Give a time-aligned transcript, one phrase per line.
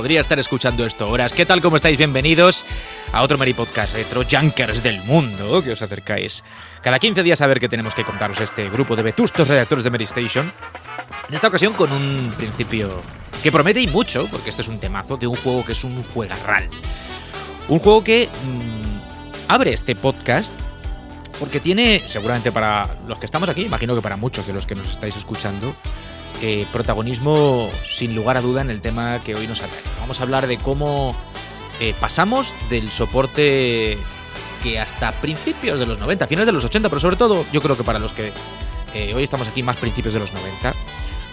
[0.00, 1.34] podría estar escuchando esto horas.
[1.34, 1.60] ¿Qué tal?
[1.60, 1.98] ¿Cómo estáis?
[1.98, 2.64] Bienvenidos
[3.12, 6.42] a otro Mary Podcast Retro Junkers del mundo que os acercáis
[6.80, 9.90] cada 15 días a ver qué tenemos que contaros este grupo de vetustos redactores de
[9.90, 10.54] Mary Station.
[11.28, 13.02] En esta ocasión con un principio
[13.42, 16.02] que promete y mucho, porque este es un temazo de un juego que es un
[16.02, 16.70] juegarral.
[17.68, 19.00] Un juego que mmm,
[19.48, 20.50] abre este podcast
[21.38, 24.74] porque tiene, seguramente para los que estamos aquí, imagino que para muchos de los que
[24.74, 25.76] nos estáis escuchando,
[26.42, 29.82] eh, protagonismo sin lugar a duda en el tema que hoy nos atañe.
[30.00, 31.14] Vamos a hablar de cómo
[31.80, 33.98] eh, pasamos del soporte
[34.62, 37.76] que hasta principios de los 90, finales de los 80, pero sobre todo yo creo
[37.76, 38.32] que para los que
[38.94, 40.74] eh, hoy estamos aquí más principios de los 90,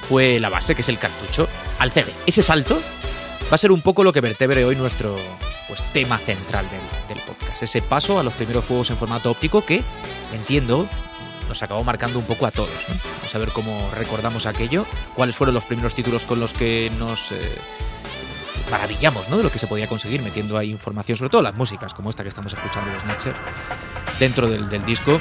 [0.09, 1.47] fue la base, que es el cartucho,
[1.79, 2.11] al CD.
[2.25, 2.77] Ese salto
[3.51, 5.15] va a ser un poco lo que vertebre hoy nuestro
[5.67, 7.63] pues, tema central del, del podcast.
[7.63, 9.83] Ese paso a los primeros juegos en formato óptico que,
[10.33, 10.87] entiendo,
[11.47, 12.71] nos acabó marcando un poco a todos.
[13.17, 17.31] Vamos a ver cómo recordamos aquello, cuáles fueron los primeros títulos con los que nos
[17.31, 17.55] eh,
[18.71, 19.37] maravillamos ¿no?
[19.37, 22.23] de lo que se podía conseguir metiendo ahí información, sobre todo las músicas, como esta
[22.23, 23.35] que estamos escuchando de Snatcher,
[24.19, 25.19] dentro del, disco.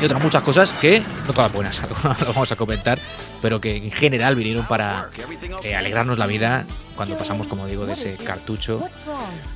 [0.00, 1.82] Y otras muchas cosas que, no todas buenas,
[2.20, 2.98] lo vamos a comentar,
[3.42, 5.10] pero que en general vinieron para
[5.62, 6.66] eh, alegrarnos la vida
[6.96, 8.82] cuando pasamos, como digo, de ese cartucho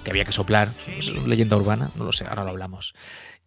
[0.02, 0.68] que había que soplar.
[0.98, 2.94] Es leyenda urbana, no lo sé, ahora lo hablamos.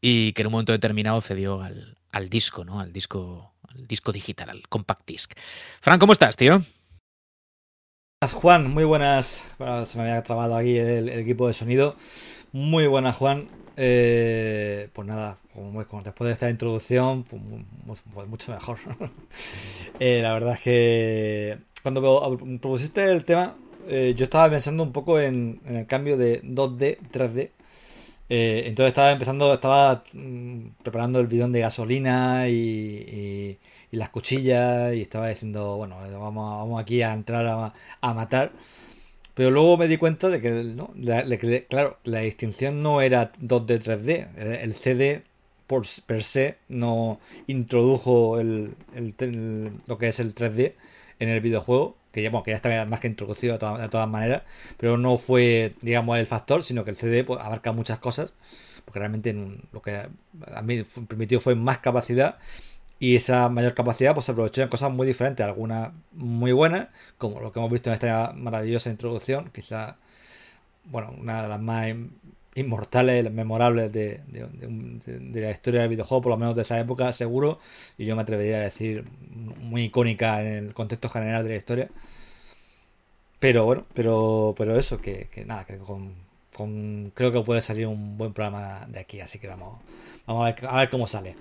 [0.01, 2.79] Y que en un momento determinado cedió al, al disco, ¿no?
[2.79, 5.33] Al disco, al disco digital, al compact disc.
[5.81, 6.61] Fran, ¿cómo estás, tío?
[8.25, 9.43] Juan, muy buenas.
[9.59, 11.95] Bueno, se me había trabado aquí el, equipo de sonido.
[12.51, 13.47] Muy buenas, Juan.
[13.75, 18.79] Eh, pues nada, como, como, después de esta introducción, pues, pues mucho mejor.
[19.99, 23.55] eh, la verdad es que cuando propusiste el tema,
[23.87, 27.51] eh, yo estaba pensando un poco en, en el cambio de 2D, 3D.
[28.29, 33.57] Eh, entonces estaba empezando, estaba mmm, preparando el bidón de gasolina y,
[33.91, 38.51] las cuchillas y estaba diciendo, bueno, vamos, vamos aquí a entrar a, a, matar.
[39.33, 41.23] Pero luego me di cuenta de que, la,
[41.69, 44.61] claro, la distinción no era 2D, 3D.
[44.61, 45.23] El CD
[45.67, 48.73] por per se no introdujo el,
[49.85, 50.73] lo que es el 3D
[51.19, 53.89] en el videojuego que ya, bueno, que ya está más que introducido de, to de,
[53.89, 54.41] todas maneras,
[54.77, 58.33] pero no fue, digamos, el factor, sino que el CD pues, abarca muchas cosas,
[58.85, 59.35] porque realmente
[59.71, 60.07] lo que
[60.51, 62.39] a mí permitió fue más capacidad
[62.99, 66.87] y esa mayor capacidad pues se aprovechó en cosas muy diferentes, algunas muy buenas,
[67.19, 69.97] como lo que hemos visto en esta maravillosa introducción, quizá,
[70.85, 71.87] bueno, una de las más
[72.57, 77.59] inmortales, memorables de, de, la historia del videojuego, por lo menos de esa época, seguro,
[77.97, 79.05] y yo me atrevería a decir
[79.61, 81.89] muy icónica en el contexto general de la historia.
[83.39, 86.15] Pero bueno, pero, pero eso, que, que nada, que con,
[86.55, 89.79] con, creo que puede salir un buen programa de aquí, así que vamos,
[90.25, 91.35] vamos a, ver, a ver cómo sale.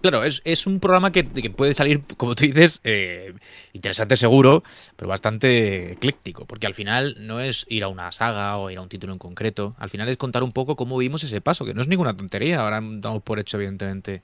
[0.00, 3.34] Claro, es, es, un programa que, que, puede salir, como tú dices, eh,
[3.72, 4.62] interesante seguro,
[4.94, 8.82] pero bastante ecléctico, porque al final no es ir a una saga o ir a
[8.82, 11.74] un título en concreto, al final es contar un poco cómo vimos ese paso, que
[11.74, 14.22] no es ninguna tontería, ahora damos por hecho evidentemente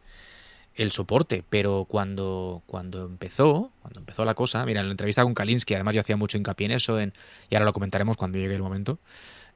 [0.76, 5.34] el soporte, pero cuando, cuando empezó, cuando empezó la cosa, mira, en la entrevista con
[5.34, 7.12] Kalinsky, además yo hacía mucho hincapié en eso, en,
[7.50, 9.00] y ahora lo comentaremos cuando llegue el momento,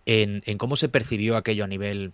[0.05, 2.13] en, en cómo se percibió aquello a nivel...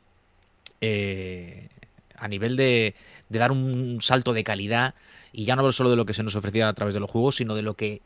[0.80, 1.68] Eh,
[2.16, 2.94] a nivel de,
[3.28, 4.94] de, dar un salto de calidad
[5.32, 7.36] y ya no solo de lo que se nos ofrecía a través de los juegos,
[7.36, 8.00] sino de lo que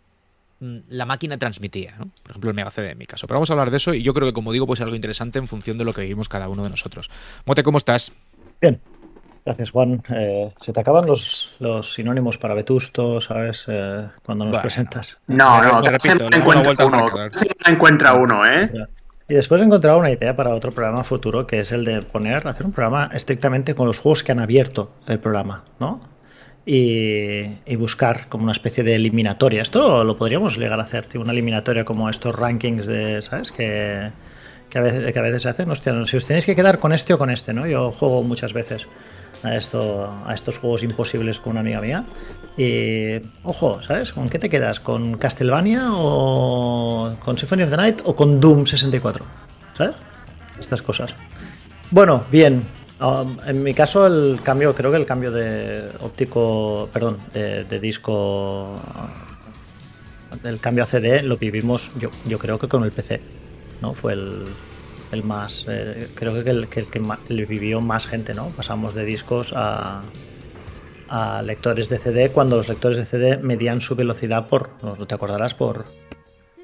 [0.60, 2.10] mm, la máquina transmitía, ¿no?
[2.22, 3.26] por ejemplo el Mega CD en mi caso.
[3.26, 4.96] Pero vamos a hablar de eso y yo creo que como digo pues es algo
[4.96, 7.10] interesante en función de lo que vivimos cada uno de nosotros.
[7.44, 8.12] Mote, ¿cómo estás?
[8.60, 8.80] Bien,
[9.44, 10.02] gracias Juan.
[10.08, 13.66] Eh, se te acaban los, los sinónimos para vetusto, ¿sabes?
[13.68, 15.20] Eh, cuando nos bueno, presentas.
[15.26, 17.10] No, no, te repito, no encuentra uno.
[17.66, 18.70] encuentra uno, ¿eh?
[19.30, 22.48] Y después he encontrado una idea para otro programa futuro, que es el de poner,
[22.48, 26.00] hacer un programa estrictamente con los juegos que han abierto el programa, ¿no?
[26.64, 29.62] Y, buscar como una especie de eliminatoria.
[29.62, 33.52] Esto lo, podríamos llegar a hacer, tío, una eliminatoria como estos rankings de, ¿sabes?
[33.52, 34.10] Que,
[34.70, 35.70] que, a, veces, que a veces se hacen.
[35.70, 37.66] Hostia, si os tenéis que quedar con este o con este, ¿no?
[37.66, 38.88] Yo juego muchas veces
[39.42, 42.04] a, esto, a estos juegos imposibles con una amiga mía.
[42.58, 44.12] Y ojo, ¿sabes?
[44.12, 44.80] ¿Con qué te quedas?
[44.80, 49.24] ¿Con Castlevania o con Symphony of the Night o con Doom 64?
[49.74, 49.94] ¿Sabes?
[50.58, 51.14] Estas cosas.
[51.92, 52.64] Bueno, bien.
[53.00, 58.80] Um, en mi caso, el cambio, creo que el cambio de óptico, perdón, de, disco,
[60.42, 63.20] el cambio a CD lo vivimos, yo, yo creo que con el PC,
[63.80, 63.94] ¿no?
[63.94, 64.46] Fue el,
[65.12, 66.98] el más, eh, creo que el que, el que
[67.46, 68.48] vivió más gente, ¿no?
[68.48, 70.02] Pasamos de discos a,
[71.08, 75.14] a lectores de CD cuando los lectores de CD medían su velocidad por, no te
[75.14, 75.86] acordarás, por,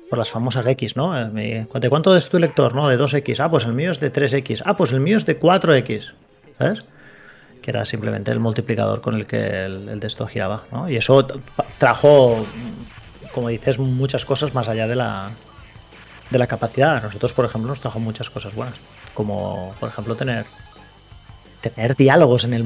[0.09, 1.13] por las famosas X, ¿no?
[1.31, 2.75] ¿De cuánto es tu lector?
[2.75, 3.41] No, de 2X.
[3.41, 4.63] Ah, pues el mío es de 3X.
[4.65, 6.13] Ah, pues el mío es de 4X.
[6.59, 6.85] ¿Sabes?
[7.63, 10.89] Que era simplemente el multiplicador con el que el, el texto giraba, ¿no?
[10.89, 11.27] Y eso
[11.79, 12.47] trajo,
[13.33, 15.31] como dices, muchas cosas más allá de la,
[16.31, 16.99] de la capacidad.
[16.99, 18.77] A nosotros, por ejemplo, nos trajo muchas cosas buenas,
[19.15, 20.45] como por ejemplo tener
[21.61, 22.65] tener diálogos en el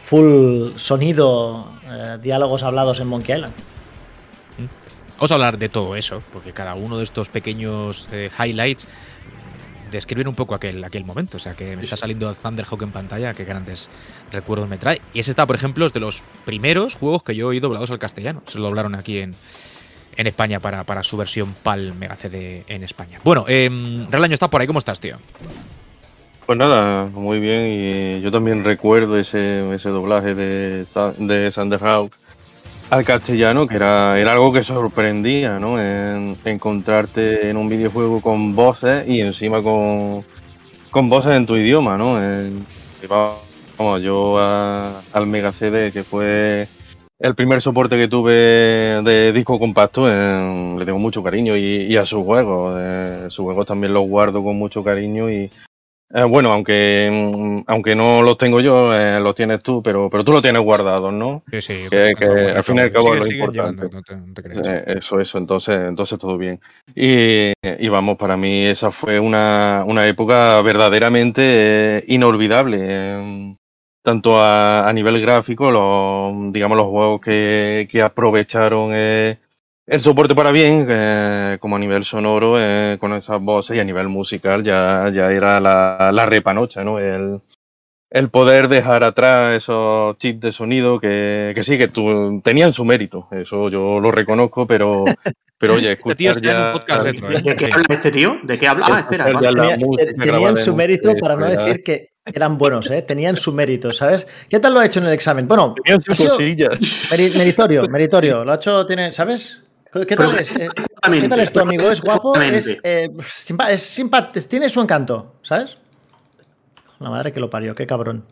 [0.00, 3.54] full sonido, eh, diálogos hablados en Monkey Island.
[5.16, 8.88] Vamos a hablar de todo eso, porque cada uno de estos pequeños eh, highlights
[9.90, 11.36] describen un poco aquel, aquel momento.
[11.36, 13.88] O sea, que me está saliendo Thunderhawk en pantalla, qué grandes
[14.32, 15.00] recuerdos me trae.
[15.12, 17.98] Y ese está, por ejemplo, es de los primeros juegos que yo he doblados al
[17.98, 18.42] castellano.
[18.46, 19.34] Se lo doblaron aquí en,
[20.16, 23.20] en España para, para su versión PAL Mega CD en España.
[23.22, 23.70] Bueno, eh,
[24.10, 24.66] Relaño, ¿estás por ahí?
[24.66, 25.18] ¿Cómo estás, tío?
[26.46, 27.66] Pues nada, muy bien.
[27.66, 30.84] Y yo también recuerdo ese, ese doblaje de,
[31.18, 32.12] de Thunderhawk
[32.90, 35.80] al castellano, que era, era algo que sorprendía, ¿no?
[35.80, 40.22] En, encontrarte en un videojuego con voces y encima con,
[40.90, 42.20] con voces en tu idioma, ¿no?
[43.08, 46.68] vamos, yo al Mega CD, que fue
[47.18, 48.32] el primer soporte que tuve
[49.02, 52.76] de disco compacto, le tengo mucho cariño y, a sus juegos.
[52.78, 55.50] Eh, sus juegos también los guardo con mucho cariño y,
[56.16, 60.24] eh, bueno, aunque, mm, aunque no los tengo yo, eh, los tienes tú, pero, pero
[60.24, 61.42] tú los tienes guardados, ¿no?
[61.50, 61.74] Sí, sí.
[61.90, 62.12] Que,
[62.54, 63.88] al fin y al cabo es lo importante.
[64.64, 66.60] Eh, eso, eso, entonces, entonces todo bien.
[66.94, 73.56] Y, y, vamos, para mí esa fue una, una época verdaderamente inolvidable.
[74.00, 78.92] tanto a, a, nivel gráfico, los, digamos, los juegos que, que aprovecharon
[79.86, 83.84] el soporte para bien, eh, como a nivel sonoro, eh, con esas voces y a
[83.84, 86.98] nivel musical ya, ya era la, la repanocha, ¿no?
[86.98, 87.40] El,
[88.14, 92.84] el poder dejar atrás esos chips de sonido que, que sí, que tu, tenían su
[92.84, 95.04] mérito, eso yo lo reconozco, pero,
[95.58, 96.72] pero oye, este tío ya...
[96.72, 97.12] ¿eh?
[97.42, 98.38] ¿De, qué habla este tío?
[98.44, 98.86] ¿De qué habla?
[98.88, 99.26] Ah, espera.
[100.16, 103.02] tenían su mérito para no decir que eran buenos, ¿eh?
[103.02, 104.26] Tenían su mérito, ¿sabes?
[104.48, 105.46] ¿Qué tal lo ha hecho en el examen?
[105.46, 106.38] Bueno, tenían su
[107.10, 108.44] meritorio, meritorio.
[108.44, 109.63] Lo ha hecho, tiene, ¿sabes?
[110.08, 110.68] ¿Qué tal, es, eh,
[111.10, 111.88] ¿Qué tal es tu amigo?
[111.88, 112.34] ¿Es guapo?
[112.40, 113.10] ¿Es, eh,
[113.70, 114.48] es?
[114.48, 115.76] Tiene su encanto, ¿sabes?
[116.98, 118.24] La madre que lo parió, qué cabrón.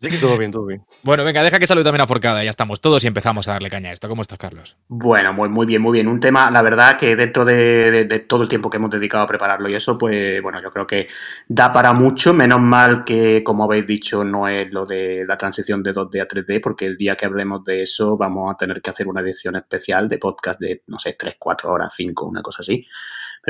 [0.00, 0.82] Sí, que todo bien, todo bien.
[1.02, 2.42] Bueno, venga, deja que salude también a Forcada.
[2.42, 4.08] Ya estamos todos y empezamos a darle caña a esto.
[4.08, 4.78] ¿Cómo estás, Carlos?
[4.88, 6.08] Bueno, muy, muy bien, muy bien.
[6.08, 9.68] Un tema, la verdad, que dentro de, todo el tiempo que hemos dedicado a prepararlo
[9.68, 11.06] y eso, pues bueno, yo creo que
[11.46, 12.32] da para mucho.
[12.32, 16.26] Menos mal que, como habéis dicho, no es lo de la transición de 2D a
[16.26, 19.56] 3D, porque el día que hablemos de eso vamos a tener que hacer una edición
[19.56, 22.86] especial de podcast de, no sé, 3, 4 horas, 5, una cosa así.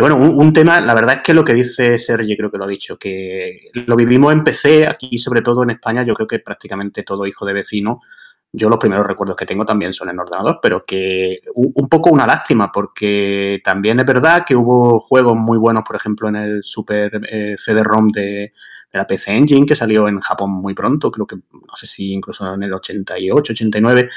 [0.00, 2.64] Pero bueno, un, tema, la verdad es que lo que dice Sergi, creo que lo
[2.64, 6.38] ha dicho, que lo vivimos en PC, aquí sobre todo en España, yo creo que
[6.38, 8.00] prácticamente todo hijo de vecino,
[8.50, 12.26] yo los primeros recuerdos que tengo también son en ordenador, pero que un, poco una
[12.26, 17.20] lástima, porque también es verdad que hubo juegos muy buenos, por ejemplo, en el Super
[17.30, 18.54] eh, CD-ROM de,
[18.94, 22.54] la PC Engine, que salió en Japón muy pronto, creo que, no sé si incluso
[22.54, 24.08] en el 88, 89,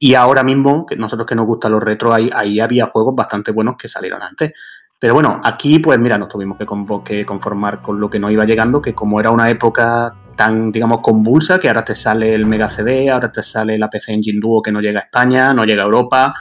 [0.00, 3.52] y ahora mismo, que nosotros que nos gustan los retro, ahí, ahí había juegos bastante
[3.52, 4.52] buenos que salieron antes.
[5.02, 8.80] Pero bueno, aquí pues mira, nos tuvimos que, conformar con lo que nos iba llegando,
[8.80, 13.10] que como era una época tan, digamos, convulsa, que ahora te sale el Mega CD,
[13.10, 15.86] ahora te sale la PC Engine Duo que no llega a España, no llega a
[15.86, 16.32] Europa,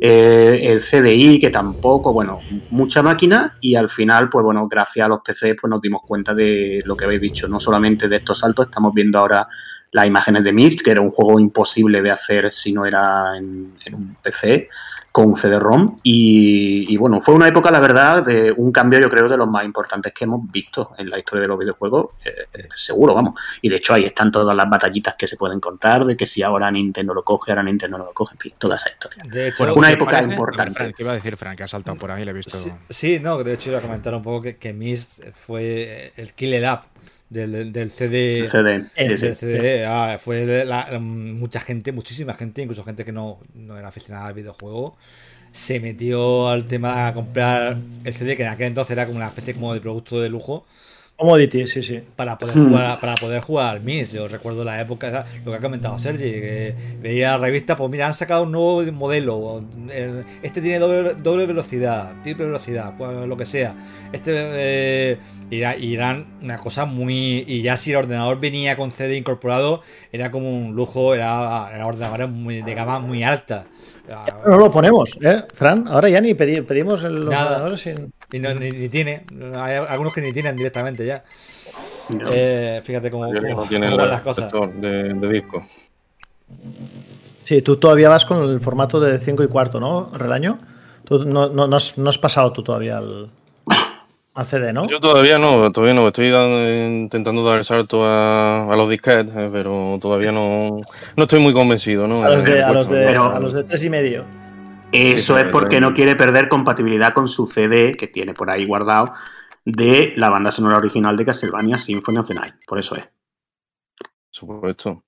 [0.00, 2.40] eh, el CDI que tampoco, bueno,
[2.70, 6.34] mucha máquina y al final, pues bueno, gracias a los PC pues nos dimos cuenta
[6.34, 9.46] de lo que habéis dicho, no solamente de estos saltos, estamos viendo ahora
[9.92, 13.94] las imágenes de Mist, que era un juego imposible de hacer si no era en
[13.94, 14.68] un PC,
[15.12, 19.36] con CD-ROM y, bueno, fue una época, la verdad, de un cambio yo creo de
[19.36, 23.14] los más importantes que hemos visto en la historia de los videojuegos, eh, eh, seguro,
[23.14, 23.34] vamos.
[23.60, 26.42] Y de hecho ahí están todas las batallitas que se pueden contar de que si
[26.42, 29.24] ahora Nintendo lo coge, ahora Nintendo no lo coge, en fin, toda esa historia.
[29.26, 30.92] De hecho, una época importante.
[30.96, 31.56] ¿Qué iba a decir Frank?
[31.56, 32.56] Que ha saltado por ahí, le he visto.
[32.88, 36.66] Sí, no, de hecho iba a comentar un poco que, que Mist fue el killer
[36.66, 36.84] app
[37.28, 38.48] del, del CD.
[38.50, 39.34] CD.
[39.34, 39.84] CD.
[39.86, 40.64] Ah, fue
[41.00, 44.96] mucha gente, muchísima gente, incluso gente que no, no era aficionada al videojuego,
[45.52, 49.28] se metió al tema a comprar el CD, que en aquel entonces era como una
[49.28, 50.66] especie como de producto de lujo.
[51.20, 52.00] Commodity, sí, sí.
[52.16, 52.68] Para poder hmm.
[52.70, 54.12] jugar, para poder jugar al MIS.
[54.12, 58.06] Yo recuerdo la época, lo que ha comentado Sergi, que veía la revista, pues mira,
[58.06, 59.60] han sacado un nuevo modelo.
[60.42, 63.76] Este tiene doble, doble velocidad, triple velocidad, lo que sea.
[64.14, 65.18] Este eh,
[65.50, 67.44] irán una cosa muy.
[67.46, 71.86] Y ya si el ordenador venía con CD incorporado, era como un lujo, era, era
[71.86, 73.66] ordenadores muy, de gama muy alta.
[74.46, 75.86] No lo ponemos, ¿eh, Fran?
[75.86, 78.12] Ahora ya ni pedimos los ordenadores sin.
[78.32, 79.24] Y ni, tiene.
[79.56, 81.22] Hay algunos que ni tienen directamente ya.
[82.30, 84.52] Eh, fíjate cómo, van las cosas.
[84.80, 85.64] De, disco.
[87.44, 90.58] Sí, tú todavía vas con el formato de 5 y cuarto, ¿no, Relaño?
[91.04, 93.30] Tú no, no, no, has, pasado tú todavía al,
[94.44, 94.88] CD, ¿no?
[94.88, 96.08] Yo todavía no, todavía no.
[96.08, 100.80] Estoy intentando dar el salto a, los disquetes, eh, pero todavía no,
[101.16, 102.24] no estoy muy convencido, ¿no?
[102.24, 104.24] A los de, a los de, a los de tres y medio.
[104.92, 109.12] Eso es porque no quiere perder compatibilidad con su CD que tiene por ahí guardado
[109.64, 112.54] de la banda sonora original de Castlevania Symphony of the Night.
[112.66, 113.04] Por eso es.
[114.30, 115.04] Supuesto.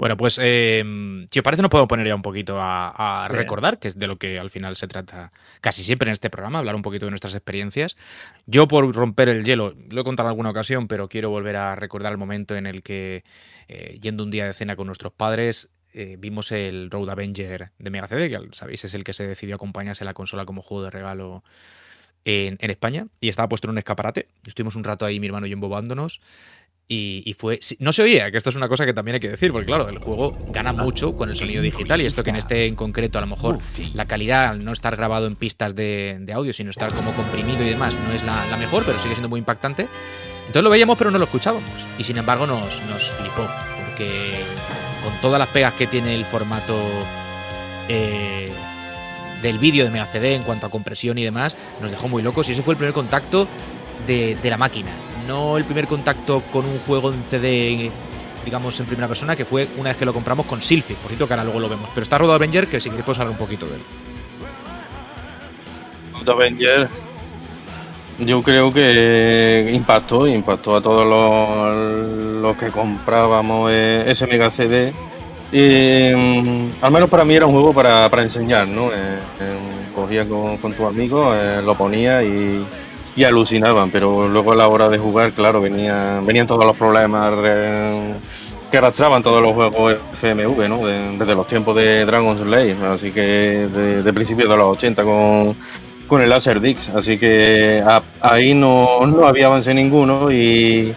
[0.00, 0.82] Bueno, pues eh,
[1.30, 4.06] si os parece nos podemos poner ya un poquito a, a recordar, que es de
[4.06, 5.30] lo que al final se trata
[5.60, 7.98] casi siempre en este programa, hablar un poquito de nuestras experiencias.
[8.46, 11.76] Yo por romper el hielo, lo he contado en alguna ocasión, pero quiero volver a
[11.76, 13.24] recordar el momento en el que,
[13.68, 17.90] eh, yendo un día de cena con nuestros padres, eh, vimos el Road Avenger de
[17.90, 20.88] Mega CD, que sabéis es el que se decidió acompañarse la consola como juego de
[20.88, 21.44] regalo
[22.24, 24.28] en, en, España, y estaba puesto en un escaparate.
[24.46, 26.22] Estuvimos un rato ahí, mi hermano y yo, embobándonos.
[26.92, 27.60] Y, y, fue.
[27.78, 29.88] No se oía, que esto es una cosa que también hay que decir, porque claro,
[29.88, 32.00] el juego gana mucho con el sonido digital.
[32.00, 33.60] Y esto que en este en concreto, a lo mejor
[33.94, 37.62] la calidad, al no estar grabado en pistas de, de audio, sino estar como comprimido
[37.62, 39.86] y demás, no es la, la, mejor, pero sigue siendo muy impactante.
[40.40, 41.86] Entonces lo veíamos, pero no lo escuchábamos.
[41.96, 43.48] Y sin embargo, nos, nos flipó,
[43.86, 44.40] porque
[45.04, 46.76] con todas las pegas que tiene el formato.
[47.88, 48.50] Eh,
[49.42, 52.48] del vídeo de Mega CD en cuanto a compresión y demás, nos dejó muy locos
[52.48, 53.48] y ese fue el primer contacto
[54.06, 54.90] de, de la máquina
[55.30, 57.88] no el primer contacto con un juego en CD,
[58.44, 61.28] digamos, en primera persona, que fue una vez que lo compramos con Sylphic, por cierto,
[61.28, 61.88] que ahora luego lo vemos.
[61.94, 63.82] Pero está Road Avenger, que si queréis podemos hablar un poquito de él.
[66.14, 66.88] Road Avenger,
[68.18, 74.92] yo creo que impactó, impactó a todos los, los que comprábamos ese Mega CD.
[75.52, 78.92] Y um, al menos para mí era un juego para, para enseñar, ¿no?
[78.92, 79.58] Eh, eh,
[79.94, 82.64] cogía con, con tu amigo, eh, lo ponía y,
[83.16, 87.32] y alucinaban, pero luego a la hora de jugar, claro, venían, venían todos los problemas
[87.44, 88.14] eh,
[88.70, 90.86] que arrastraban todos los juegos FMV, ¿no?
[90.86, 93.20] De, desde los tiempos de Dragon's Slave, así que
[93.68, 95.56] de, de principios de los 80 con,
[96.06, 97.82] con el Laserdix, así que
[98.20, 100.94] ahí no, no había avance ninguno y,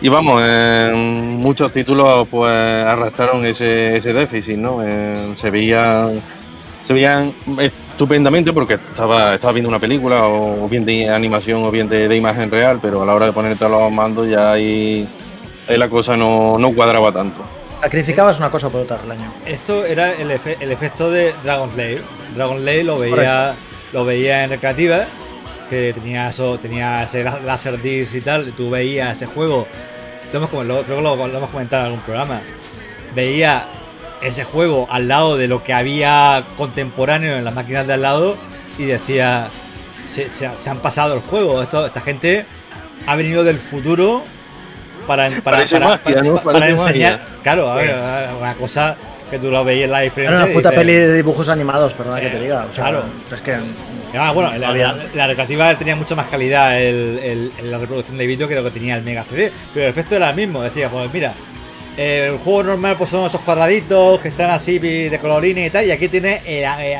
[0.00, 4.80] y vamos, en muchos títulos pues arrastraron ese, ese déficit, ¿no?
[4.84, 6.20] Eh, se veían
[6.86, 7.32] se veían
[7.98, 12.16] estupendamente porque estaba, estaba viendo una película o, bien de animación o bien de, de,
[12.16, 15.04] imagen real, pero a la hora de ponerte los mandos ya ahí,
[15.68, 17.42] ahí la cosa no, no, cuadraba tanto.
[17.80, 19.32] Sacrificabas una cosa por otra el año.
[19.44, 22.02] Esto era el, efe, el efecto de Dragon Slave.
[22.36, 23.56] Dragon Slave lo veía,
[23.92, 25.04] lo veía en recreativa,
[25.68, 29.66] que tenía eso, tenía ese láser disc y tal, tú veías ese juego,
[30.32, 32.42] lo hemos, lo, creo que lo, lo hemos comentado en algún programa,
[33.12, 33.66] veía
[34.22, 38.36] ese juego al lado de lo que había contemporáneo en las máquinas de al lado
[38.78, 39.48] y decía,
[40.06, 42.46] se, se, se han pasado el juego, Esto, esta gente
[43.06, 44.22] ha venido del futuro
[45.06, 46.36] para, para, para, magia, ¿no?
[46.36, 47.96] para enseñar, claro, a ver,
[48.38, 48.96] una cosa
[49.30, 50.36] que tú lo veías en la diferencia.
[50.36, 52.66] Era una puta dices, peli de dibujos animados, perdona eh, que te diga.
[52.70, 53.04] O sea, claro.
[53.32, 53.56] Es que.
[54.14, 58.16] Ah, bueno, la, la, la, recreativa tenía mucha más calidad el, el, el, la reproducción
[58.16, 60.62] de vídeo que lo que tenía el Mega CD, pero el efecto era el mismo.
[60.62, 61.34] Decía, pues mira,
[61.98, 65.84] el juego normal pues son esos cuadraditos que están así de colorines y tal.
[65.84, 66.40] Y aquí tiene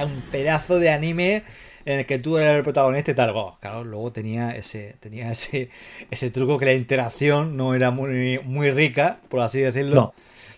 [0.05, 1.45] un pedazo de anime
[1.85, 3.31] en el que tú eres el protagonista y tal.
[3.37, 5.71] Oh, claro, luego tenía ese, tenía ese,
[6.11, 9.95] ese truco que la interacción no era muy, muy rica, por así decirlo.
[9.95, 10.15] No.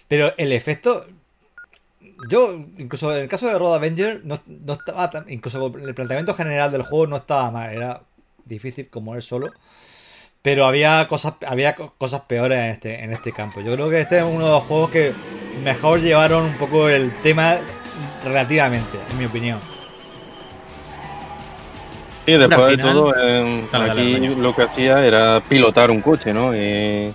[0.09, 1.07] Pero el efecto.
[2.31, 5.31] Yo, incluso en el caso de Road Avenger, no, no estaba tan.
[5.31, 7.75] Incluso el planteamiento general del juego no estaba mal.
[7.75, 8.03] Era
[8.47, 9.53] difícil como él solo
[10.43, 13.61] pero había cosas había cosas peores en este en este campo.
[13.61, 15.13] Yo creo que este es uno de los juegos que
[15.63, 17.57] mejor llevaron un poco el tema
[18.25, 19.59] relativamente, en mi opinión.
[22.27, 24.43] Y después de todo, eh, dale, aquí dale, dale.
[24.43, 26.55] lo que hacía era pilotar un coche, ¿no?
[26.55, 27.13] Y,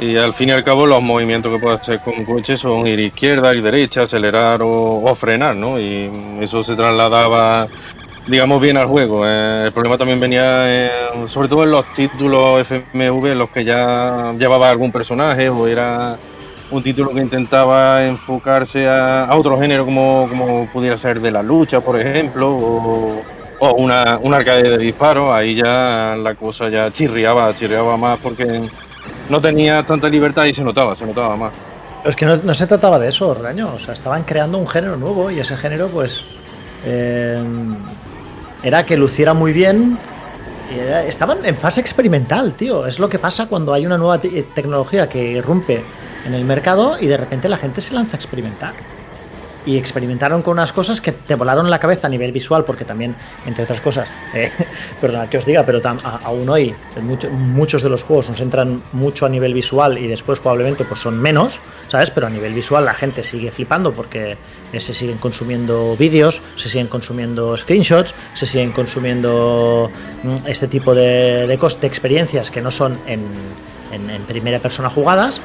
[0.00, 2.86] y, al fin y al cabo los movimientos que puedes hacer con un coche son
[2.86, 5.78] ir izquierda, y derecha, acelerar o, o frenar, ¿no?
[5.78, 7.68] Y eso se trasladaba
[8.30, 9.26] digamos, bien al juego.
[9.26, 10.90] Eh, el problema también venía,
[11.26, 16.16] sobre todo en los títulos FMV, en los que ya llevaba algún personaje o era
[16.70, 21.80] un título que intentaba enfocarse a, otro género como, como, pudiera ser de la lucha,
[21.80, 23.22] por ejemplo, o,
[23.58, 25.34] o una, un arcade de disparo.
[25.34, 28.62] Ahí ya la cosa ya chirriaba, chirriaba más porque
[29.28, 31.52] no tenía tanta libertad y se notaba, se notaba más.
[31.98, 33.74] Pero es que no, no se trataba de eso, Raño.
[33.74, 36.24] O sea, estaban creando un género nuevo y ese género, pues.
[36.84, 37.42] Eh,
[38.62, 39.98] era que luciera muy bien.
[40.72, 42.86] Era, estaban en fase experimental, tío.
[42.86, 45.82] Es lo que pasa cuando hay una nueva te tecnología que irrumpe
[46.24, 48.74] en el mercado y de repente la gente se lanza a experimentar.
[49.66, 53.14] Y experimentaron con unas cosas que te volaron la cabeza a nivel visual, porque también,
[53.46, 54.50] entre otras cosas, eh,
[55.00, 58.82] perdona que os diga, pero a, aún hoy mucho, muchos de los juegos nos entran
[58.92, 62.10] mucho a nivel visual y después probablemente pues son menos, ¿sabes?
[62.10, 64.36] Pero a nivel visual la gente sigue flipando porque
[64.78, 69.90] se siguen consumiendo vídeos, se siguen consumiendo screenshots, se siguen consumiendo
[70.22, 73.24] mm, este tipo de, de, de experiencias que no son en,
[73.92, 75.40] en, en, primera persona jugadas.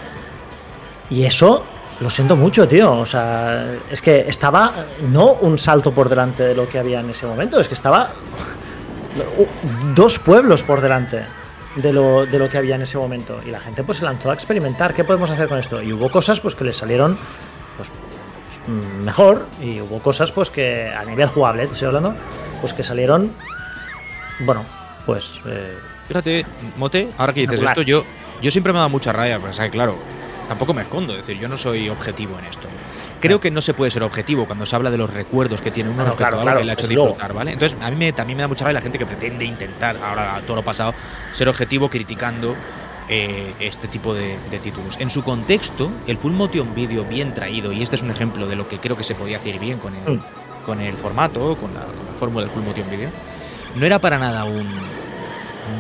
[1.10, 1.64] Y eso
[2.00, 3.00] Lo siento mucho, tío.
[3.00, 4.74] O sea, es que estaba
[5.10, 8.12] no un salto por delante de lo que había en ese momento, es que estaba
[9.96, 11.24] dos pueblos por delante
[11.75, 13.40] de lo, de lo que había en ese momento.
[13.46, 15.82] Y la gente pues se lanzó a experimentar qué podemos hacer con esto.
[15.82, 17.18] Y hubo cosas pues que les salieron
[17.78, 17.92] pues,
[19.04, 22.16] mejor y hubo cosas pues que a nivel jugable, te estoy hablando,
[22.62, 23.32] pues que salieron,
[24.40, 24.66] bueno,
[25.06, 25.40] pues...
[25.46, 26.46] Eh, Fíjate,
[26.78, 28.04] Mote, ahora que dices esto, yo,
[28.42, 29.96] yo siempre me da mucha rabia, pues claro,
[30.48, 32.68] tampoco me escondo, es decir, yo no soy objetivo en esto.
[33.20, 35.90] Creo que no se puede ser objetivo cuando se habla de los recuerdos que tiene
[35.90, 37.54] uno respecto a algo que le ha hecho disfrutar, ¿vale?
[37.54, 40.42] Entonces, a mí me, también me da mucha rabia la gente que pretende intentar, ahora
[40.46, 40.94] todo lo pasado,
[41.34, 42.56] ser objetivo criticando
[43.08, 44.98] eh, este tipo de, títulos.
[45.00, 48.56] En su contexto, el Full Motion Video bien traído, y este es un ejemplo de
[48.56, 50.22] lo que creo que se podía hacer bien con el, mm.
[50.66, 53.10] con el formato, con la, con la fórmula del Full Motion Video,
[53.75, 54.68] no era para nada un,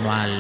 [0.03, 0.31] mal,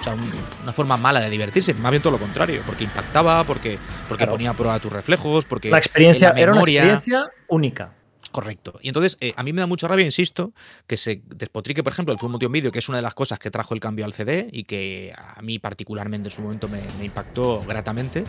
[0.00, 0.14] o sea,
[0.62, 4.50] una forma mala de divertirse, más bien todo lo contrario, porque impactaba, porque, porque ponía
[4.50, 7.92] a prueba tus reflejos, porque la experiencia era una experiencia única.
[8.32, 8.78] Correcto.
[8.82, 10.52] Y entonces, eh, a mí me da mucha rabia, insisto,
[10.86, 13.38] que se despotrique, por ejemplo, el Full Motion Video, que es una de las cosas
[13.38, 16.82] que trajo el cambio al CD y que a mí particularmente en su momento me,
[16.98, 18.24] me impactó gratamente,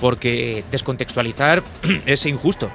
[0.00, 1.62] porque descontextualizar
[2.06, 2.70] es injusto.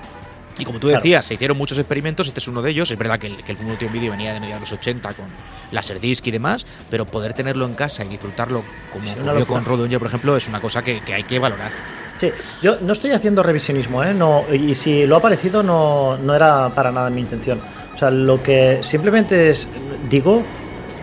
[0.57, 2.91] Y como tú decías, se hicieron muchos experimentos, este es uno de ellos.
[2.91, 5.25] Es verdad que el, que el Full Video venía de mediados de los 80 con
[5.71, 10.07] Laserdisc y demás, pero poder tenerlo en casa y disfrutarlo como ocurrió con Road por
[10.07, 11.71] ejemplo, es una cosa que, hay que valorar.
[12.19, 14.13] Sí, yo no estoy haciendo revisionismo, ¿eh?
[14.13, 17.59] No, y si lo ha parecido no, no era para nada mi intención.
[17.93, 19.67] O sea, lo que simplemente es,
[20.09, 20.43] digo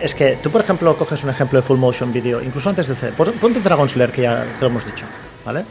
[0.01, 2.95] es que tú, por ejemplo, coges un ejemplo de full motion video, incluso antes de
[2.95, 5.05] CD, ponte Dragon's Lair, que ya te lo hemos dicho,
[5.45, 5.65] ¿vale?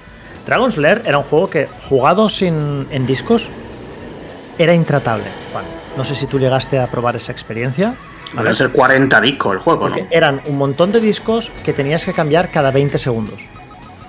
[0.46, 3.48] Dragon's Lair era un juego que, jugado sin, en discos,
[4.58, 5.64] era intratable, Juan.
[5.96, 7.94] No sé si tú llegaste a probar esa experiencia.
[8.36, 9.96] Deben ser 40 discos el juego, ¿no?
[10.10, 13.40] Eran un montón de discos que tenías que cambiar cada 20 segundos.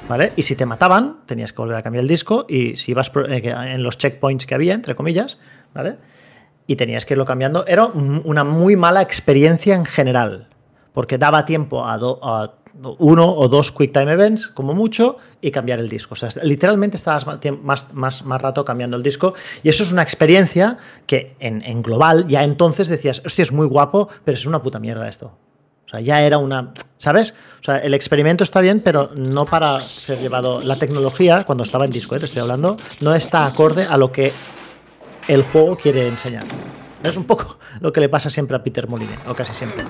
[0.07, 0.33] ¿Vale?
[0.35, 2.45] Y si te mataban, tenías que volver a cambiar el disco.
[2.49, 5.37] Y si ibas eh, en los checkpoints que había, entre comillas,
[5.73, 5.97] ¿vale?
[6.65, 7.63] Y tenías que irlo cambiando.
[7.67, 10.49] Era una muy mala experiencia en general.
[10.93, 12.51] Porque daba tiempo a, a
[12.97, 16.13] uno o dos Quick Time Events, como mucho, y cambiar el disco.
[16.13, 17.25] O sea, literalmente estabas
[17.61, 19.33] más, más, más rato cambiando el disco.
[19.63, 24.09] Y eso es una experiencia que en, global ya entonces decías, hostia, es muy guapo,
[24.23, 25.31] pero es una puta mierda esto.
[25.85, 26.73] O sea, ya era una.
[26.97, 27.33] ¿Sabes?
[27.61, 30.61] O sea, el experimento está bien, pero no para ser llevado.
[30.61, 32.19] La tecnología, cuando estaba en disco, ¿eh?
[32.19, 34.31] te estoy hablando, no está acorde a lo que
[35.27, 36.45] el juego quiere enseñar.
[37.03, 39.83] Es un poco lo que le pasa siempre a Peter Moline, o casi siempre.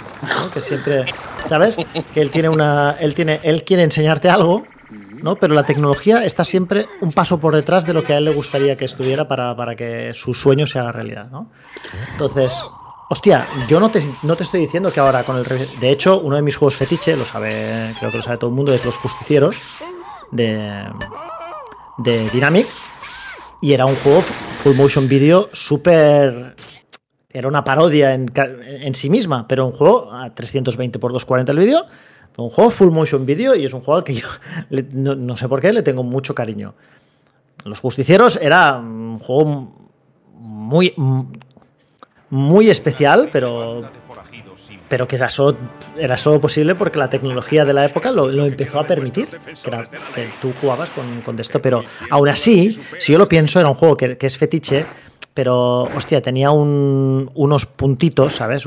[0.53, 1.05] Que siempre,
[1.47, 1.75] ¿sabes?
[2.13, 2.97] Que él tiene una.
[2.99, 3.39] Él tiene.
[3.43, 5.35] Él quiere enseñarte algo, ¿no?
[5.35, 8.33] Pero la tecnología está siempre un paso por detrás de lo que a él le
[8.33, 11.51] gustaría que estuviera para, para que su sueño se haga realidad, ¿no?
[12.11, 12.63] Entonces,
[13.09, 15.45] hostia, yo no te, no te estoy diciendo que ahora con el.
[15.79, 18.55] De hecho, uno de mis juegos fetiche, lo sabe, creo que lo sabe todo el
[18.55, 19.57] mundo, es Los Justicieros,
[20.31, 20.85] de.
[21.97, 22.67] de Dynamic.
[23.61, 26.55] Y era un juego full motion video súper
[27.39, 31.85] era una parodia en, sí misma, pero un juego a 320 x 240 el vídeo,
[32.37, 34.27] un juego full motion video y es un juego al que yo
[34.93, 36.75] no, sé por qué le tengo mucho cariño.
[37.63, 39.73] Los Justicieros era un juego
[40.35, 40.93] muy
[42.29, 43.89] muy especial, pero
[44.89, 45.57] pero que era solo,
[45.97, 49.83] era solo posible porque la tecnología de la época lo, empezó a permitir, que, era,
[50.13, 53.75] que tú jugabas con, con, esto, pero aún así, si yo lo pienso, era un
[53.75, 54.85] juego que, que es fetiche,
[55.39, 58.65] pero, hostia, tenía unos puntitos, ¿sabes?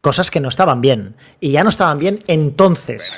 [0.00, 1.14] cosas que no estaban bien.
[1.40, 3.12] Y ya no estaban bien entonces.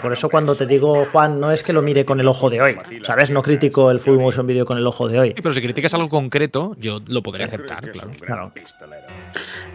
[0.00, 2.60] por eso cuando te digo, Juan, no es que lo mire con el ojo de
[2.60, 3.30] hoy, ¿sabes?
[3.32, 5.34] No critico el full motion video con el ojo de hoy.
[5.34, 8.10] pero si criticas algo concreto, yo lo podría aceptar, claro.
[8.20, 8.52] claro.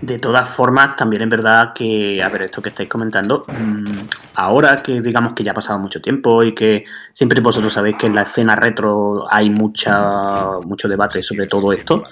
[0.01, 4.83] De todas formas, también es verdad que, a ver, esto que estáis comentando, mm, ahora
[4.83, 8.15] que digamos que ya ha pasado mucho tiempo y que siempre vosotros sabéis que en
[8.15, 12.03] la escena retro hay mucha, mucho debate sobre todo esto,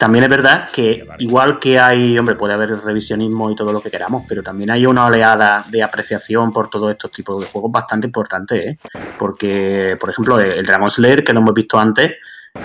[0.00, 3.90] también es verdad que igual que hay, hombre, puede haber revisionismo y todo lo que
[3.90, 8.06] queramos, pero también hay una oleada de apreciación por todos estos tipos de juegos bastante
[8.06, 8.78] importante, ¿eh?
[9.18, 12.16] Porque, por ejemplo, el Dragon Slayer, que lo hemos visto antes,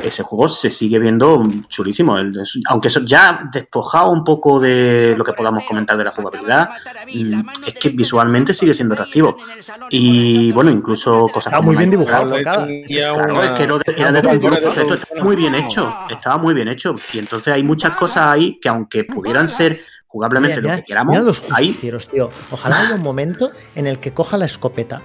[0.03, 2.17] ese juego se sigue viendo chulísimo.
[2.67, 6.69] Aunque eso ya despojado un poco de lo que podamos comentar de la jugabilidad,
[7.13, 9.37] mm, es que visualmente sigue siendo atractivo.
[9.89, 12.35] Y bueno, incluso cosas Estaba muy bien dibujado.
[12.35, 13.79] Claro, es que lo
[15.21, 15.93] muy bien hecho.
[16.09, 16.95] Estaba muy bien hecho.
[17.13, 21.43] Y entonces hay muchas cosas ahí que aunque pudieran ser jugablemente lo que queramos, los
[22.09, 22.29] tío.
[22.51, 25.01] Ojalá haya un momento en el que coja la escopeta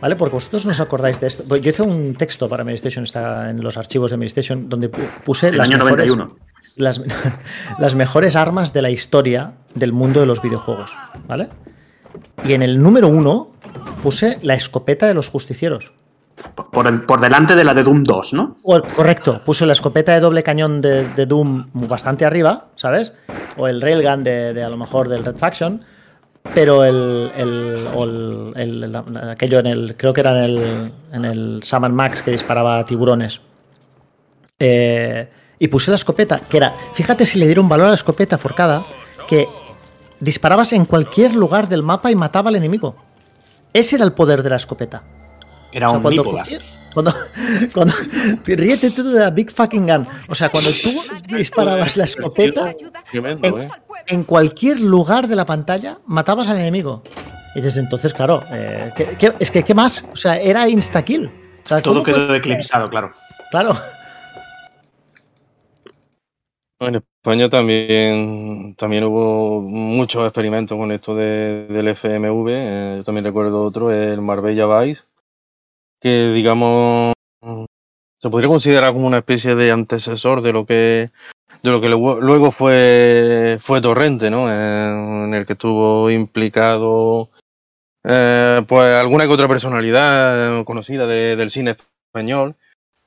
[0.00, 0.16] ¿Vale?
[0.16, 1.44] Porque vosotros no os acordáis de esto.
[1.56, 5.68] Yo hice un texto para Medistation, está en los archivos de Medistation, donde puse las,
[5.68, 6.10] mejores,
[6.76, 7.02] las,
[7.78, 10.92] las, mejores armas de la historia del mundo de los videojuegos.
[11.26, 11.48] ¿Vale?
[12.44, 13.52] Y en el número uno
[14.02, 15.92] puse la escopeta de los justicieros.
[16.72, 18.56] Por, el, por delante de la de Doom 2, ¿no?
[18.62, 23.12] Correcto, puso la escopeta de doble cañón de, de Doom bastante arriba, ¿sabes?
[23.58, 25.84] O el railgun de, de a lo mejor del Red Faction,
[26.54, 28.96] pero el, el, o el- el-
[29.30, 33.40] aquello en el, creo que era en el, en el Saman Max que disparaba tiburones.
[34.58, 38.38] Eh, y puse la escopeta, que era, fíjate si le dieron valor a la escopeta
[38.38, 38.84] forcada,
[39.28, 39.46] que
[40.18, 42.96] disparabas en cualquier lugar del mapa y mataba al enemigo.
[43.72, 45.02] Ese era el poder de la escopeta.
[45.72, 46.02] Era O sea, un
[46.94, 47.12] cuando,
[47.74, 47.94] cuando,
[48.44, 50.06] ríete tú de la Big Fucking Gun.
[50.28, 52.74] O sea, cuando tú disparabas la escopeta
[53.12, 53.68] en, ¿eh?
[54.06, 57.02] en cualquier lugar de la pantalla, matabas al enemigo.
[57.54, 60.04] Y desde entonces, claro, eh, ¿qué- qué- es que ¿qué más?
[60.12, 61.26] O sea, era insta-kill.
[61.64, 63.10] O sea, Todo ¿cómo quedó puede- eclipsado, claro.
[63.50, 63.76] Claro.
[66.78, 72.48] En España también, también hubo muchos experimentos con esto de- del FMV.
[72.48, 75.02] eh, yo también recuerdo otro, el Marbella Vice,
[76.00, 77.12] que digamos
[78.20, 81.10] se podría considerar como una especie de antecesor de lo que
[81.62, 84.50] de lo que luego fue fue Torrente, ¿no?
[84.50, 87.28] En el que estuvo implicado
[88.04, 91.76] eh, pues alguna que otra personalidad eh, conocida de- del cine
[92.08, 92.54] español.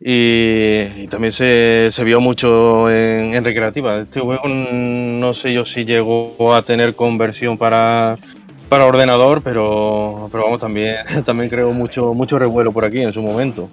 [0.06, 4.00] Y, también se, se vio mucho en, en recreativa.
[4.00, 8.18] Este juego mm, no sé yo si llegó a tener conversión para,
[8.74, 13.22] para ordenador, pero, pero vamos, también, también creo mucho, mucho revuelo por aquí en su
[13.22, 13.70] momento.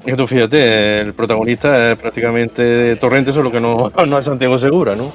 [0.00, 4.58] Es que tú fíjate, el protagonista es prácticamente Torrente, solo que no, no es Santiago
[4.58, 5.12] Segura, ¿no?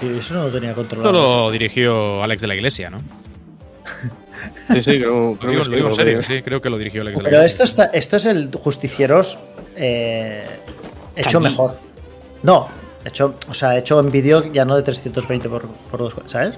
[0.00, 1.46] Tío, eso no lo tenía Esto controlado.
[1.46, 3.00] lo dirigió Alex de la Iglesia, ¿no?
[4.72, 6.78] Sí, sí, creo, Lo creo digo, que lo digo en serio, sí, creo que lo
[6.78, 7.64] dirigió Alex de la Pero Iglesia.
[7.64, 9.36] esto, está, esto es el Justicieros
[9.74, 10.44] eh,
[11.16, 11.76] hecho mejor.
[12.44, 12.68] No,
[13.04, 16.56] hecho, o sea, hecho en vídeo ya no de 320 por, por dos, ¿sabes?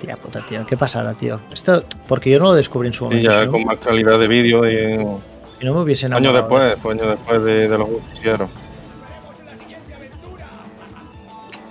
[0.00, 1.40] Tía puta, tío, qué pasada, tío.
[1.52, 3.30] Esto, porque yo no lo descubrí en su Y momento.
[3.30, 4.74] ya si no- con más calidad de vídeo y
[5.58, 8.50] si no me hubiese años después, pues años después de, de los justicieros.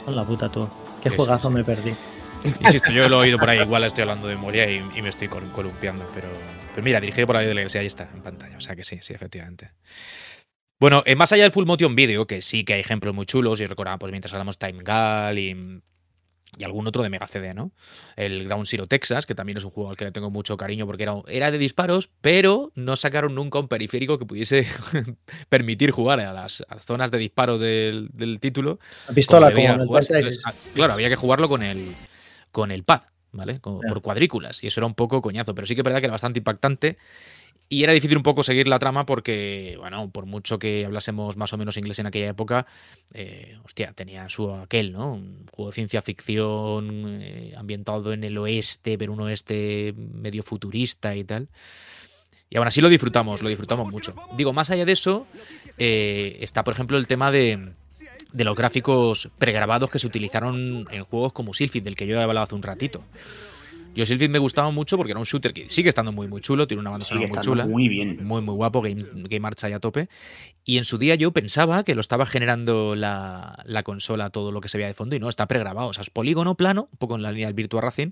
[0.05, 0.67] Con la puta, tú.
[1.01, 1.57] Qué Sí, juegazo sí, sí.
[1.57, 1.93] me perdí.
[2.59, 5.09] Insisto, yo lo he oído por ahí, igual estoy hablando de memoria y, y me
[5.09, 6.27] estoy col- columpiando, pero,
[6.73, 8.83] pero mira, dirigido por Alex de la Iglesia, ahí está, en pantalla, o sea que
[8.83, 9.71] sí, sí, efectivamente.
[10.79, 13.61] Bueno, eh, más allá del Full Motion Video, que sí que hay ejemplos muy chulos,
[13.61, 15.81] y recordaba, pues mientras hablamos Time Gal y,
[16.57, 17.71] y algún otro de Mega CD, ¿no?
[18.15, 20.85] El Ground Zero Texas, que también es un juego al que le tengo mucho cariño
[20.85, 24.67] porque era, era de disparos, pero no sacaron nunca un periférico que pudiese
[25.49, 28.79] permitir jugar a las, a las zonas de disparo del, del título.
[29.13, 31.95] Pistola debía como Entonces, ah, claro, había que jugarlo con el,
[32.51, 33.59] con el pad, ¿vale?
[33.59, 34.63] Por cuadrículas.
[34.63, 35.53] Y eso era un poco coñazo.
[35.53, 36.97] Pero sí que es verdad que era bastante impactante.
[37.67, 41.51] Y era difícil un poco seguir la trama porque, bueno, por mucho que hablásemos más
[41.51, 42.67] o menos inglés en aquella época,
[43.13, 45.13] eh, hostia, tenía su aquel, ¿no?
[45.13, 51.15] Un juego de ciencia ficción eh, ambientado en el oeste, pero un oeste medio futurista
[51.15, 51.49] y tal.
[52.51, 54.13] Y aún así lo disfrutamos, lo disfrutamos mucho.
[54.37, 55.25] Digo, más allá de eso,
[55.79, 57.73] eh, está, por ejemplo, el tema de,
[58.31, 62.21] de los gráficos pregrabados que se utilizaron en juegos como Silphid, del que yo he
[62.21, 63.03] hablado hace un ratito.
[63.95, 66.67] Yo Silphid me gustaba mucho porque era un shooter que sigue estando muy muy chulo,
[66.67, 68.17] tiene una banda sonora muy chula, muy bien.
[68.27, 70.09] muy muy guapo, Game, Game Arts ahí a tope.
[70.63, 74.61] Y en su día yo pensaba que lo estaba generando la, la consola todo lo
[74.61, 75.87] que se veía de fondo y no, está pregrabado.
[75.87, 78.11] O sea, es polígono plano, un poco en la línea del Virtua Racing,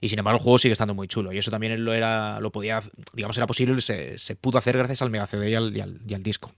[0.00, 1.32] y sin embargo el juego sigue estando muy chulo.
[1.32, 2.80] Y eso también lo era, lo podía,
[3.14, 6.00] digamos, era posible, se, se pudo hacer gracias al Mega CD y al, y al-
[6.06, 6.52] y al disco.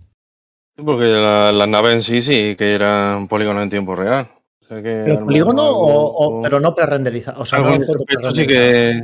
[0.76, 4.30] Sí, Porque la- las naves en sí sí que eran polígonos en tiempo real.
[4.64, 7.42] O sea que ¿Pero polígono o, pero no pre-renderizado?
[7.42, 9.02] O sea, no en en aspecto sí que.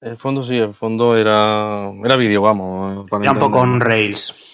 [0.00, 3.08] El fondo sí, el fondo era, era vídeo, vamos.
[3.08, 3.94] para Era un poco on entendernos.
[3.94, 4.48] rails.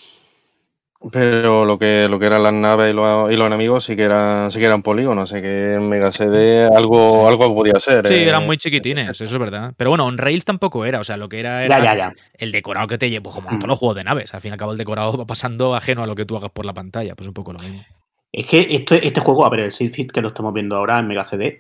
[1.12, 4.03] Pero lo que, lo que eran las naves y los, y los enemigos sí que
[4.03, 8.05] eran, sí que eran polígonos, así que en Mega CD algo, algo podía ser.
[8.09, 8.29] Sí, eh.
[8.29, 9.72] eran muy chiquitines, eso es verdad.
[9.77, 12.12] Pero bueno, on Rails tampoco era, o sea, lo que era era Ya, ya, ya.
[12.35, 13.59] el decorado que te lleva, pues como en Mm.
[13.61, 14.35] todos los juegos de naves.
[14.35, 16.51] Al fin y al cabo el decorado va pasando ajeno a lo que tú hagas
[16.51, 17.85] por la pantalla, pues un poco lo mismo.
[18.31, 21.25] Es que este, juego, a ver, el Silphid que lo estamos viendo ahora en Mega
[21.25, 21.59] CD,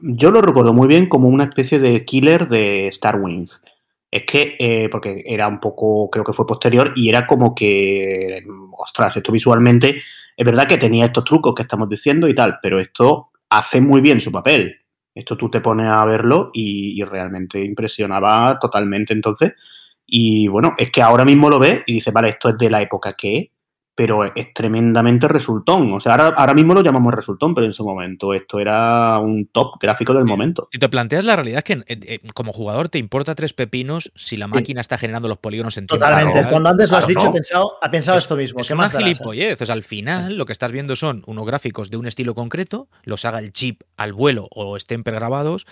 [0.00, 3.48] yo lo recuerdo muy bien como una especie de killer de Starwing.
[4.10, 8.42] Es que, eh, porque era un poco, creo que fue posterior, y era como que,
[8.78, 10.02] ostras, esto visualmente,
[10.36, 14.00] es verdad que tenía estos trucos que estamos diciendo y tal, pero esto hace muy
[14.00, 14.76] bien su papel.
[15.14, 19.52] Esto tú te pones a verlo y, y realmente impresionaba totalmente entonces.
[20.06, 22.80] Y bueno, es que ahora mismo lo ves y dices, vale, esto es de la
[22.80, 23.52] época que
[24.00, 25.92] pero es tremendamente resultón.
[25.92, 29.50] O sea, ahora, ahora mismo lo llamamos resultón, pero en su momento esto era un
[29.52, 30.70] top gráfico del momento.
[30.72, 34.10] Si te planteas la realidad es que eh, eh, como jugador te importa tres pepinos
[34.14, 36.32] si la máquina está generando los polígonos en tiempo Totalmente.
[36.40, 36.50] real.
[36.50, 37.30] Cuando antes lo has Claro, dicho, no.
[37.30, 38.60] he pensado, ha pensado Es- esto mismo.
[38.60, 39.12] Es ¿Qué una más darás, eh?
[39.12, 39.60] gilipollez.
[39.60, 42.88] O sea, al final lo que estás viendo son unos gráficos de un estilo concreto,
[43.02, 45.66] los haga el chip al vuelo o estén pregrabados.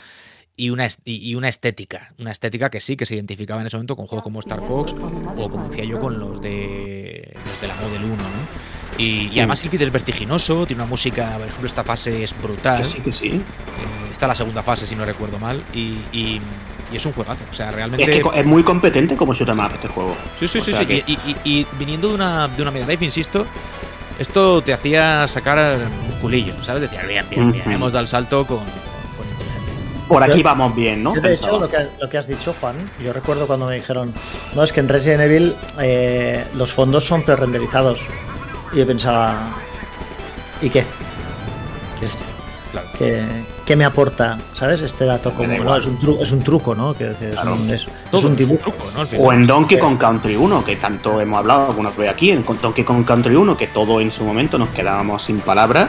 [0.60, 2.14] y una, y una estética.
[2.18, 4.92] Una estética que sí, que se identificaba en ese momento con juegos como Star Fox
[5.36, 7.07] o como decía yo con los de
[7.46, 8.98] los de la Model 1, ¿no?
[8.98, 12.34] Y, y además el feed es vertiginoso, tiene una música, por ejemplo, esta fase es
[12.42, 12.78] brutal.
[12.78, 13.28] Que sí, que sí.
[13.28, 13.42] Eh,
[14.12, 16.40] está la segunda fase, si no recuerdo mal, y, y,
[16.92, 17.44] y es un juegazo.
[17.50, 18.02] O sea, realmente.
[18.10, 20.16] Es que es muy competente como shoot 'em up este juego.
[20.40, 20.86] Sí, sí, O sí, sí.
[20.86, 21.04] que-
[21.44, 23.46] Y, viniendo de una, de una Mega Drive, insisto,
[24.18, 25.76] esto te hacía sacar
[26.10, 26.82] un culillo, ¿sabes?
[26.82, 27.70] Decías, bien, bien, bien, Ujú.
[27.70, 28.60] hemos dado el salto con.
[30.08, 31.14] Por aquí vamos bien, ¿no?
[31.14, 34.12] Yo, de hecho, lo que, lo que has dicho, Juan, yo recuerdo cuando me dijeron,
[34.54, 38.00] no, es que en Resident Evil eh, los fondos son pre-renderizados.
[38.72, 39.34] Y yo pensaba,
[40.62, 40.84] ¿y qué?
[42.00, 42.18] ¿Qué, es-
[42.70, 42.86] Claro.
[42.98, 43.24] qué-
[43.64, 44.82] qué me aporta, ¿sabes?
[44.82, 46.92] Este dato como, no, es, un tru- es un truco, ¿no?
[46.92, 47.54] Que, que es, Claro.
[47.54, 48.60] un, es- un dibujo.
[48.70, 48.86] truco.
[49.18, 52.84] O en Donkey Kong Country 1, que tanto hemos hablado alguna vez aquí, en Donkey
[52.84, 55.88] Kong Country 1, que todo en su momento nos quedábamos sin palabras.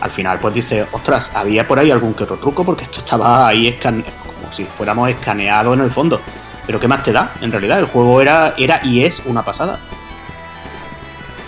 [0.00, 3.48] Al final, pues dice, ostras, había por ahí algún que otro truco, porque esto estaba
[3.48, 6.20] ahí como si fuéramos escaneados en el fondo.
[6.66, 7.32] Pero ¿qué más te da?
[7.40, 9.78] En realidad, el juego era, era y es una pasada.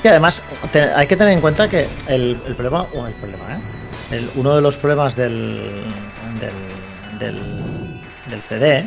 [0.03, 0.43] Y además,
[0.97, 4.29] hay que tener en cuenta que el, problema, o el problema, ¿eh?
[4.37, 5.83] Uno de los problemas del,
[6.41, 8.85] del, del, del CD,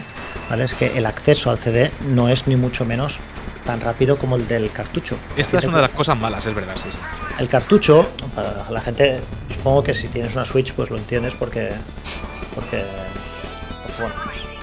[0.49, 0.63] ¿vale?
[0.63, 3.19] Es que el acceso al CD no es ni mucho menos
[3.65, 5.17] tan rápido como el del cartucho.
[5.37, 6.97] Esta es una de las cosas malas, es verdad, sí, sí.
[7.39, 11.69] El cartucho, para la gente, supongo que si tienes una Switch, pues lo entiendes porque.
[12.55, 12.83] Porque.
[13.85, 14.13] pues bueno,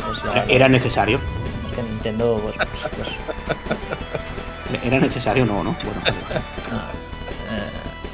[0.06, 1.18] pues la- Era necesario.
[1.70, 2.56] es que Nintendo, pues.
[2.56, 5.74] pues- pues, Era necesario, no, ¿no?
[5.84, 6.14] Bueno, pues,
[7.50, 7.70] Eh,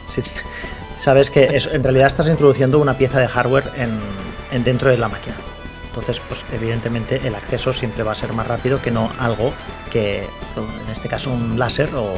[0.08, 0.30] sí, sí.
[0.98, 3.98] sabes que es- en realidad estás introduciendo una pieza de hardware en,
[4.52, 5.34] en dentro de la máquina.
[5.94, 9.52] Entonces, pues evidentemente el acceso siempre va a ser más rápido que no algo
[9.92, 12.12] que, en este caso un láser o,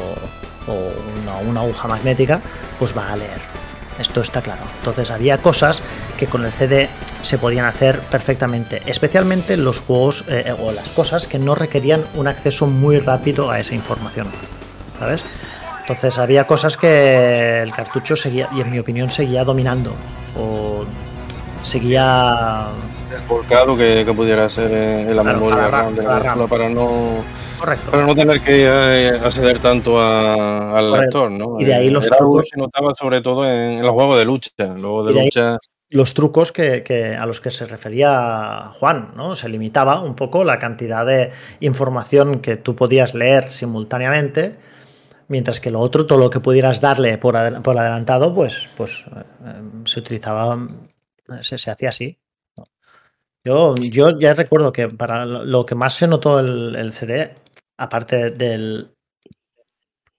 [1.47, 2.41] una aguja magnética,
[2.79, 3.39] pues va a leer.
[3.99, 4.63] Esto está claro.
[4.79, 5.83] Entonces había cosas
[6.17, 6.89] que con el CD
[7.21, 12.27] se podían hacer perfectamente, especialmente los juegos eh, o las cosas que no requerían un
[12.27, 14.27] acceso muy rápido a esa información.
[14.99, 15.23] ¿Sabes?
[15.81, 19.93] Entonces había cosas que el cartucho seguía, y en mi opinión seguía dominando.
[20.35, 20.83] O
[21.61, 22.69] seguía.
[23.11, 26.47] El volcado que, que pudiera ser en la Claro, memoria para RAM, de la RAM.
[26.47, 27.23] para no,
[27.59, 27.91] Correcto.
[27.91, 31.27] para no tener que eh, acceder tanto a- al Correcto.
[31.27, 31.59] lector, ¿no?
[31.61, 33.81] Y de ahí Eh, los Era algo que trucos- se notaba sobre todo en, en
[33.81, 34.51] los juegos de lucha.
[34.75, 35.57] Los de lucha.
[35.89, 39.35] Los trucos que, que- a los que se refería Juan, ¿no?
[39.35, 44.55] Se limitaba un poco la cantidad de información que tú podías leer simultáneamente,
[45.29, 49.05] mientras que lo otro, todo lo que pudieras darle por, adel- por adelantado, pues, pues
[49.15, 49.53] eh, eh,
[49.85, 50.57] se utilizaba,
[51.39, 52.17] se, se hacía así.
[53.47, 57.33] Yo, yo ya recuerdo que para lo, lo que más se notó el, el CD,
[57.77, 58.91] aparte del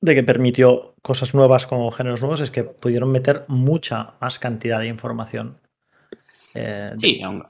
[0.00, 4.78] de que permitió cosas nuevas como géneros nuevos, es que pudieron meter mucha más cantidad
[4.80, 5.58] de información.
[6.54, 7.44] eh, de sí, aún-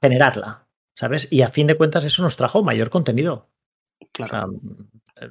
[0.00, 0.66] generarla,
[0.98, 1.28] ¿sabes?
[1.30, 3.46] Y a fin de cuentas eso nos trajo mayor contenido.
[4.00, 4.58] O claro.
[5.16, 5.30] sea, eh,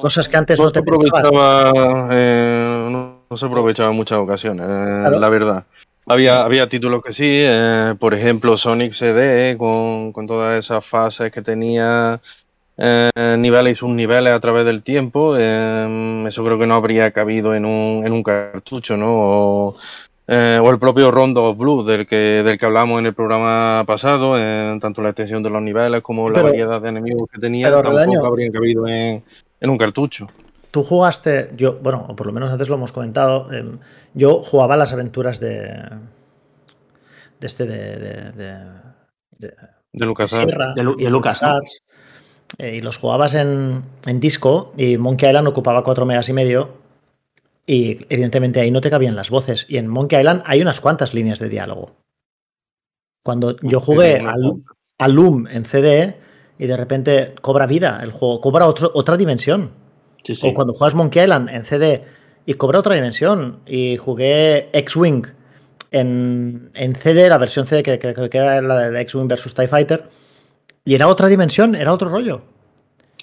[0.00, 4.18] cosas que antes no no se te aprovechaba, eh, no, no se aprovechaba en muchas
[4.18, 4.68] ocasiones, eh,
[5.02, 5.18] Claro.
[5.18, 5.66] la verdad.
[6.06, 11.32] Había, había títulos que sí, eh, por ejemplo Sonic CD, con, con todas esas fases
[11.32, 12.20] que tenía,
[12.76, 17.54] eh, niveles y subniveles a través del tiempo, eh, eso creo que no habría cabido
[17.54, 19.06] en un, en un cartucho, ¿no?
[19.14, 19.76] O,
[20.26, 23.84] eh, o el propio Rondo of Blue del que, del que hablamos en el programa
[23.86, 27.68] pasado, eh, tanto la extensión de los niveles como la variedad de enemigos que tenía,
[27.82, 29.22] tampoco Redaño- habrían cabido en,
[29.60, 30.28] en un cartucho.
[30.74, 33.78] Tú jugaste, yo, bueno, o por lo menos antes lo hemos comentado, em,
[34.12, 35.68] yo jugaba las aventuras de.
[37.38, 37.96] de este de.
[38.00, 38.64] de, de-
[39.38, 39.54] de-
[39.92, 41.40] De Lucas Sierra Lu- y de Lucas,
[42.58, 46.70] eh, y los jugabas en, en disco y Monkey Island ocupaba 4 megas y medio
[47.64, 51.14] y evidentemente ahí no te cabían las voces y en Monkey Island hay unas cuantas
[51.14, 51.92] líneas de diálogo.
[53.24, 54.62] Cuando yo jugué al,
[54.98, 56.16] al Loom en CD
[56.58, 59.83] y de repente cobra vida el juego, cobra otro- otra dimensión.
[60.24, 60.48] Sí, sí.
[60.48, 62.04] O cuando juegas Monkey Island en CD
[62.46, 63.60] y cobra otra dimensión.
[63.66, 65.26] Y jugué X-Wing
[65.90, 69.68] en, en CD, la versión CD que creo que era la de X-Wing versus TIE
[69.68, 70.08] Fighter.
[70.84, 72.42] Y era otra dimensión, era otro rollo.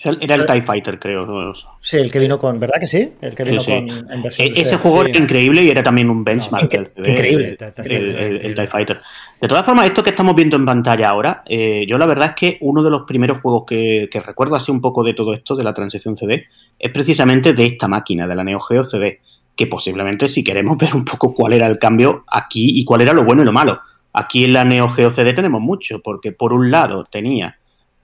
[0.04, 1.26] Era el TIE Fighter, creo.
[1.26, 1.54] ¿no?
[1.80, 3.12] Sí, el que vino con, ¿verdad que sí?
[3.22, 3.72] El que vino sí.
[3.72, 5.12] con en versión E- de ese juego sí.
[5.12, 7.12] era increíble y era también un benchmark del CD.
[7.12, 7.58] increíble.
[7.86, 9.00] El, el- el- el TIE Fighter.
[9.40, 12.36] De todas formas, esto que estamos viendo en pantalla ahora, eh, yo la verdad es
[12.36, 15.56] que uno de los primeros juegos que, que recuerdo así un poco de todo esto,
[15.56, 16.46] de la transición CD,
[16.80, 19.20] es precisamente de esta máquina, de la Neo Geo CD,
[19.56, 23.14] que posiblemente si queremos ver un poco cuál era el cambio aquí y cuál era
[23.14, 23.80] lo bueno y lo malo.
[24.14, 27.58] Aquí en la Neo Geo CD tenemos mucho, porque por un lado tenía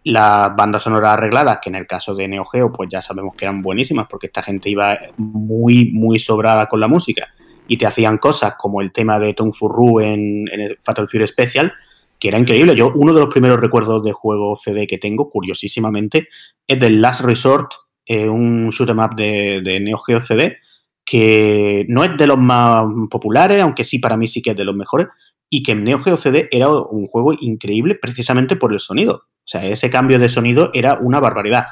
[0.08, 3.46] las bandas sonoras arregladas, que en el caso de Neo Geo, pues ya sabemos que
[3.46, 7.28] eran buenísimas, porque esta gente iba muy, muy sobrada con la música,
[7.68, 11.28] y te hacían cosas como el tema de Tom Furru en, en el Fatal Fury
[11.28, 11.74] Special,
[12.20, 12.74] que era increíble.
[12.74, 16.30] Yo, uno de los primeros recuerdos de juego CD que tengo, curiosísimamente,
[16.66, 17.74] es del Last Resort,
[18.06, 20.58] eh, un shoot 'em up de, de Neo Geo CD,
[21.04, 24.66] que no es de los más populares, aunque sí para mí sí que es de
[24.66, 25.08] los mejores,
[25.50, 29.14] y que en Neo Geo CD era un juego increíble precisamente por el sonido.
[29.16, 31.68] O sea, ese cambio de sonido era una barbaridad.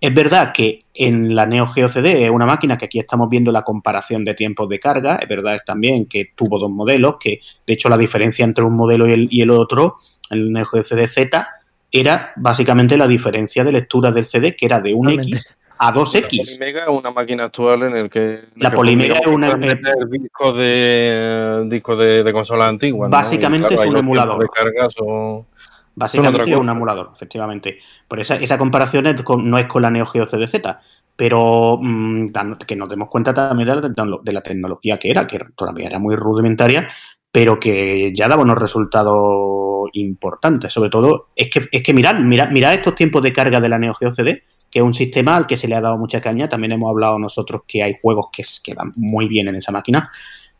[0.00, 3.52] Es verdad que en la Neo Geo CD es una máquina que aquí estamos viendo
[3.52, 5.16] la comparación de tiempos de carga.
[5.16, 9.06] Es verdad también que tuvo dos modelos, que de hecho la diferencia entre un modelo
[9.06, 9.96] y el, y el otro,
[10.30, 11.46] el Neo Geo CD Z,
[11.92, 16.12] era básicamente la diferencia de lectura del CD, que era de un X a 2X.
[16.12, 18.40] La Polymega es una máquina actual en el que...
[18.56, 19.56] La Polymega es una...
[19.56, 23.08] discos de, disco de, de consola antigua.
[23.08, 23.82] Básicamente ¿no?
[23.82, 24.40] es un emulador.
[24.40, 25.46] De cargas o...
[25.94, 27.78] Básicamente es un emulador, efectivamente.
[28.06, 30.60] Por esa, esa comparación es con, no es con la Neo Geo CDZ,
[31.16, 32.28] pero mmm,
[32.66, 35.98] que nos demos cuenta también de la, de la, tecnología que era, que todavía era
[35.98, 36.88] muy rudimentaria,
[37.32, 40.72] pero que ya daba unos resultados importantes.
[40.72, 43.78] Sobre todo, es que, es que mirad, mirad, mirad estos tiempos de carga de la
[43.78, 46.48] Neo Geo CD, que es un sistema al que se le ha dado mucha caña.
[46.48, 50.08] También hemos hablado nosotros que hay juegos que, que van muy bien en esa máquina,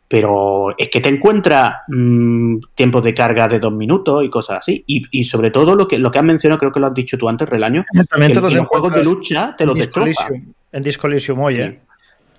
[0.07, 4.83] pero es que te encuentras mmm, tiempos de carga de dos minutos y cosas así.
[4.85, 7.17] Y, y, sobre todo lo que, lo que has mencionado, creo que lo has dicho
[7.17, 10.27] tú antes, Relaño, También que te los los juegos de lucha te los destroza.
[10.73, 11.79] En Disco Elysium, oye.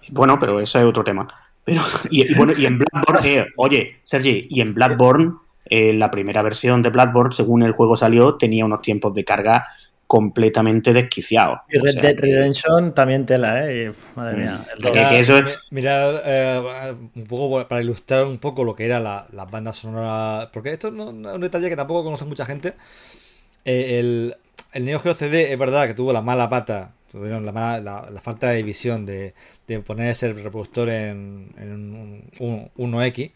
[0.01, 0.09] Sí.
[0.11, 1.27] Bueno, pero eso es otro tema.
[1.65, 1.81] Pero,
[2.11, 5.33] y, y, bueno, y en Bloodborne, eh, oye, Sergi, y en Bloodborne,
[5.65, 9.69] eh, la primera versión de Bloodborne, según el juego salió, tenía unos tiempos de carga
[10.13, 11.63] completamente desquiciado.
[11.71, 13.87] Y Red o sea, Dead Redemption también tela, ¿eh?
[13.87, 14.61] Y, madre mía.
[14.77, 15.59] El que, que eso es...
[15.71, 20.51] Mira, eh, un poco para ilustrar un poco lo que era la, la banda sonora,
[20.53, 22.75] porque esto no, no, es un detalle que tampoco conoce mucha gente.
[23.65, 24.37] Eh, el,
[24.75, 28.11] el Neo Geo CD es verdad que tuvo la mala pata, tuvieron la, mala, la,
[28.11, 29.33] la falta de visión de,
[29.67, 33.33] de, poner ese reproductor en, en un, un 1X un, eh,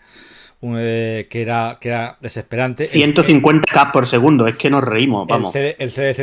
[0.61, 2.85] que, era, que era desesperante.
[2.85, 5.55] 150k por segundo, es que nos reímos, vamos.
[5.55, 6.21] El, el CDZ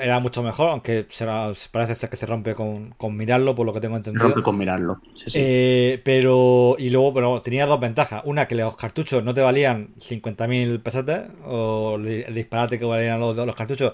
[0.00, 1.26] era mucho mejor, aunque se,
[1.70, 4.24] parece ser que se rompe con, con, mirarlo, por lo que tengo entendido.
[4.24, 5.38] Rompe con mirarlo, sí, sí.
[5.40, 8.22] Eh, pero, y luego, pero tenía dos ventajas.
[8.24, 13.36] Una, que los cartuchos no te valían 50.000 pesetas, o el disparate que valían los,
[13.36, 13.92] los cartuchos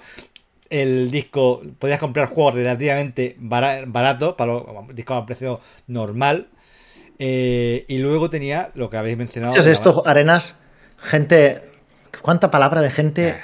[0.70, 6.48] el disco, podías comprar juegos relativamente baratos para los discos a precio normal.
[7.22, 9.52] Eh, y luego tenía lo que habéis mencionado.
[9.52, 10.56] ¿Qué es esto, Arenas?
[10.96, 11.60] Gente.
[12.22, 13.36] ¿Cuánta palabra de gente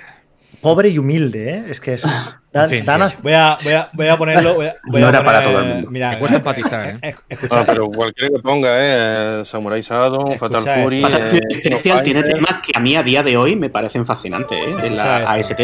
[0.63, 1.51] pobre y humilde?
[1.51, 1.65] ¿eh?
[1.69, 2.03] Es que es.
[2.03, 3.23] Dan, en fin, danas...
[3.23, 4.55] voy, a, voy, a, voy, a, ponerlo.
[4.55, 5.91] Voy a, voy no a era poner, para todo el mundo.
[5.91, 7.15] Mira, Me cuesta empatizar, ¿eh?
[7.51, 9.45] Ah, pero cualquiera que ponga, ¿eh?
[9.45, 11.03] Samurai Shadow, Fatal Fury.
[11.03, 14.59] Fatal Fury eh, tiene temas que a mí a día de hoy me parecen fascinantes,
[14.59, 14.75] ¿eh?
[14.81, 15.61] De la AST.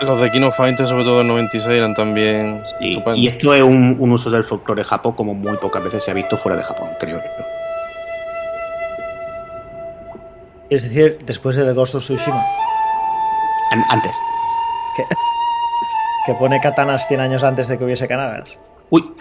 [0.00, 2.62] Los de Kino Fighter, sobre todo en 96, eran también.
[2.78, 6.04] Sí, y esto es un, un, uso del folclore de Japón como muy pocas veces
[6.04, 7.44] se ha visto fuera de Japón, creo yo.
[10.70, 12.44] Es decir, después de The Ghost of Tsushima.
[13.90, 14.16] Antes.
[14.96, 15.04] Que,
[16.26, 18.56] que pone katanas 100 años antes de que hubiese kanadas.
[18.90, 19.14] Uy.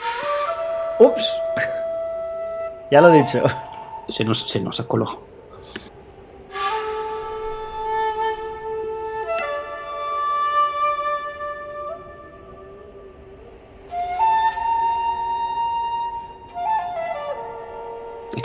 [1.00, 1.32] Ups.
[2.92, 3.42] ya lo he dicho.
[4.10, 5.37] Se nos, se nos coló.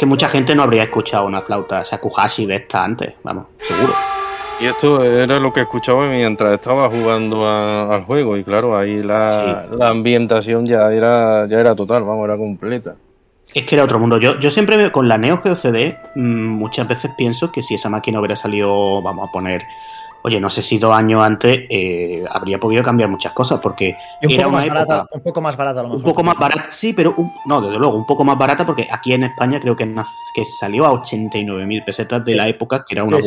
[0.03, 3.93] Que mucha gente no habría escuchado una flauta Shakuhashi de esta antes, vamos, seguro.
[4.61, 9.01] Y esto era lo que escuchaba mientras estaba jugando a, al juego, y claro, ahí
[9.01, 9.77] la, sí.
[9.79, 12.97] la, ambientación ya era, ya era total, vamos, era completa.
[13.55, 14.19] Es que era otro mundo.
[14.19, 17.77] Yo, yo siempre me, con la Neo Geo CD mmm, muchas veces pienso que si
[17.77, 19.63] esa máquina hubiera salido, vamos a poner,
[20.23, 24.31] oye, no sé si dos años antes, eh, habría podido cambiar muchas cosas, porque un
[24.31, 24.85] era una época...
[24.85, 25.99] Barata, un poco más barata, a lo mejor.
[25.99, 28.87] Un poco más barata, sí, pero un, no, desde luego, un poco más barata, porque
[28.91, 29.93] aquí en España creo que,
[30.35, 33.19] que salió a 89.000 pesetas de la época, que era una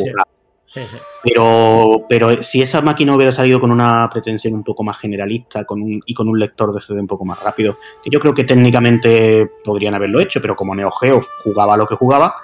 [0.66, 0.80] Sí.
[1.22, 5.80] Pero, pero si esa máquina hubiera salido con una pretensión un poco más generalista con
[5.80, 8.44] un, y con un lector de CD un poco más rápido, que yo creo que
[8.44, 12.34] técnicamente podrían haberlo hecho, pero como Neo Geo jugaba lo que jugaba,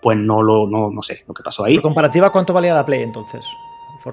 [0.00, 1.74] pues no lo no, no sé lo que pasó ahí.
[1.76, 3.44] Por comparativa, ¿cuánto valía la Play entonces?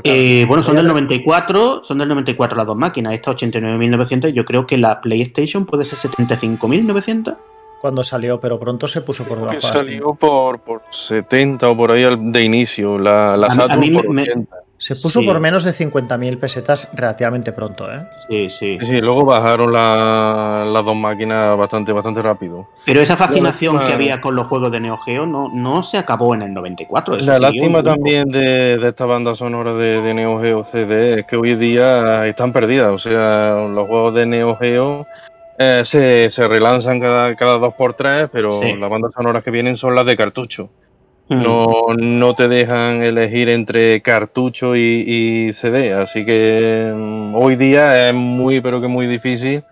[0.03, 4.65] Eh, bueno, son del 94, son del 94 las dos máquinas, esta 89.900, yo creo
[4.65, 7.37] que la PlayStation puede ser 75.900
[7.79, 9.61] cuando salió, pero pronto se puso por debajo.
[9.61, 13.91] Salió por, por 70 o por ahí de inicio, la, la a, Saturn a mí
[13.91, 14.55] por me, 80.
[14.87, 15.25] Se puso Sí.
[15.25, 18.07] por menos de 50.000 pesetas relativamente pronto, ¿eh?
[18.29, 18.77] Sí, sí.
[18.79, 22.69] Sí, sí, luego bajaron la- las dos máquinas bastante, bastante rápido.
[22.85, 25.97] Pero esa fascinación lástima- que había con los juegos de Neo Geo no, no se
[25.97, 27.17] acabó en el 94.
[27.17, 31.25] Eso La lástima también de, de esta banda sonora de, de Neo Geo CD es
[31.25, 32.91] que hoy día están perdidas.
[32.93, 35.05] O sea, los juegos de Neo Geo
[35.59, 38.73] eh, se, se relanzan cada, cada dos por tres, pero Sí.
[38.77, 40.69] las bandas sonoras que vienen son las de cartucho.
[41.29, 45.03] No, no te dejan elegir entre cartucho y,
[45.49, 45.93] y CD.
[45.93, 49.63] Así que mm, hoy día es muy, pero que muy difícil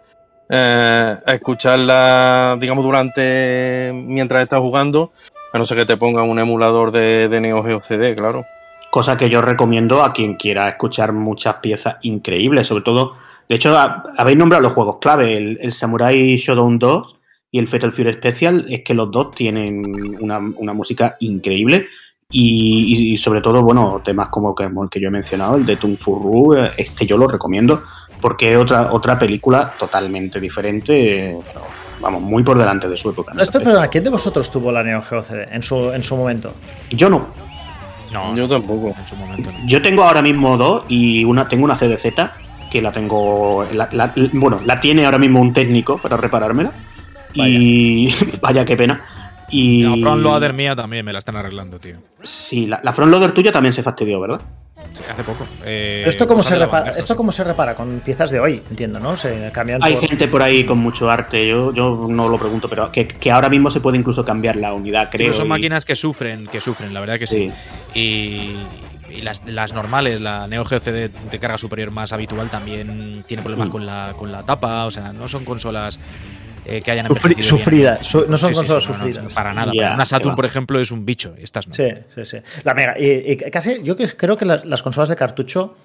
[0.50, 5.12] eh, escucharla, digamos, durante mientras estás jugando,
[5.54, 8.44] a no ser que te pongan un emulador de, de Neo Geo CD, claro.
[8.92, 13.16] Cosa que yo recomiendo a quien quiera escuchar muchas piezas increíbles, sobre todo,
[13.50, 17.16] de hecho, ha- habéis nombrado los juegos clave, el, el Samurai Shodown 2
[17.52, 19.84] y el Fatal Fury Special, es que los dos tienen
[20.20, 21.88] una, una música increíble
[22.30, 25.78] y, y sobre todo, bueno, temas como que, el que yo he mencionado, el de
[25.78, 27.84] Tung Fu Ru, este yo lo recomiendo
[28.20, 31.62] porque es otra, otra película totalmente diferente, pero,
[32.02, 33.34] vamos, muy por delante de su época.
[33.34, 36.16] No, esto, perdona, ¿quién de vosotros tuvo la Neo Geo CD en su, en su
[36.18, 36.54] momento?
[36.90, 37.28] Yo no,
[38.12, 38.96] No, Yo tampoco.
[39.00, 39.58] en su momento no.
[39.68, 42.08] Yo tengo ahora mismo dos y una tengo una CDZ
[42.72, 46.72] que la tengo, la- la- bueno, la tiene ahora mismo un técnico para reparármela
[47.36, 49.02] y vaya qué pena.
[49.50, 51.96] Y La Front Loader mía también me la están arreglando, tío.
[52.24, 54.42] sí, la, la front loader tuya también se fastidió, ¿verdad?
[54.92, 55.46] Sí, hace poco.
[55.64, 59.00] Eh, Pero esto cómo se repara, esto cómo se repara con piezas de hoy, entiendo,
[59.00, 59.16] ¿no?
[59.18, 62.68] Se cambian Hay por- gente por ahí con mucho arte, yo, yo no lo pregunto,
[62.70, 65.28] pero que, que ahora mismo se puede incluso cambiar la unidad, creo.
[65.28, 67.52] pero son y- máquinas que sufren, que sufren, la verdad que sí.
[67.94, 68.52] Y,
[69.10, 73.68] y las, las normales, la Neo CD de carga superior más habitual también tiene problemas
[73.68, 73.72] Mm.
[73.72, 76.00] con la, con la tapa, o sea, no son consolas
[76.66, 77.44] eh, que hayan Sufri- envejecido bien.
[77.64, 79.34] sufridas, su- no son Sí, sí, consolas sí, no, no, sufridas.
[79.34, 79.72] para nada.
[79.94, 81.34] Una Saturn, por ejemplo, es un bicho.
[81.38, 81.74] Estas no.
[81.76, 82.38] Sí, sí, sí.
[82.64, 82.96] La Mega.
[83.00, 85.76] Y, y casi, yo creo que las, las consolas de cartucho,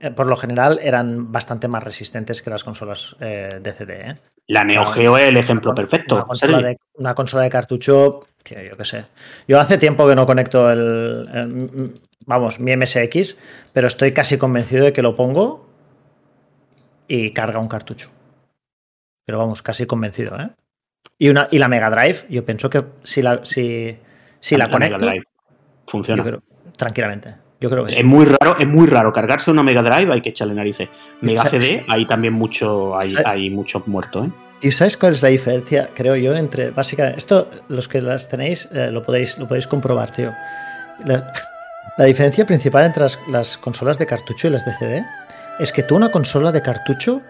[0.00, 4.10] eh, por lo general, eran bastante más resistentes que las consolas eh, de CD.
[4.10, 4.14] ¿eh?
[4.48, 6.26] La Neo Geo es el ejemplo Una perfecto.
[6.26, 6.64] consola, Sergi.
[6.64, 9.04] de, una consola de cartucho, que yo qué sé.
[9.48, 11.94] Yo hace tiempo que no conecto el, el-
[12.26, 13.36] vamos, mi MSX,
[13.72, 15.66] pero estoy casi convencido de que lo pongo
[17.08, 18.10] y carga un cartucho.
[19.24, 20.50] Pero vamos, casi convencido, ¿eh?
[21.18, 23.96] Y, una, y la Mega Drive, yo pienso que si la, si,
[24.40, 25.24] si la, Mega conecto, Drive.
[25.86, 26.22] Funciona.
[26.22, 26.42] yo creo-
[26.76, 27.34] tranquilamente.
[27.60, 28.00] Yo creo que sí.
[28.00, 30.88] Es muy raro, es muy raro cargarse una Mega Drive, hay que echarle narices.
[31.20, 31.80] Mega Sí, CD, sí.
[31.88, 33.16] hay también mucho, hay, Sí.
[33.24, 34.30] hay muchos muertos, ¿eh?
[34.60, 38.68] ¿Y sabes cuál es la diferencia, creo yo, entre básicamente esto, los que las tenéis,
[38.72, 40.32] eh, lo podéis, lo podéis comprobar, tío.
[41.06, 41.32] La,
[41.98, 45.04] la diferencia principal entre las, las consolas de cartucho y las de CD
[45.58, 47.20] es que tú una consola de cartucho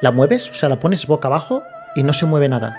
[0.00, 1.62] la mueves, o sea, la pones boca abajo
[1.94, 2.76] y no se mueve nada.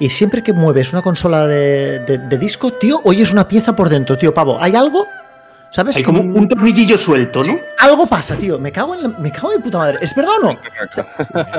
[0.00, 3.88] Y siempre que mueves una consola de, de- de disco, tío, oyes una pieza por
[3.88, 4.58] dentro, tío, pavo.
[4.60, 5.06] ¿Hay algo?
[5.70, 5.96] ¿Sabes?
[5.96, 7.58] Hay como un tornillillo suelto, ¿no?
[7.78, 8.58] Algo pasa, tío.
[8.58, 9.98] Me cago en la, me cago en puta madre.
[10.00, 10.58] ¿Es verdad o no?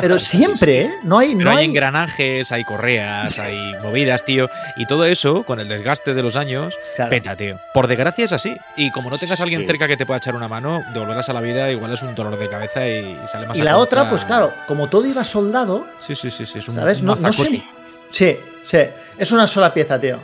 [0.02, 0.94] Pero siempre, ¿eh?
[1.04, 4.50] No hay, Pero no hay hay, engranajes, hay correas, hay movidas, tío.
[4.78, 7.12] Y todo eso, con el desgaste de los años, Claro.
[7.12, 7.60] peta, tío.
[7.74, 8.58] Por desgracia es así.
[8.76, 9.68] Y como no tengas a alguien Sí.
[9.68, 12.38] cerca que te pueda echar una mano, devolverlas a la vida igual es un dolor
[12.40, 15.86] de cabeza y sale más Y a la otra, pues claro, como todo iba soldado,
[16.00, 16.58] Sí, sí, sí, sí.
[16.60, 17.02] Es un, ¿sabes?
[17.02, 17.64] un No, no sé.
[18.12, 18.78] Sí, sí.
[19.20, 20.18] Es una sola pieza, tío.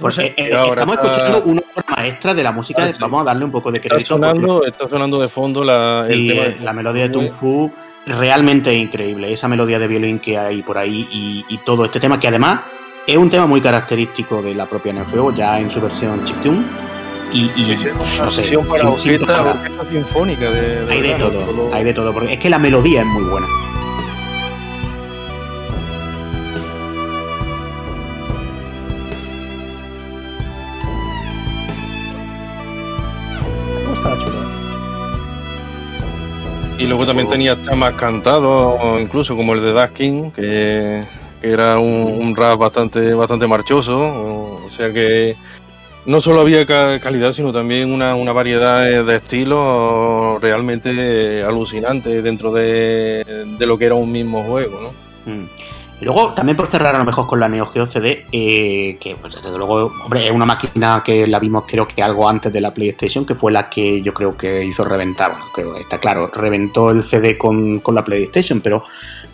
[0.00, 0.34] Porque sé.
[0.36, 2.84] eh, Y ahora estamos está- escuchando una obra maestra de la música.
[2.84, 2.98] Ah, sí.
[3.00, 4.16] Vamos a darle un poco de Está crédito.
[4.18, 7.28] porque- sonando, está sonando de fondo la, el y tema eh, la melodía de Tung
[7.30, 7.70] Fu
[8.06, 9.32] realmente increíble.
[9.32, 12.60] Esa melodía de violín que hay por ahí y, y todo este tema, que además
[13.06, 16.62] es un tema muy característico de la propia Neo Geo, ya en su versión chiptune.
[17.32, 21.12] Y, y Sí, sí, una no sé, para orquesta, orquesta sinfónica de, de hay de
[21.12, 23.46] verdad, todo, hay de todo, porque es que la melodía es muy buena.
[36.90, 41.04] Luego también tenía temas cantados, incluso como el de Daft King, que,
[41.40, 43.96] que era un, un rap bastante, bastante marchoso.
[43.96, 45.36] O, o sea que
[46.06, 52.22] no solo había ca- calidad, sino también una, una variedad de de estilos realmente alucinante
[52.22, 53.24] dentro de,
[53.58, 55.32] de lo que era un mismo juego, ¿no?
[55.32, 55.46] Mm.
[56.00, 59.16] Y luego, también por cerrar a lo mejor con la Neo Geo CD, eh, que
[59.16, 62.60] pues, desde luego, hombre, es una máquina que la vimos creo que algo antes de
[62.60, 66.30] la PlayStation, que fue la que yo creo que hizo reventar, bueno, creo, está claro,
[66.32, 68.82] reventó el CD con, con la PlayStation, pero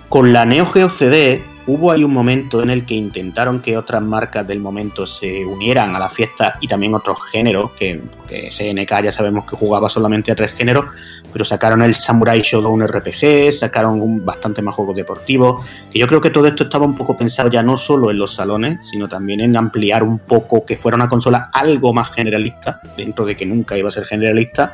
[0.08, 4.02] con la Neo Geo CD hubo ahí un momento en el que intentaron que otras
[4.02, 9.04] marcas del momento se unieran a la fiesta y también otros géneros, que, que SNK
[9.04, 10.86] ya sabemos que jugaba solamente a tres géneros,
[11.32, 16.20] pero sacaron el Samurai Shodown RPG, sacaron un, bastante más juegos deportivos, que yo creo
[16.20, 19.40] que todo esto estaba un poco pensado ya no solo en los salones, sino también
[19.40, 23.76] en ampliar un poco que fuera una consola algo más generalista, dentro de que nunca
[23.76, 24.72] iba a ser generalista.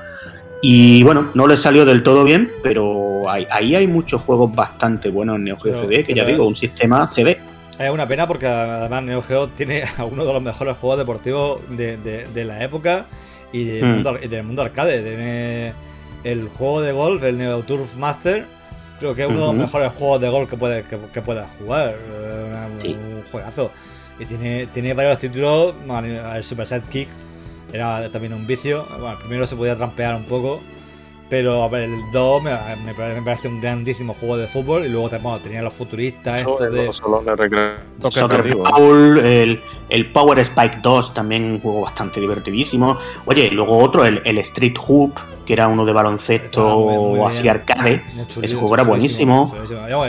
[0.65, 5.11] Y bueno, no le salió del todo bien, pero ahí, ahí hay muchos juegos bastante
[5.11, 7.39] buenos en Neo Geo Pero- CD, que ya digo, un sistema CD.
[7.79, 11.61] Es una pena porque además Neo Geo tiene a uno de los mejores juegos deportivos
[11.69, 13.07] de, de- de la época
[13.53, 13.89] y del, Mm.
[13.95, 15.03] mundo, y del mundo arcade.
[15.03, 15.73] Tiene
[16.23, 18.47] el juego de golf, el Neo Turf Master.
[19.01, 21.51] Creo que es uno de los mejores juegos de golf que puedes que, que puedas
[21.59, 21.97] jugar.
[22.81, 22.95] Sí.
[22.95, 23.73] Un juegazo.
[24.21, 25.75] Y tiene, tiene varios títulos.
[26.37, 27.09] El Super Sidekick
[27.73, 28.87] era también un vicio.
[28.99, 30.61] Bueno, primero se podía trampear un poco.
[31.33, 32.51] Pero a ver, el 2 me,
[32.85, 34.85] me parece, me parece un grandísimo juego de fútbol.
[34.85, 36.41] Y luego bueno, tenía los futuristas.
[36.41, 36.93] Estos de.
[38.11, 38.47] Soccer
[39.25, 42.99] el, el Power Spike 2, también un juego bastante divertidísimo.
[43.25, 45.15] Oye, luego otro, el, el Street Hoop,
[45.47, 47.55] que era uno de baloncesto Estaba muy- muy o así bien.
[47.55, 48.03] arcade.
[48.29, 49.55] Chulito, Ese juego era buenísimo.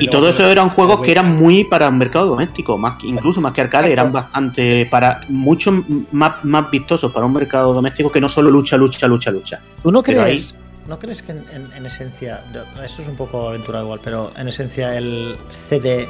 [0.02, 3.40] Y todo eso eran juegos que eran muy para el mercado doméstico, más que- incluso
[3.40, 5.72] más que arcade, eran bastante para mucho
[6.12, 9.62] más, más vistosos para un mercado doméstico que no solo lucha, lucha, lucha, lucha.
[9.82, 10.54] ¿Tú no Pero crees,
[10.88, 12.42] ¿no crees que en, en- en esencia,
[12.84, 16.08] esto es un poco aventura igual, pero en esencia el CD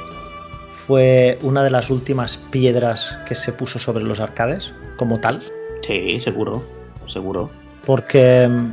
[0.73, 5.41] fue una de las últimas piedras que se puso sobre los arcades como tal?
[5.85, 6.63] Sí, seguro,
[7.07, 7.49] seguro.
[7.85, 8.71] Porque, mm,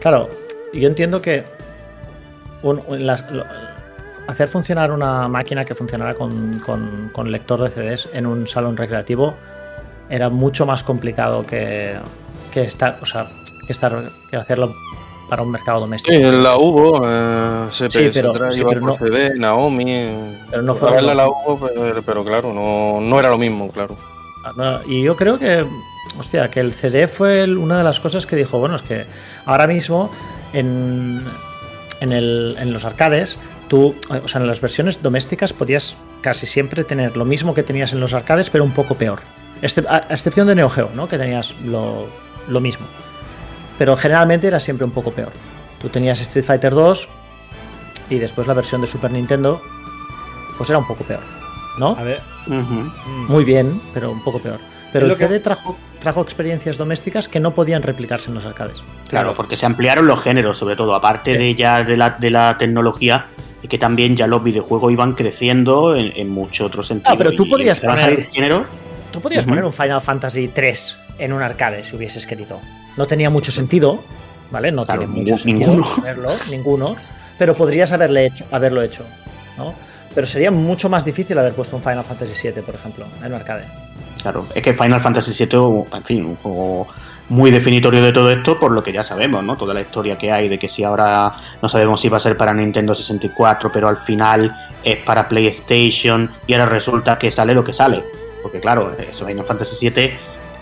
[0.00, 0.28] claro,
[0.72, 1.44] yo entiendo que
[2.62, 3.44] un- un- las- lo-
[4.26, 8.76] hacer funcionar una máquina que funcionara con, con- con lector de CDs en un salón
[8.76, 9.34] recreativo
[10.08, 11.94] era mucho más complicado que,
[12.52, 13.28] que estar, o sea,
[13.64, 14.74] que estar, que hacerlo
[15.28, 16.14] para un mercado doméstico.
[16.14, 19.84] Sí, la hubo, eh, CPS Sí, pero- sí, pero no- CD, Naomi.
[19.92, 23.68] eh, Pero no fue verla la hubo, pero, pero claro, no, no era lo mismo,
[23.70, 23.96] claro.
[24.44, 25.64] Ah, No, Y yo creo que,
[26.18, 29.06] hostia, que el CD fue el- una de las cosas que dijo, bueno, es que
[29.46, 30.10] ahora mismo
[30.52, 31.24] en,
[32.00, 33.38] en, el- en los arcades,
[33.68, 37.92] tú, o sea, en las versiones domésticas podías casi siempre tener lo mismo que tenías
[37.94, 39.20] en los arcades, pero un poco peor.
[39.88, 41.08] A excepción de Neo Geo, ¿no?
[41.08, 42.06] Que tenías lo,
[42.48, 42.86] lo mismo.
[43.78, 45.32] Pero generalmente era siempre un poco peor.
[45.80, 47.08] Tú tenías Street Fighter 2
[48.10, 49.60] y después la versión de Super Nintendo,
[50.56, 51.20] pues era un poco peor,
[51.78, 51.96] ¿no?
[51.98, 52.20] A ver.
[52.46, 54.60] Mm, Muy bien, pero un poco peor.
[54.92, 58.44] Pero el lo que- CD trajo, trajo experiencias domésticas que no podían replicarse en los
[58.46, 58.84] arcades.
[59.08, 62.56] Claro, porque se ampliaron los géneros, sobre todo, aparte de ya de la, de la
[62.58, 63.26] tecnología,
[63.62, 67.12] y que también ya los videojuegos iban creciendo en, en muchos otros sentidos.
[67.12, 68.66] Ah, pero tú Y podrías poner- salir géneros.
[69.10, 69.50] Tú podías Ujú.
[69.50, 72.60] poner un Final Fantasy 3 en un arcade si hubieses querido.
[72.96, 74.02] No tenía mucho sentido,
[74.50, 74.70] ¿vale?
[74.72, 75.94] No Claro, tiene mucho sentido ninguno.
[75.96, 76.96] ponerlo, ninguno,
[77.38, 79.04] pero podrías haberle hecho, haberlo hecho,
[79.58, 79.74] ¿no?
[80.14, 83.64] Pero sería mucho más difícil haber puesto un Final Fantasy 7, por ejemplo, en arcade.
[84.22, 86.86] Claro, es que Final Fantasy VII, en fin, un juego
[87.30, 89.56] muy definitorio de todo esto, por lo que ya sabemos, ¿no?
[89.56, 92.36] Toda la historia que hay de que si ahora no sabemos si va a ser
[92.36, 97.64] para Nintendo 64, pero al final es para PlayStation y ahora resulta que sale lo
[97.64, 98.04] que sale.
[98.42, 100.12] Porque claro, eso Final Fantasy VII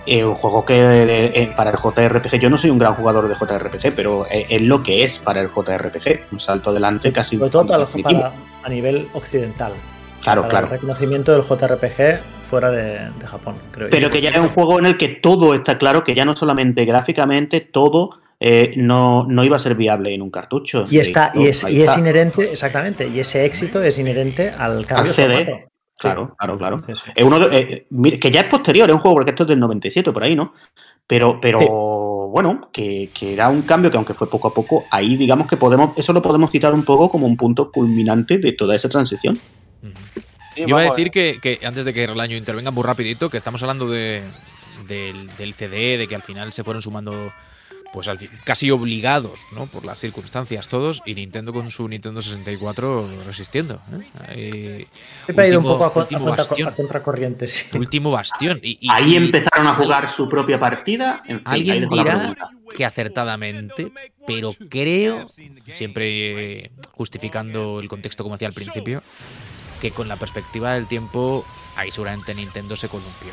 [0.07, 3.35] es un juego que eh, para el JRPG, yo no soy un gran jugador de
[3.35, 7.51] JRPG, pero es, es lo que es para el JRPG, un salto adelante casi Sobre
[7.51, 8.21] todo para, definitivo.
[8.21, 8.33] para-
[8.65, 9.73] a nivel occidental.
[10.23, 10.67] Claro, para claro.
[10.67, 13.91] el reconocimiento del JRPG fuera de, de Japón, creo yo.
[13.91, 16.37] Pero que ya es un juego en el que todo está claro, que ya no
[16.37, 20.87] solamente gráficamente, todo eh, no, no iba a ser viable en un cartucho.
[20.91, 25.11] Y está, y es, y es inherente, exactamente, y ese éxito es inherente al cambio
[25.11, 25.37] Al CD.
[25.39, 25.69] de formato.
[26.03, 26.79] Claro, claro, claro.
[26.81, 27.11] Sí, sí.
[27.17, 29.49] Es uno de- eh, mira, que ya es posterior, es un juego porque esto es
[29.49, 30.53] del 97 por ahí, ¿no?
[31.07, 31.67] Pero, pero Sí.
[32.33, 35.57] bueno, que, que era un cambio que aunque fue poco a poco, ahí digamos que
[35.57, 39.39] podemos, eso lo podemos citar un poco como un punto culminante de toda esa transición.
[40.57, 43.63] Yo iba a decir que, que antes de que Relaño intervenga muy rapidito, que estamos
[43.63, 44.23] hablando de,
[44.87, 47.33] del, del CD, de que al final se fueron sumando
[47.93, 49.67] pues al fin- casi obligados, ¿no?
[49.67, 53.81] Por las circunstancias todos, y Nintendo con su Nintendo 64 resistiendo.
[53.93, 54.07] ¿eh?
[54.29, 54.87] Ahí,
[55.27, 56.69] Siempre ha ido un último- poco a, último contra- bastión.
[56.69, 57.65] a contracorriente, sí.
[57.77, 58.61] último bastión.
[58.63, 61.23] Y, y- ahí y empezaron a jugar su propia partida.
[61.27, 62.35] En fin, ahí Alguien dirá
[62.75, 63.93] que acertadamente,
[64.27, 65.27] pero creo,
[65.67, 69.03] siempre eh, justificando el contexto como hacía al principio,
[69.83, 71.45] que con la perspectiva del tiempo,
[71.77, 73.33] ahí seguramente Nintendo se columpió.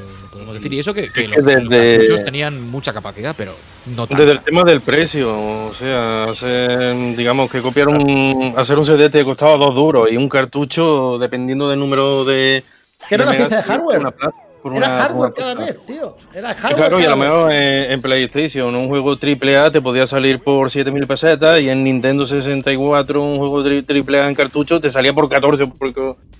[0.00, 0.72] Esto lo podemos decir.
[0.72, 3.52] Y eso que, que Es los, que los desde- cartuchos tenían mucha capacidad, pero
[3.96, 4.22] no tanto.
[4.22, 5.30] Desde el tema del precio,
[5.66, 10.16] o sea, hacer, digamos que copiar un, hacer un CD te costaba dos duros y
[10.16, 12.62] un cartucho, dependiendo del número de.
[13.08, 14.00] Que era una pieza de hardware.
[14.00, 14.36] una plaza,
[14.68, 16.16] por Era una- hardware una cada vez, tío.
[16.34, 16.76] Era hardware.
[16.76, 20.68] claro, y a lo mejor en, en PlayStation un juego AAA te podía salir por
[20.70, 25.62] 7.000 pesetas y en Nintendo 64 un juego AAA en cartucho te salía por 14
[25.64, 25.92] o por,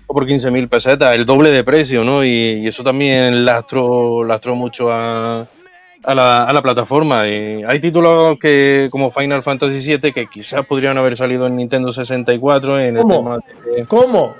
[0.07, 2.25] por 15.000 pesetas, el doble de precio, ¿no?
[2.25, 5.47] Y, y eso también lastró, lastró mucho a,
[6.03, 7.27] a, la, a la plataforma.
[7.29, 11.93] Y hay títulos que como Final Fantasy VII que quizás podrían haber salido en Nintendo
[11.93, 13.39] 64 en el tema
[13.77, 14.35] de, ¿Cómo?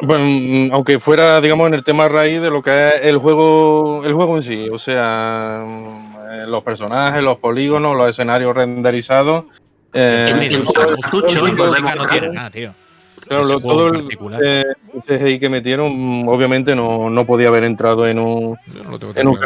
[0.00, 4.04] Bueno, mm, aunque fuera, digamos, en el tema raíz de lo que es el juego,
[4.04, 9.46] el juego en sí, o sea, mm, eh, los personajes, los polígonos, los escenarios renderizados.
[9.92, 12.72] eh, cartucho, no tiene nada, tío.
[13.28, 14.40] Claro, ese lo- juego todo en el particular.
[14.44, 14.64] eh,
[15.06, 19.22] CGI que metieron, obviamente no, no podía haber entrado en un, no lo tengo tan
[19.22, 19.38] en un.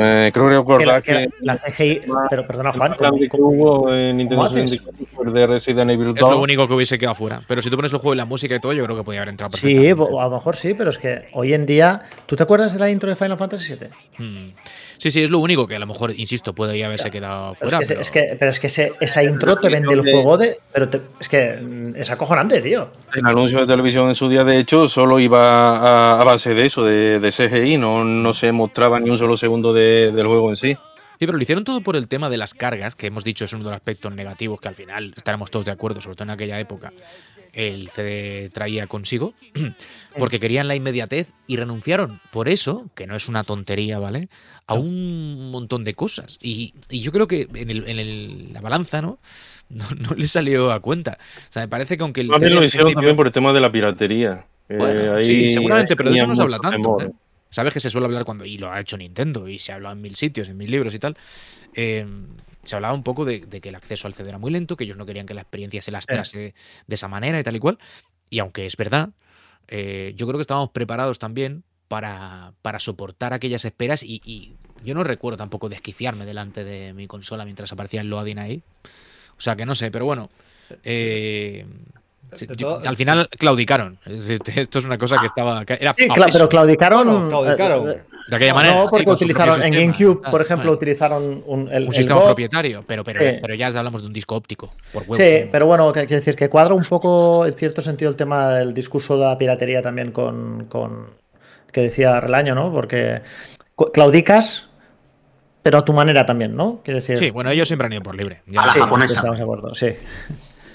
[0.00, 3.28] Eh, creo Que recordar que la- que, la CGI, pero perdona Juan, más ¿cómo- grande
[3.28, 4.70] que hubo en Nintendo haces?
[4.70, 6.16] 64 fue el de Resident Evil 2.
[6.18, 7.40] Es lo único que hubiese quedado fuera.
[7.46, 9.20] Pero si tú pones el juego y la música y todo, yo creo que podía
[9.20, 12.02] haber entrado Sí, a lo mejor sí, pero es que hoy en día.
[12.26, 13.88] ¿Tú te acuerdas de la intro de Final Fantasy VII?
[14.18, 14.52] Mm.
[14.98, 17.70] Sí, sí, es lo único que a lo mejor, insisto, puede ya haberse quedado Pero
[17.70, 17.82] fuera.
[17.82, 20.38] es que, pero- es que, pero es que ese- esa intro te vende el juego
[20.38, 20.58] de.
[20.72, 22.88] Pero te- es que mm, es acojonante, tío.
[23.26, 26.66] El anuncio de televisión en su día, de hecho, solo iba a, a base de
[26.66, 30.48] eso, de, de CGI, no, no se mostraba ni un solo segundo de- del juego
[30.50, 30.74] en sí.
[31.18, 33.52] Sí, pero lo hicieron todo por el tema de las cargas, que hemos dicho es
[33.52, 36.30] uno de los aspectos negativos que al final estaremos todos de acuerdo, sobre todo en
[36.30, 36.92] aquella época,
[37.52, 39.32] el CD traía consigo,
[40.18, 44.28] porque querían la inmediatez y renunciaron por eso, que no es una tontería, ¿vale?
[44.66, 46.38] A un montón de cosas.
[46.42, 49.18] Y, y yo creo que en, el- en el- la balanza, ¿no?
[49.70, 49.84] ¿no?
[49.98, 51.18] no le salió a cuenta.
[51.20, 53.52] O sea, me parece que aunque el CD lo hicieron principio- también por el tema
[53.52, 54.46] de la piratería.
[54.68, 57.00] Eh, Bueno, ahí- sí, seguramente, pero de eso no se habla tanto.
[57.00, 57.12] ¿eh?
[57.50, 60.00] Sabes que se suele hablar cuando, y lo ha hecho Nintendo, y se habla en
[60.00, 61.16] mil sitios, en mil libros y tal.
[61.74, 62.06] eh,
[62.64, 64.82] se hablaba un poco de, de que el acceso al CD era muy lento, que
[64.82, 66.52] ellos no querían que la experiencia se lastrase
[66.86, 67.78] de esa manera y tal y cual.
[68.28, 69.10] Y aunque es verdad,
[69.68, 74.02] eh, yo creo que estábamos preparados también para, para soportar aquellas esperas.
[74.02, 74.54] Y, y
[74.84, 78.62] yo no recuerdo tampoco desquiciarme delante de mi consola mientras aparecía el loading ahí.
[79.38, 80.30] O sea que no sé, pero bueno.
[80.84, 81.64] eh,
[82.56, 83.98] yo- al final claudicaron.
[84.06, 85.64] Esto es una cosa que estaba.
[85.64, 87.06] que Era Sí, a cla- peso, pero claudicaron.
[87.06, 87.90] Bueno, claudicaron.
[87.90, 88.80] eh, de aquella no, manera.
[88.82, 92.82] sí, porque utilizaron en GameCube, por ejemplo, bueno, utilizaron un, el, un el sistema propietario,
[92.84, 93.38] pero, pero, Sí.
[93.40, 94.72] pero ya hablamos de un disco óptico.
[94.92, 95.18] Por huevos.
[95.18, 98.74] Sí, pero bueno, quiero decir que cuadra un poco, en cierto sentido, el tema del
[98.74, 101.10] discurso de la piratería también con, con
[101.70, 102.72] que decía Relaño, ¿no?
[102.72, 103.22] Porque
[103.92, 104.66] claudicas,
[105.66, 106.80] pero a tu manera también, ¿no?
[106.84, 107.18] Quiero decir.
[107.18, 108.42] Sí, bueno, ellos siempre han ido por libre.
[108.46, 109.14] Ya A la sí, japonesa.
[109.14, 109.88] Estamos de acuerdo, sí.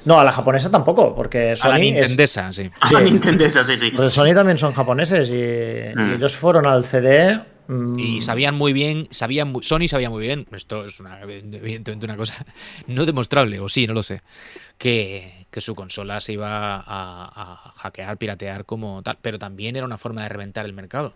[0.03, 2.69] No, a la japonesa tampoco, porque a Sony la es- Nintendesa, sí.
[2.81, 3.91] A la Nintendesa, sí, sí.
[3.91, 6.13] los de Sony también son japoneses y, y Mm.
[6.15, 7.39] ellos fueron al CD.
[7.69, 12.17] mm, Y sabían muy bien, sabían Sony sabía muy bien, esto es una, evidentemente una
[12.17, 12.45] cosa
[12.87, 14.23] no demostrable, o sí, no lo sé,
[14.77, 19.85] que, que su consola se iba a, a hackear, piratear como tal, pero también era
[19.85, 21.13] una forma de reventar el mercado.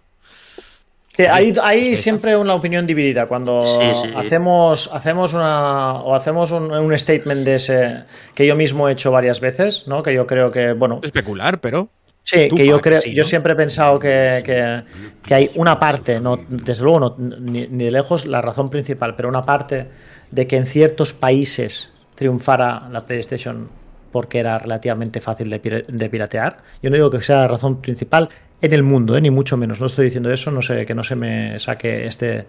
[1.15, 4.13] Que hay, siempre una opinión dividida cuando Sí, sí.
[4.15, 8.03] hacemos hacemos una o hacemos un, un statement de ese
[8.33, 10.03] que yo mismo he hecho varias veces, ¿no?
[10.03, 11.89] Que yo creo que bueno, Especular, pero
[12.23, 14.83] sí, que yo creo, sí, yo siempre he pensado que, que-
[15.25, 19.15] que hay una parte, no, desde luego no, ni, ni de lejos la razón principal,
[19.15, 19.87] pero una parte
[20.31, 23.69] de que en ciertos países triunfara la PlayStation
[24.11, 26.57] porque era relativamente fácil de piratear.
[26.81, 28.29] Yo no digo que sea la razón principal
[28.61, 29.21] en el mundo, ¿eh?
[29.21, 29.79] ni mucho menos.
[29.79, 32.47] No estoy diciendo eso, no sé, que no se me saque este,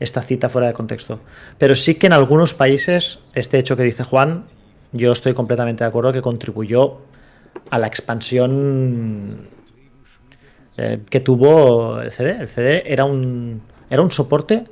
[0.00, 1.20] esta cita fuera de contexto.
[1.58, 4.44] Pero sí que en algunos países, este hecho que dice Juan,
[4.92, 6.98] yo estoy completamente de acuerdo que contribuyó
[7.70, 9.48] a la expansión
[10.76, 12.36] eh, que tuvo el CD.
[12.40, 14.64] El CD era un, era un soporte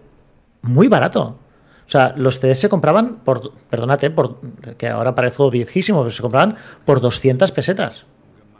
[0.62, 1.38] muy barato.
[1.86, 4.40] O sea, los CDs se compraban por, perdónate, por,
[4.76, 8.04] que ahora parezco viejísimo, pero se compraban por 200 pesetas.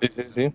[0.00, 0.52] Sí, sí, sí.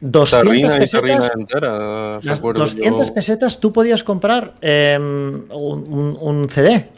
[0.00, 1.36] 200 Tarrina y tarrina pesetas.
[1.38, 2.20] entera.
[2.22, 3.14] Las recuerdo 200 yo.
[3.14, 6.88] pesetas tú podías comprar eh, un, un- CD.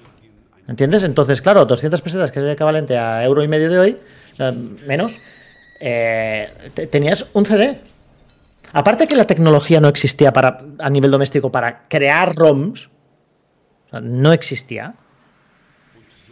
[0.67, 1.03] ¿Entiendes?
[1.05, 3.97] Entonces, claro, 200 pesetas, que es el equivalente a euro y medio de hoy,
[4.39, 4.53] eh,
[4.87, 5.13] menos,
[5.81, 7.79] eh, te- tenías un CD.
[8.73, 12.91] Aparte que la tecnología no existía para, a nivel doméstico para crear ROMs,
[13.87, 14.95] o sea, no existía.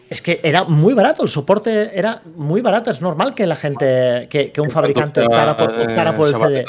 [0.09, 2.91] Es que era muy barato, el soporte era muy barato.
[2.91, 6.35] Es normal que la gente, que, que un En fabricante optara por, optara por el
[6.35, 6.65] CD.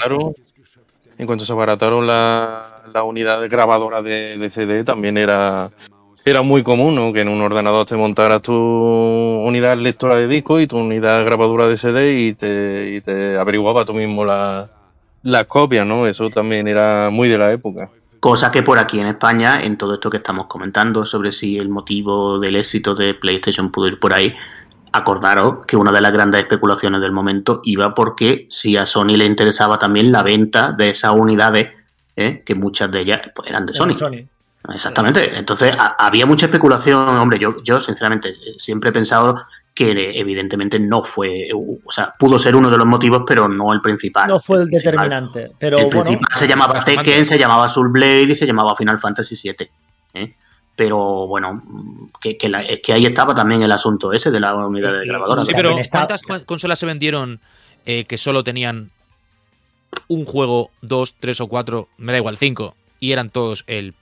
[1.20, 5.72] En cuanto se abarataron la, la unidad grabadora de, de CD, también era,
[6.26, 7.12] era muy común ¿no?
[7.14, 11.68] que en un ordenador te montaras tu unidad lectora de disco y tu unidad grabadora
[11.68, 14.70] de CD y te, y te averiguaba tú mismo la-
[15.24, 16.08] las copias, ¿no?
[16.08, 17.90] Eso también era muy de la época.
[18.20, 21.70] Cosa que por aquí en España, en todo esto que estamos comentando sobre si el
[21.70, 24.36] motivo del éxito de PlayStation pudo ir por ahí,
[24.92, 29.26] acordaros que una de las grandes especulaciones del momento iba porque si a Sony le
[29.26, 31.72] interesaba también la venta de esas unidades,
[32.16, 32.42] ¿eh?
[32.46, 33.90] que muchas de ellas pues, eran de Sony.
[34.74, 35.38] Exactamente.
[35.38, 37.38] Entonces a- había mucha especulación, hombre.
[37.40, 39.46] Yo, yo sinceramente eh, siempre he pensado
[39.78, 43.82] que evidentemente no fue, o sea, pudo ser uno de los motivos, pero no el
[43.82, 44.28] principal.
[44.28, 45.52] No fue el determinante.
[45.60, 49.00] Pero el bueno, principal se llamaba Tekken, se llamaba Soul Blade y se llamaba Final
[49.00, 49.70] Fantasy VII.
[50.16, 50.36] ¿eh?
[50.76, 51.62] Pero bueno,
[52.20, 55.06] que, que la- es que ahí estaba también el asunto ese de la unidad de
[55.06, 55.44] grabadora.
[55.44, 57.40] Sí, pero ¿cuántas con- consolas se vendieron
[57.86, 58.90] eh, que solo tenían
[60.08, 63.94] un juego, dos, tres o cuatro, me da igual, cinco, y eran todos el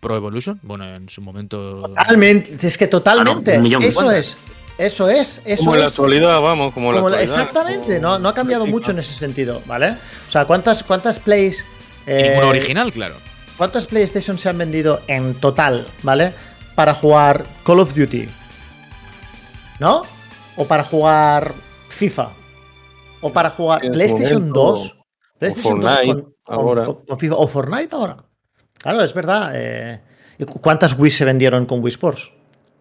[0.00, 0.58] Pro Evolution?
[0.62, 1.82] Bueno, en su momento...
[1.82, 3.60] Totalmente, es que totalmente.
[3.60, 4.36] Claro, eso es.
[4.80, 5.92] Eso es, eso como en la es.
[5.92, 7.48] actualidad, vamos, como, la Como la- actualidad.
[7.48, 9.96] exactamente, no, no ha cambiado mucho en ese sentido, ¿vale?
[10.26, 11.64] O sea, ¿cuántas, cuántas plays...
[12.06, 13.16] Eh, original, claro.
[13.58, 16.32] ¿Cuántos PlayStation se han vendido en total, ¿vale?
[16.74, 18.26] Para jugar Call of Duty.
[19.78, 20.02] ¿No?
[20.56, 21.52] O para jugar
[21.90, 22.30] FIFA.
[23.20, 24.96] O para jugar su PlayStation momento, 2.
[25.38, 26.84] PlayStation 2 Fortnite, ahora.
[26.84, 27.34] con- con FIFA.
[27.36, 28.16] O Fortnite ahora.
[28.78, 29.52] Claro, es verdad.
[29.54, 30.00] eh,
[30.38, 32.32] ¿y cu- ¿Cuántas Wii se vendieron con Wii Sports?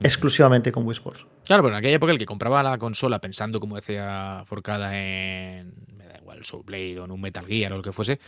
[0.01, 1.25] Exclusivamente con Wii Sports.
[1.45, 5.73] Claro, pero en aquella época el que compraba la consola pensando, como decía Forcada, en.
[5.95, 8.19] Me da igual, Soul Blade o en un Metal Gear o lo que fuese.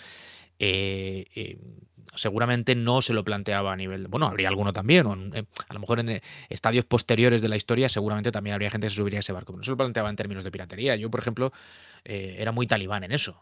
[0.60, 1.58] eh, eh,
[2.14, 4.08] seguramente no se lo planteaba a nivel.
[4.10, 5.06] Bueno, habría alguno también.
[5.08, 8.70] o en- eh, a lo mejor en estadios posteriores de la historia, seguramente también habría
[8.70, 9.54] gente que se subiría a ese barco.
[9.54, 10.96] Pero no se lo planteaba en términos de piratería.
[10.98, 11.52] Yo, por ejemplo,
[12.04, 13.42] era muy talibán en eso.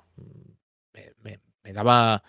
[1.63, 2.23] Me daba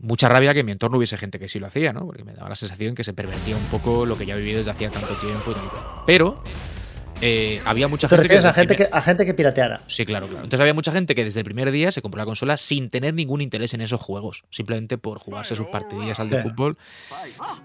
[0.00, 2.06] mucha rabia que en mi entorno hubiese gente que sí lo hacía, ¿no?
[2.06, 4.70] Porque me daba la sensación que se pervertía un poco lo que ya vivido desde
[4.70, 5.54] hacía tanto tiempo.
[6.06, 6.42] Pero
[7.20, 8.38] eh, había mucha ¿Te gente que.
[8.38, 9.80] a gente, primer- que, a gente que pirateara?
[9.88, 10.44] Sí, claro, claro.
[10.44, 13.12] Entonces había mucha gente que desde el primer día se compró la consola sin tener
[13.14, 16.48] ningún interés en esos juegos, simplemente por jugarse sus partidillas al de Sí.
[16.48, 16.78] fútbol.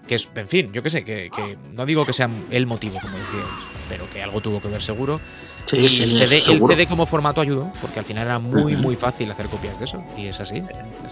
[0.08, 2.98] Que es, en fin, yo qué sé, que, que no digo que sea el motivo,
[3.00, 3.46] como decíais,
[3.88, 5.20] pero que algo tuvo que ver seguro.
[5.66, 6.74] Sí, y el, CD, el seguro.
[6.74, 10.02] CD como formato ayudó, porque al final era muy, muy fácil hacer copias de eso,
[10.16, 10.62] y es así.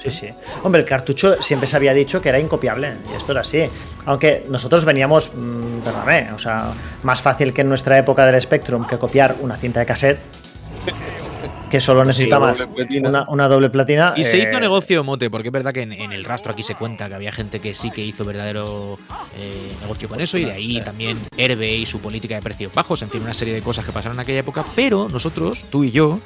[0.03, 0.29] Sí, sí.
[0.63, 3.65] Hombre, el cartucho siempre se había dicho que era incopiable, y esto era así.
[4.05, 6.73] Aunque nosotros veníamos, mm, perdóname, o sea,
[7.03, 10.21] más fácil que en nuestra época del Spectrum que copiar una cinta de cassette,
[11.73, 13.09] que solo necesitabas doble platina.
[13.09, 14.13] una, una doble platina.
[14.15, 16.63] Y se eh, hizo negocio mote, porque es verdad que en, en el rastro aquí
[16.63, 18.99] se cuenta que había gente que sí que hizo verdadero
[19.37, 23.01] eh, negocio con eso, y de ahí también Herbe y su política de precios bajos,
[23.01, 25.91] en fin, una serie de cosas que pasaron en aquella época, pero nosotros, tú y
[25.91, 26.19] yo,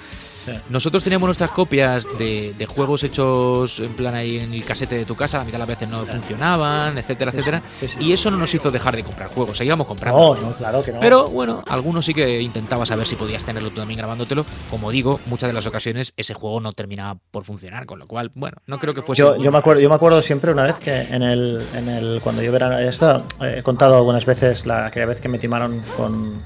[0.47, 0.53] Sí.
[0.71, 5.05] nosotros teníamos nuestras copias de, de juegos hechos en plan ahí en el casete de
[5.05, 8.31] tu casa, la mitad de las veces no funcionaban, etcétera, Sí, etcétera, sí, y eso
[8.31, 10.37] no nos hizo dejar de comprar juegos, seguíamos comprando.
[10.37, 11.01] No, no, claro que no.
[11.01, 14.47] Pero bueno, algunos sí que intentabas saber si podías tenerlo tú también grabándotelo.
[14.71, 18.31] Como digo, muchas de las ocasiones ese juego no terminaba por funcionar, con lo cual,
[18.35, 19.21] bueno, no creo que fuese.
[19.21, 22.21] Yo, yo me acuerdo, yo me acuerdo siempre una vez que en el, en el
[22.23, 25.83] cuando yo verano esto eh, he contado algunas veces la aquella vez que me timaron
[25.97, 26.41] con,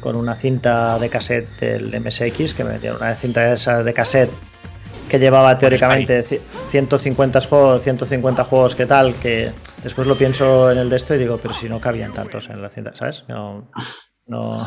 [0.00, 4.30] con una cinta de cassette del MSX, que me metieron una cinta esa de cassette
[5.08, 10.78] que llevaba teóricamente ci- 150 juegos, 150 juegos que tal, que después lo pienso en
[10.78, 13.24] el de esto y digo, pero si no cabían tantos en la cinta, ¿sabes?
[13.28, 13.66] No,
[14.26, 14.66] no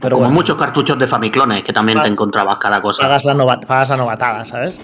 [0.00, 0.34] pero Como bueno.
[0.34, 2.02] muchos cartuchos de Famiclones, que también Ah.
[2.02, 3.02] te encontrabas cada cosa.
[3.02, 4.78] pagas la, nova- pagas la novatada, ¿sabes?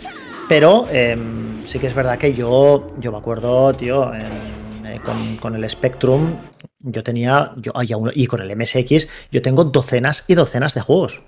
[0.48, 5.36] Pero em, sí que es verdad que yo, yo me acuerdo, tío, en- eh, con,
[5.36, 6.36] con el Spectrum,
[6.80, 7.72] yo tenía, yo,
[8.14, 11.22] y con el MSX, yo tengo docenas y docenas de juegos.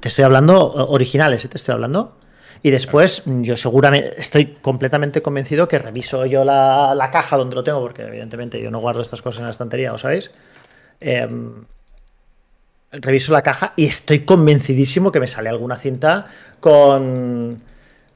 [0.00, 1.48] Te estoy hablando, eh, originales, ¿eh?
[1.48, 2.18] te estoy hablando.
[2.62, 7.64] Y después, yo seguramente, estoy completamente convencido que reviso yo la, la caja donde lo
[7.64, 10.30] tengo, porque evidentemente yo no guardo estas cosas en la estantería, ¿os sabéis?
[11.00, 11.64] Em,
[12.92, 16.26] reviso la caja y estoy convencidísimo que me sale alguna cinta
[16.60, 17.60] con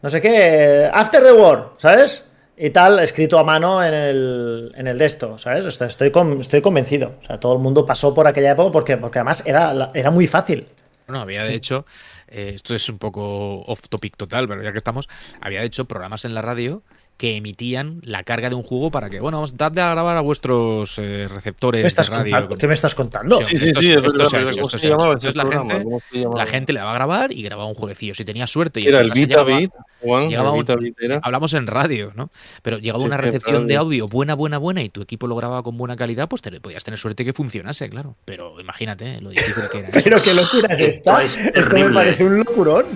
[0.01, 2.25] no sé qué, After the War, ¿sabes?
[2.61, 5.65] Y tal, escrito a mano en el, en el de esto, ¿sabes?
[5.65, 7.15] Estoy, estoy convencido.
[7.21, 10.27] O sea, todo el mundo pasó por aquella época porque, porque además era, era muy
[10.27, 10.67] fácil.
[11.07, 11.87] No, había de hecho,
[12.27, 15.09] eh, esto es un poco off topic total, pero ya que estamos,
[15.41, 16.83] había de hecho programas en la radio
[17.19, 20.99] que emitían la carga de un juego para que, bueno, dadle a grabar a vuestros
[20.99, 22.31] eh, receptores ¿Qué me estás, de radio.
[22.33, 22.57] contando?
[22.57, 23.39] ¿Qué me estás contando?
[23.39, 24.79] Sí, Sí, sí, Esto sí, se- es esto verdad, se ha pero hecho, ¿cómo esto
[24.79, 24.99] se se ha hecho.
[24.99, 28.15] llamaba ese Entonces la gente, le daba a grabar y grababa un jueguecillo.
[28.15, 31.21] Si tenía suerte y Era el Vita llegaba- Beat, Juan, llegaba el un- Beat era.
[31.25, 32.31] hablamos en radio, ¿no?
[32.63, 35.65] Pero llegaba Sí, una recepción de audio buena, buena, buena y tu equipo lo grababa
[35.65, 38.15] con buena calidad, pues te, podías tener suerte que funcionase, claro.
[38.27, 39.21] Pero imagínate ¿eh?
[39.21, 39.89] lo difícil que era.
[39.89, 40.01] eso.
[40.05, 41.21] Pero qué locura es esta.
[41.25, 42.87] Esto es Esto me parece un locurón.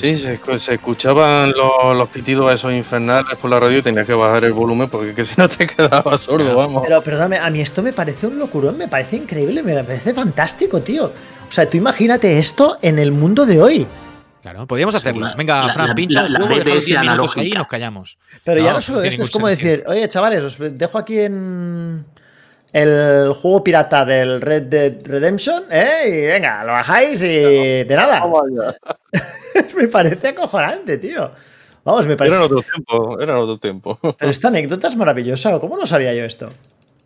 [0.00, 4.06] Sí, se, escu- se escuchaban los, los pitidos esos infernales por la radio y tenías
[4.06, 6.82] que bajar el volumen porque que si no te quedabas sordo, vamos.
[6.86, 10.80] Pero perdóname, a mí esto me parece un locurón, me parece increíble, me parece fantástico,
[10.80, 11.06] tío.
[11.06, 13.86] O sea, tú imagínate esto en el mundo de hoy.
[14.42, 15.26] Claro, podríamos hacerlo.
[15.26, 18.16] La- Venga, la- Fran, la- pincha la- la 10 minutos ahí y nos callamos.
[18.44, 19.70] Pero ya no solo esto, es como sentido.
[19.72, 22.04] decir, oye, chavales, os dejo aquí en
[22.82, 26.02] el juego pirata del Red Dead Redemption, ¿eh?
[26.08, 27.26] Y venga, lo bajáis y
[27.84, 28.22] de nada.
[29.76, 31.30] Me parece acojonante, tío.
[31.84, 32.34] Vamos, me parece.
[32.34, 33.98] Eran otros tiempos, eran otros tiempos.
[34.18, 35.58] Pero esta anécdota es maravillosa.
[35.60, 36.48] ¿Cómo no sabía yo esto?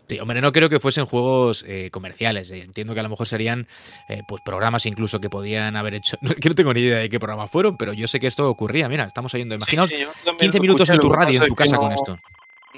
[0.08, 2.50] Sí, hombre, no creo que fuesen juegos eh, comerciales.
[2.50, 2.62] eh.
[2.62, 3.68] Entiendo que a lo mejor serían
[4.08, 6.16] eh, pues programas incluso que podían haber hecho.
[6.40, 8.88] que no tengo ni idea de qué programas fueron, pero yo sé que esto ocurría.
[8.88, 9.54] Mira, estamos oyendo.
[9.54, 11.82] Imaginaos Sí, sí, yo también 15 lo minutos en tu radio, en tu casa no-
[11.82, 12.18] con esto.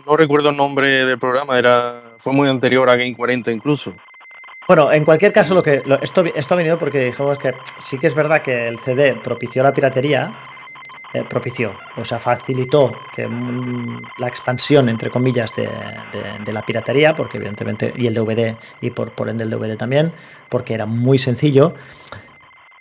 [0.05, 3.93] No recuerdo el nombre del programa, era fue muy anterior a Game 40 incluso.
[4.69, 8.07] Bueno, en cualquier caso, lo que esto, esto ha venido porque dijimos que sí que
[8.07, 10.33] es verdad que el CD propició la piratería,
[11.15, 15.69] eh, propició, o sea, facilitó que mm, la expansión, entre comillas, de,
[16.53, 20.13] la piratería, porque evidentemente, y el DVD, y por, por ende el DVD también,
[20.49, 21.75] porque era muy sencillo.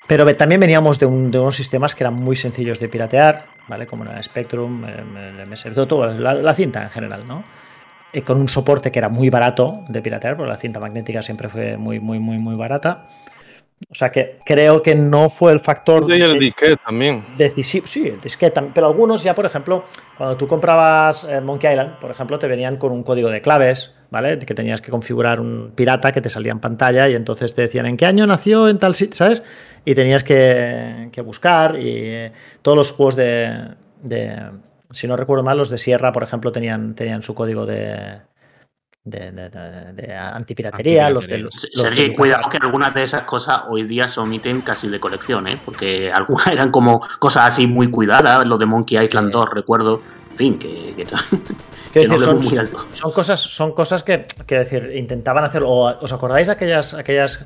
[0.07, 3.87] Pero también veníamos de, un- de unos sistemas que eran muy sencillos de piratear, ¿vale?
[3.87, 5.03] Como era Spectrum, eh,
[5.39, 7.43] el MS, todo, todo, la, la cinta en general, ¿no?
[8.13, 11.47] Eh, con un soporte que era muy barato de piratear, porque la cinta magnética siempre
[11.49, 13.05] fue muy, muy, muy, muy barata.
[13.89, 17.23] O sea que creo que no fue el factor Y el disquete también.
[17.37, 17.87] decisivo.
[17.87, 18.73] Sí, el disquete también.
[18.75, 19.85] Pero algunos ya, por ejemplo,
[20.17, 23.91] cuando tú comprabas eh, Monkey Island, por ejemplo, te venían con un código de claves,
[24.11, 24.37] ¿vale?
[24.37, 27.87] Que tenías que configurar un pirata que te salía en pantalla y entonces te decían
[27.87, 29.41] en qué año nació en tal sitio, ¿sabes?
[29.83, 32.31] Y tenías que, que buscar y eh,
[32.61, 33.69] todos los juegos de,
[34.03, 34.35] de-
[34.91, 38.21] si no recuerdo mal, los de Sierra, por ejemplo, tenían, tenían su código de,
[39.03, 43.23] de, de- de- de antipiratería, los de los, los Sergio, cuidado que algunas de esas
[43.23, 45.57] cosas hoy día son ítems casi de colección, ¿eh?
[45.63, 49.33] Porque algunas eran como cosas así muy cuidadas, lo de Monkey Island Sí.
[49.33, 50.01] 2, recuerdo.
[50.31, 51.05] En fin, que, que,
[51.91, 52.19] que decir,
[52.93, 55.61] son, cosas, son cosas que, quiero decir, intentaban hacer.
[55.65, 57.41] o- ¿Os acordáis aquellas, aquellas,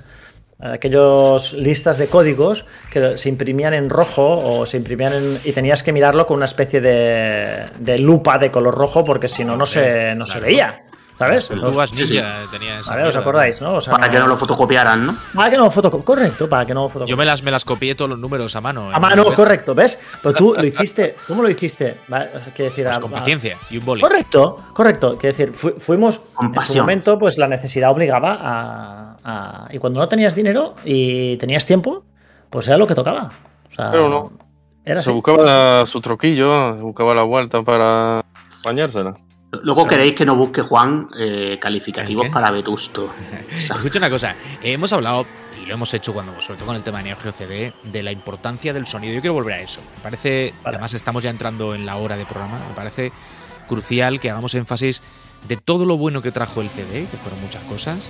[0.59, 5.83] aquellos listas de códigos que se imprimían en rojo o se imprimían en, y tenías
[5.83, 9.65] que mirarlo con una especie de, de lupa de color rojo porque si no no
[9.65, 10.84] se, no se veía,
[11.17, 11.49] ¿sabes?
[11.49, 12.13] El Os- Tubas sí, sí.
[12.15, 13.01] Ninja tenía esa ¿vale?
[13.03, 13.19] ¿Os mierda.
[13.21, 13.73] acordáis, no?
[13.75, 15.15] O sea, Para que no lo fotocopiaran, ¿no?
[15.33, 17.07] Para que no fotoco- correcto, para que no fotocopiaran.
[17.09, 18.89] Yo me las, me las copié todos los números a mano.
[18.91, 19.99] A mano, correcto, ¿ves?
[20.21, 21.97] Pero tú lo hiciste, ¿cómo lo hiciste?
[22.07, 24.01] Vale, quiero decir, pues a- con a- paciencia y un boli.
[24.01, 25.17] Correcto, correcto.
[25.17, 29.77] Quiero decir, fu- fuimos Con en su momento, pues la necesidad obligaba a, a- Y
[29.79, 32.03] cuando no tenías dinero y tenías tiempo,
[32.49, 33.31] pues era lo que tocaba.
[33.69, 34.23] O sea, Pero no.
[34.87, 38.23] Era Se buscaba su troquillo, se buscaba la vuelta para
[38.63, 39.15] bañársela.
[39.51, 43.09] Luego queréis que no busque Juan eh, calificativos para Vetusto.
[43.75, 45.25] Escucha una cosa, hemos hablado,
[45.61, 48.03] y lo hemos hecho cuando, sobre todo con el tema de Neo Geo CD, de
[48.03, 49.13] la importancia del sonido.
[49.13, 49.81] Yo quiero volver a eso.
[49.97, 50.75] Me parece, Vale.
[50.75, 53.11] además estamos ya entrando en la hora de programa, me parece
[53.67, 55.01] crucial que hagamos énfasis
[55.47, 58.09] de todo lo bueno que trajo el CD, que fueron muchas cosas,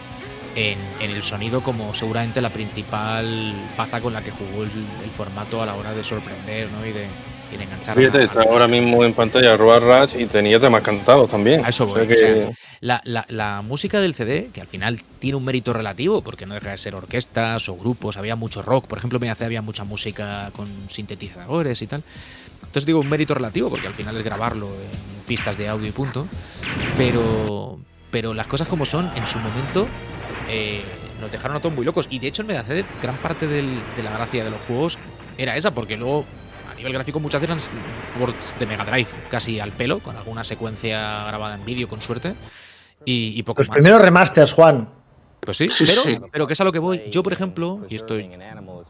[0.55, 4.71] en, en el sonido como seguramente la principal paza con la que jugó el,
[5.03, 6.85] el formato a la hora de sorprender ¿no?
[6.85, 7.07] y, de,
[7.51, 7.97] y de enganchar.
[7.97, 11.63] Fíjate, a está ahora mismo en pantalla Roar Rush y tenía temas cantados también.
[11.65, 14.61] A eso voy, O sea o sea, que- La, la- la música del CD, que
[14.61, 18.35] al final tiene un mérito relativo, porque no deja de ser orquestas o grupos, había
[18.35, 22.03] mucho rock, por ejemplo, en MAC había mucha música con sintetizadores y tal.
[22.61, 25.91] Entonces digo un mérito relativo, porque al final es grabarlo en pistas de audio y
[25.91, 26.27] punto.
[26.97, 27.79] Pero,
[28.11, 29.87] pero las cosas como son, en su momento,
[30.49, 30.81] eh,
[31.21, 32.07] nos dejaron a todos muy locos.
[32.09, 34.97] Y de hecho en MegaCD gran parte del- de la gracia de los juegos
[35.37, 36.25] era esa, porque luego
[36.75, 37.57] a nivel gráfico muchas eran
[38.19, 42.35] ports de Mega Drive casi al pelo, con alguna secuencia grabada en vídeo con suerte.
[43.05, 43.75] Y, y poco Los más.
[43.77, 44.89] primeros remasters, Juan.
[45.45, 47.03] Pues sí, pero, pero que es a lo que voy.
[47.09, 48.29] Yo, por ejemplo, y estoy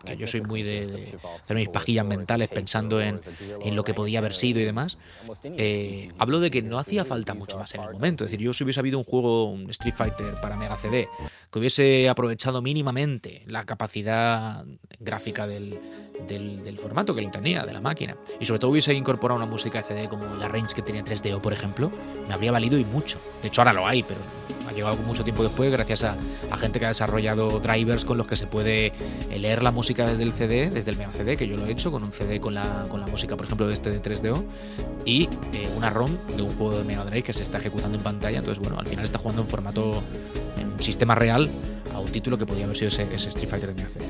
[0.05, 3.19] que yo soy muy de, de hacer mis pajillas mentales pensando en,
[3.61, 4.97] en lo que podía haber sido y demás,
[5.43, 8.25] eh, hablo de que no hacía falta mucho más en el momento.
[8.25, 11.07] Es decir, yo si hubiese habido un juego, un Street Fighter para Mega CD,
[11.51, 14.65] que hubiese aprovechado mínimamente la capacidad
[14.99, 15.77] gráfica del,
[16.27, 19.49] del, del formato que lo tenía, de la máquina, y sobre todo hubiese incorporado una
[19.49, 21.91] música de CD como la range que tenía 3DO, por ejemplo,
[22.27, 23.19] me habría valido y mucho.
[23.41, 24.19] De hecho, ahora lo hay, pero
[24.75, 26.15] llegado mucho tiempo después gracias a,
[26.51, 30.05] a gente que ha desarrollado drivers con los que se puede eh, leer la música
[30.05, 32.39] desde el CD, desde el Mega CD, que yo lo he hecho con un CD
[32.39, 34.43] con la, con la música, por ejemplo, de este de 3DO,
[35.05, 35.23] y
[35.53, 38.39] eh, una ROM de un juego de Mega Drive que se está ejecutando en pantalla.
[38.39, 40.03] Entonces, bueno, al final está jugando en formato,
[40.59, 41.49] en un sistema real,
[41.93, 44.05] a un título que podía haber sido ese, ese Street Fighter de Mega CD.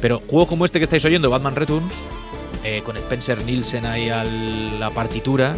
[0.00, 1.94] Pero juegos como este que estáis oyendo, Batman Returns,
[2.64, 5.56] eh, con Spencer Nielsen ahí a la partitura.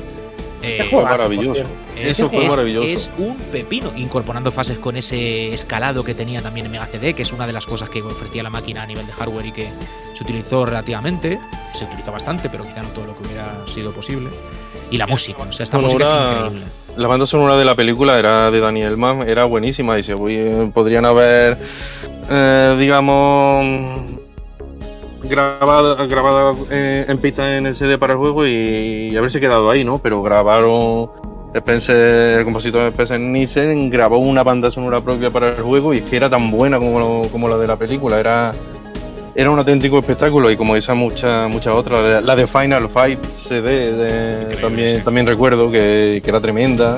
[0.63, 1.55] Eh, Qué Fue juegazo, por maravilloso.
[1.55, 1.73] cierto.
[1.97, 2.89] Eso fue es, maravilloso.
[2.89, 7.23] es un pepino, incorporando fases con ese escalado que tenía también en Mega CD, que
[7.23, 9.69] es una de las cosas que ofrecía la máquina a nivel de hardware y que
[10.15, 11.39] se utilizó relativamente.
[11.75, 14.31] Se utilizó bastante, pero quizá no todo lo que hubiera sido posible.
[14.91, 16.67] Y la música, o sea, esta música es increíble.
[16.97, 21.05] La banda sonora de la película era de Daniel Mann, era buenísima y se podrían
[21.05, 21.57] haber,
[22.29, 24.03] eh, digamos,
[25.31, 29.85] grabado, grabado eh, en pista en el CD para el juego y, haberse quedado ahí,
[29.85, 29.99] ¿no?
[29.99, 31.09] Pero grabaron,
[31.55, 36.05] Spencer, el compositor Spencer Nielsen grabó una banda sonora propia para el juego y es
[36.05, 38.53] que era tan buena como, como la de la película, era
[39.33, 42.89] era un auténtico espectáculo y como esa muchas muchas otras, la de- la de Final
[42.89, 45.05] Fight CD de- también, sí.
[45.05, 46.97] también recuerdo que, que era tremenda.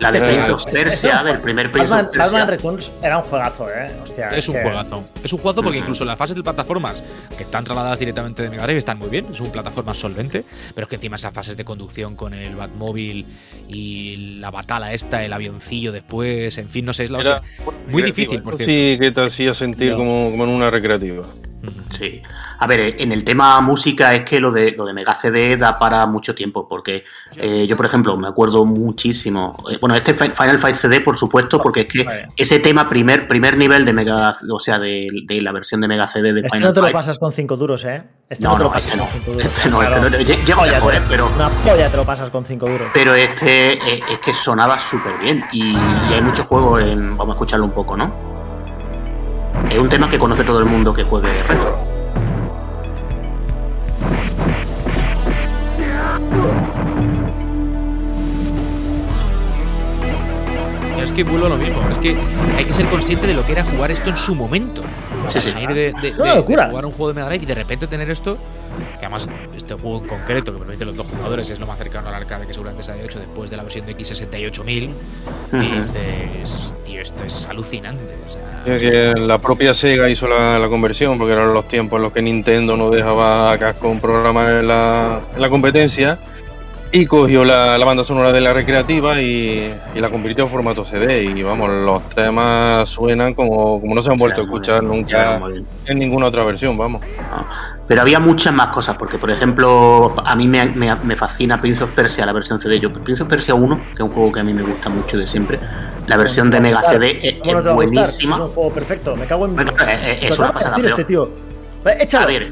[0.00, 2.24] La de Eh, Prince of Persia, del primer Prince Batman, of Persia.
[2.38, 3.90] Batman Returns era un juegazo, ¿eh?
[4.02, 5.04] Hostia, Es un que- juegazo.
[5.22, 7.02] Es un juegazo porque incluso las fases de plataformas
[7.36, 9.26] que están trasladadas directamente de Mega Drive están muy bien.
[9.30, 10.42] Es un plataforma solvente.
[10.74, 13.26] Pero es que encima esas fases de conducción con el Batmóvil
[13.68, 17.72] y la batala esta, el avioncillo después, en fin, no sé, es la Era hostia.
[17.90, 18.72] Muy difícil, por cierto.
[18.72, 21.24] Sí, que te hacía sentir como, como en una recreativa.
[21.98, 22.22] Sí.
[22.62, 25.78] A ver, en el tema música es que lo de, lo de Mega CD da
[25.78, 27.04] para mucho tiempo, porque
[27.36, 29.56] eh, yo, por ejemplo, me acuerdo muchísimo.
[29.70, 32.28] eh, bueno, este Fi- Final Fight CD, por supuesto, porque es que Vale.
[32.36, 36.06] ese tema, primer, primer nivel de Mega, o sea, de, de la versión de Mega
[36.06, 36.94] CD de Este Final no te lo Fight.
[36.94, 38.02] pasas con 5 duros, ¿eh?
[38.28, 39.04] Este No, no, te lo no, pasas este no.
[39.04, 39.46] con 5 duros.
[39.46, 40.08] Este no, este no.
[40.08, 41.30] Lle- Llego Polla lejos, te- eh, pero.
[41.34, 42.88] Una polla te lo pasas con 5 duros.
[42.92, 47.16] Pero este eh, es que sonaba súper bien y, y hay muchos juegos en.
[47.16, 48.12] Vamos a escucharlo un poco, ¿no?
[49.70, 51.89] Es un tema que conoce todo el mundo que juegue retro.
[61.10, 61.80] Es que vuelvo a lo mismo.
[61.90, 62.14] Es que
[62.56, 64.82] hay que ser consciente de lo que era jugar esto en su momento.
[65.26, 67.46] O sea, Sí, salir de, de- de- de jugar un juego de Mega Drive y
[67.46, 68.38] de repente tener esto,
[68.98, 72.08] que además este juego en concreto, que permite los dos jugadores, es lo más cercano
[72.08, 74.90] al arcade que seguramente se haya hecho después de la versión de X68000.
[75.52, 78.14] Y dices, tío, esto es alucinante.
[78.26, 82.02] O sea, que la propia Sega hizo la, la conversión, porque eran los tiempos en
[82.02, 86.18] los que Nintendo no dejaba a Capcom programar en la, en la competencia,
[86.92, 90.84] y cogió la, la banda sonora de la recreativa y, y la convirtió en formato
[90.84, 91.22] CD.
[91.22, 95.40] Y vamos, los temas suenan como, como no se han vuelto a escuchar bien, nunca
[95.86, 97.02] en ninguna otra versión, vamos.
[97.86, 101.82] Pero había muchas más cosas, porque por ejemplo, a mí me, me- me fascina Prince
[101.84, 102.78] of Persia, la versión CD.
[102.80, 105.16] Yo, Prince of Persia 1, que es un juego que a mí me gusta mucho
[105.18, 105.58] de siempre,
[106.06, 108.36] la versión de Mega CD es, buenísima.
[108.36, 109.14] Es un juego perfecto.
[109.16, 109.54] Me cago en.
[109.54, 111.30] Bueno, eh, eh, es una pasada, pero- este tío.
[111.86, 112.24] Eh, Échalo.
[112.24, 112.50] A ver,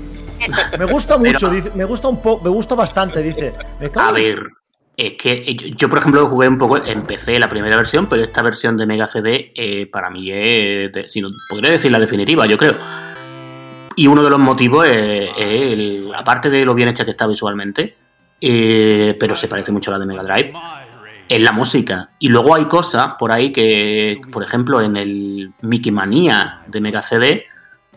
[0.79, 3.55] Me gusta mucho, Pero- dice, me gusta un poco, me gusta bastante, dice.
[3.81, 4.43] Me a ver,
[4.97, 8.43] es que yo, yo, por ejemplo, jugué un poco, empecé la primera versión, pero esta
[8.43, 12.47] versión de Mega CD eh, para mí es, de- si no, podría decir la definitiva,
[12.47, 12.75] yo creo.
[13.97, 17.27] Y uno de los motivos es, es el- aparte de lo bien hecha que está
[17.27, 17.97] visualmente,
[18.41, 20.53] eh, pero se parece mucho a la de Mega Drive,
[21.29, 22.11] es la música.
[22.19, 27.03] Y luego hay cosas por ahí que, por ejemplo, en el Mickey Manía de Mega
[27.03, 27.45] CD,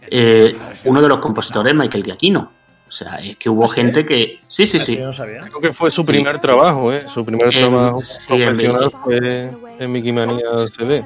[0.10, 2.52] eh, uno de los compositores es Michael Giacchino.
[2.88, 3.76] O sea, es que hubo ¿Ah, sí?
[3.76, 4.40] gente que...
[4.50, 4.98] Sí, sí, Eso sí.
[4.98, 5.40] yo no sabía.
[5.40, 7.06] Creo que fue su primer trabajo, ¿eh?
[7.14, 9.50] Su primer En- trabajo sí, profesional fue
[9.80, 10.46] en Mickey Mania
[10.76, 11.02] CD.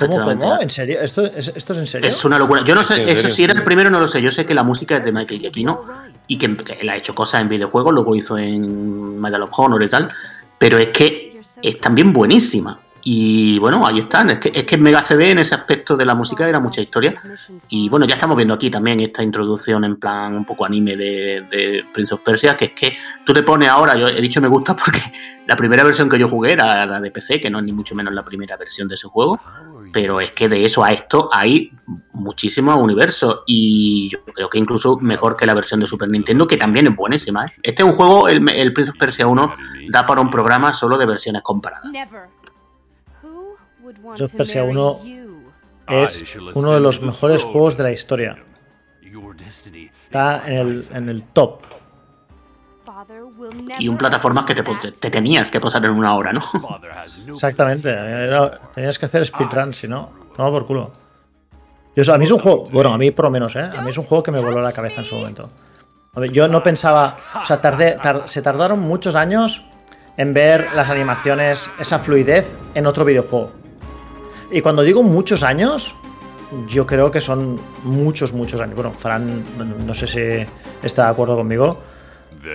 [0.00, 0.60] ¿Cómo?
[0.60, 1.00] ¿En serio?
[1.00, 2.08] ¿Esto es, esto es en serio?
[2.08, 2.64] Es una locura.
[2.64, 4.20] Yo no sé, eso serio, si era el primero no lo sé.
[4.20, 5.84] Yo sé que la música es de Michael Giacchino
[6.26, 9.80] y que, que él ha hecho cosas en videojuegos, luego hizo en Medal of Honor
[9.84, 10.10] y tal,
[10.58, 12.80] pero es que es también buenísima.
[13.10, 14.28] Y bueno, ahí están.
[14.28, 17.14] Es que, es que Mega CD en ese aspecto de la música era mucha historia.
[17.70, 21.42] Y bueno, ya estamos viendo aquí también esta introducción en plan un poco anime de,
[21.50, 24.48] de Prince of Persia, que es que tú te pones ahora, yo he dicho me
[24.48, 25.00] gusta porque
[25.46, 27.94] la primera versión que yo jugué era la de PC, que no es ni mucho
[27.94, 29.40] menos la primera versión de ese juego,
[29.90, 31.72] pero es que de eso a esto hay
[32.12, 36.58] muchísimos universos y yo creo que incluso mejor que la versión de Super Nintendo, que
[36.58, 37.46] también es buenísima.
[37.46, 37.52] ¿eh?
[37.62, 39.54] Este es un juego, el, el Prince of Persia 1,
[39.88, 41.90] da para un programa solo de versiones comparadas.
[43.94, 44.98] Prince of Persia 1
[45.88, 48.36] Es uno de los mejores juegos de la historia.
[50.04, 51.62] Está en el, en el top.
[53.78, 56.40] Y un plataformas que te, te, te tenías que pasar en una hora, ¿no?
[57.34, 57.90] Exactamente.
[57.90, 60.92] Era- tenías que hacer speedrun, si no, toma por culo.
[61.96, 63.60] Yo, a mí es un juego, bueno, a mí por lo menos, ¿eh?
[63.76, 65.48] A mí es un juego que me voló la cabeza en su momento.
[66.14, 69.64] A ver, yo no pensaba, o sea, tardé, tar- se tardaron muchos años
[70.16, 73.50] en ver las animaciones, esa fluidez en otro videojuego.
[74.50, 75.94] Y cuando digo muchos años,
[76.66, 78.74] yo creo que son muchos, muchos años.
[78.74, 79.44] Bueno, Fran,
[79.86, 80.46] no sé si
[80.82, 81.78] está de acuerdo conmigo,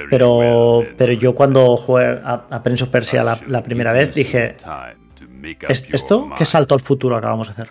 [0.10, 4.56] pero, pero yo cuando jugué a, a Prince of Persia la, la primera vez dije,
[5.70, 7.70] ¿es- ¿esto qué salto al futuro acabamos de hacer?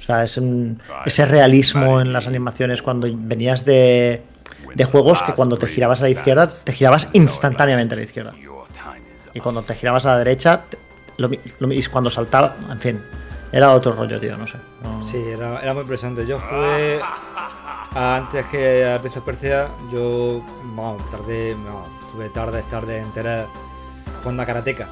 [0.00, 4.22] O sea, es un- ese realismo en las animaciones cuando venías de,
[4.74, 8.32] de juegos que cuando te girabas a la izquierda, te girabas instantáneamente a la izquierda.
[9.34, 10.78] Y cuando te girabas a la derecha, te-
[11.28, 13.02] lo lo y cuando saltaba, en fin,
[13.52, 14.58] era otro rollo, tío, no sé.
[14.82, 16.26] no- Sí, era, era muy impresionante.
[16.26, 17.00] Yo jugué
[17.94, 20.42] antes que a Prince of Persia, yo
[20.74, 23.46] vamos, tardé, no, tuve tardes, tardes enteras
[24.20, 24.88] jugando a Karateka.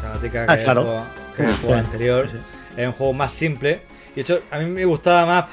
[0.00, 0.82] Karateka, que Ah, es el claro.
[0.82, 1.02] juego,
[1.36, 2.28] que es el juego Sí, anterior.
[2.30, 2.36] sí,
[2.76, 3.82] Era un juego más simple.
[4.12, 5.44] Y de hecho, a mí me gustaba más.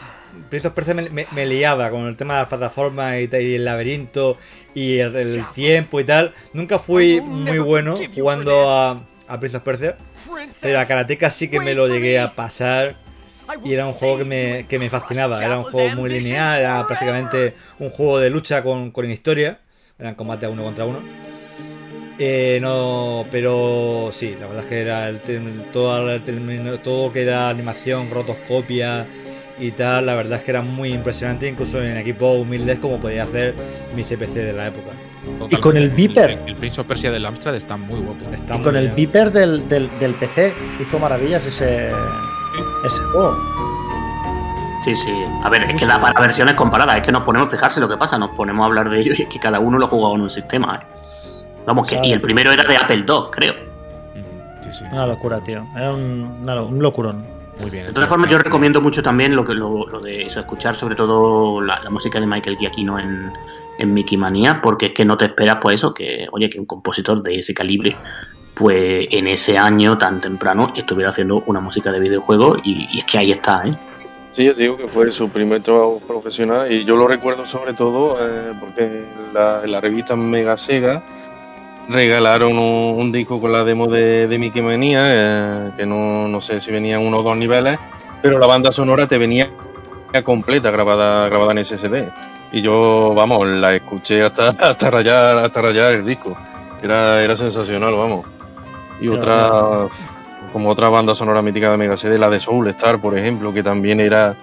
[0.50, 3.42] Prince of Persia me, me- me liaba con el tema de las plataformas y, tal,
[3.42, 4.36] y el laberinto
[4.74, 6.34] y el, el tiempo y tal.
[6.54, 9.98] Nunca fui muy bueno jugando a, a Prince of Persia.
[10.62, 12.96] Pero a Karateka sí que me lo llegué a pasar.
[13.64, 15.44] Y era un juego que me, que me fascinaba.
[15.44, 19.60] Era un juego muy lineal, era prácticamente un juego de lucha con, con historia.
[20.00, 21.00] Eran combates uno contra uno.
[22.20, 25.20] Eh, no, pero sí, la verdad es que era el,
[25.74, 29.06] todo, el todo que era animación, rotoscopia
[29.60, 33.24] y tal, la verdad es que era muy impresionante, incluso en equipos humildes como podía
[33.24, 33.56] hacer
[33.96, 34.92] mi CPC de la época.
[35.50, 36.32] Y con el Viper.
[36.32, 38.34] El, el Prince of Persia del Amstrad está muy guapo.
[38.34, 38.90] Está Y muy con el.
[38.90, 41.92] Viper del, del, del PC hizo maravillas ese,
[42.86, 43.38] ese juego.
[44.84, 45.14] Sí, sí.
[45.44, 46.98] A ver, es que da para versiones comparadas.
[46.98, 49.22] Es que nos ponemos, fijarse lo que pasa, nos ponemos a hablar de ello y
[49.22, 50.74] es que cada uno lo ha jugado en un sistema.
[50.76, 50.86] ¿eh?
[51.66, 53.54] Vamos, que, y el primero era de Apple II, creo.
[54.62, 55.66] Sí, sí, una locura, tío.
[55.76, 57.26] Era un, un locurón.
[57.60, 57.88] Muy bien.
[57.88, 61.62] De todas formas, yo recomiendo mucho también lo que lo, de eso, escuchar sobre todo
[61.62, 63.32] la, música de Michael Giacchino en,
[63.78, 66.66] en Mickey Manía, porque es que no te esperas, pues eso, que, oye, que un
[66.66, 67.96] compositor de ese calibre,
[68.54, 73.18] pues en ese año tan temprano estuviera haciendo una música de videojuego y, es que
[73.18, 73.74] ahí está, ¿eh?
[74.36, 78.18] Sí, yo digo que fue su primer trabajo profesional y yo lo recuerdo sobre todo
[78.20, 81.04] eh, porque en la, revista Mega Sega
[81.88, 86.60] regalaron un, disco con la demo de, de Mickey Manía, eh, que no, no, sé
[86.62, 87.80] si venían uno o dos niveles,
[88.24, 89.50] pero la banda sonora te venía
[90.22, 92.08] completa grabada, grabada en SSD.
[92.54, 96.38] Y yo, vamos, la escuché hasta, hasta rayar, hasta rayar el disco.
[96.82, 98.26] Era, era sensacional, vamos.
[99.02, 99.88] Y otra
[100.54, 103.64] como otra banda sonora mítica de Mega CD, la de Soul Star, por ejemplo, que
[103.64, 104.36] también era.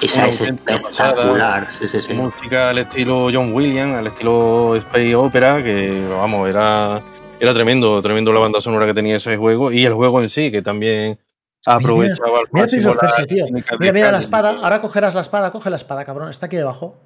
[0.00, 2.14] Esa es espectacular, sí, sí, sí.
[2.14, 7.02] Música al estilo John Williams, al estilo Space Opera, que vamos, era,
[7.38, 10.50] era tremendo, tremendo la banda sonora que tenía ese juego y el juego en sí,
[10.50, 11.18] que también
[11.66, 16.30] aprovechaba mira, mira, Mira, mira la espada, ahora cogerás la espada, coge la espada, cabrón,
[16.30, 16.96] está aquí debajo.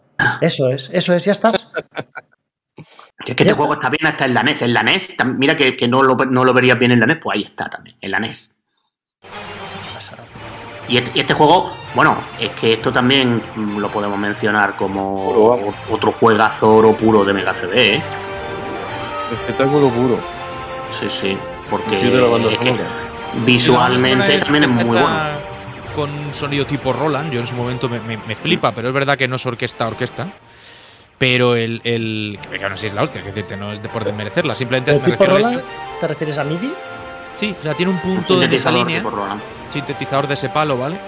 [0.41, 1.69] Eso es, eso es, ya estás.
[3.25, 4.63] Es que este juego está bien hasta en la NES.
[4.63, 7.37] En la NES, mira que, no, lo, no, lo, verías bien en la NES, pues
[7.37, 8.57] ahí está también, en la NES.
[10.89, 13.41] Y este, este, juego, bueno, es que esto también
[13.79, 15.57] lo podemos mencionar como
[15.91, 18.03] otro juegazo oro puro de Mega CD, ¿eh?
[19.33, 20.19] Espectáculo puro.
[20.99, 21.39] Sí, sí,
[21.71, 22.13] porque
[23.47, 25.52] visualmente también es muy bueno.
[25.95, 29.19] Con un sonido tipo Roland, yo en su momento me, me flipa, pero es verdad
[29.19, 30.27] que no es orquesta orquesta.
[31.23, 33.89] Pero el, el que no sé si es la hostia, que decirte, no es de
[33.89, 35.63] por desmerecerla, simplemente ¿El tipo Roland,
[36.01, 36.73] ¿Te refieres a MIDI?
[37.39, 39.05] Sí, o sea, tiene un punto de esa línea,
[39.73, 40.99] sintetizador de ese palo, ¿vale?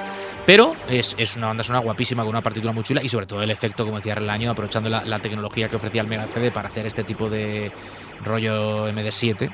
[0.47, 3.43] Pero es, es, una banda sonora guapísima con una partitura muy chula y sobre todo
[3.43, 6.53] el efecto, como decía el año, aprovechando la, la, tecnología que ofrecía el Mega CD
[6.53, 7.73] para hacer este tipo de
[8.25, 9.51] rollo MD7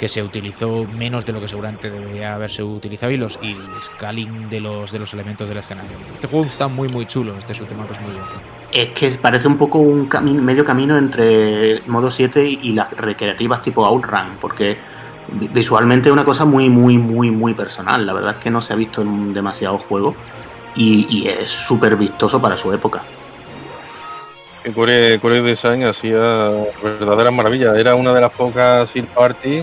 [0.00, 3.58] que se utilizó menos de lo que seguramente debería haberse utilizado y los y el
[3.84, 5.90] scaling de los de los elementos del escenario.
[6.14, 8.26] Este juego está muy muy chulo, este es un tema pues muy bueno.
[8.72, 13.62] Es que parece un poco un camino, medio camino entre modo 7 y las recreativas
[13.62, 14.78] tipo Outrun, porque
[15.52, 18.06] visualmente es una cosa muy muy muy muy personal.
[18.06, 20.14] La verdad es que no se ha visto en demasiados juegos
[20.76, 23.02] y, y es súper vistoso para su época.
[24.74, 27.76] Core, Core Design hacía verdaderas maravillas.
[27.76, 29.62] Era una de las pocas Field Party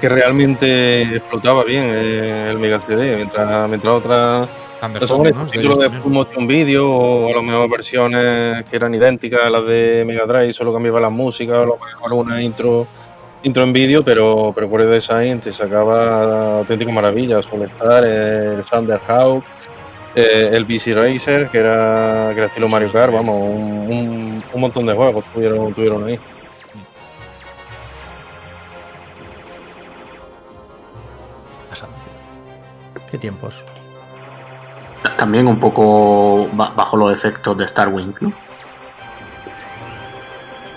[0.00, 4.48] que, realmente explotaba bien eh, el Mega CD, mientras, mientras otras
[4.82, 5.46] ¿no?
[5.46, 9.66] títulos de full motion video o a lo mejor versiones que eran idénticas a las
[9.66, 12.86] de Mega Drive, solo cambiaba la música o a lo mejor una intro
[13.42, 19.44] intro en vídeo, pero, pero por el design te sacaba auténticas maravillas, estar el Thunderhawk,
[20.16, 24.86] eh, el BC Racer, que era, que era estilo Mario Kart, vamos, un, un, montón
[24.86, 26.18] de juegos tuvieron, tuvieron ahí.
[33.16, 33.64] ¿Qué tiempos?
[35.16, 38.30] También un poco bajo los efectos de Starwing, ¿no?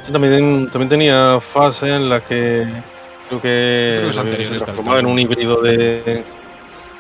[0.10, 2.66] También, también tenía fases en las que
[3.28, 6.24] creo que se transformaba en un híbrido de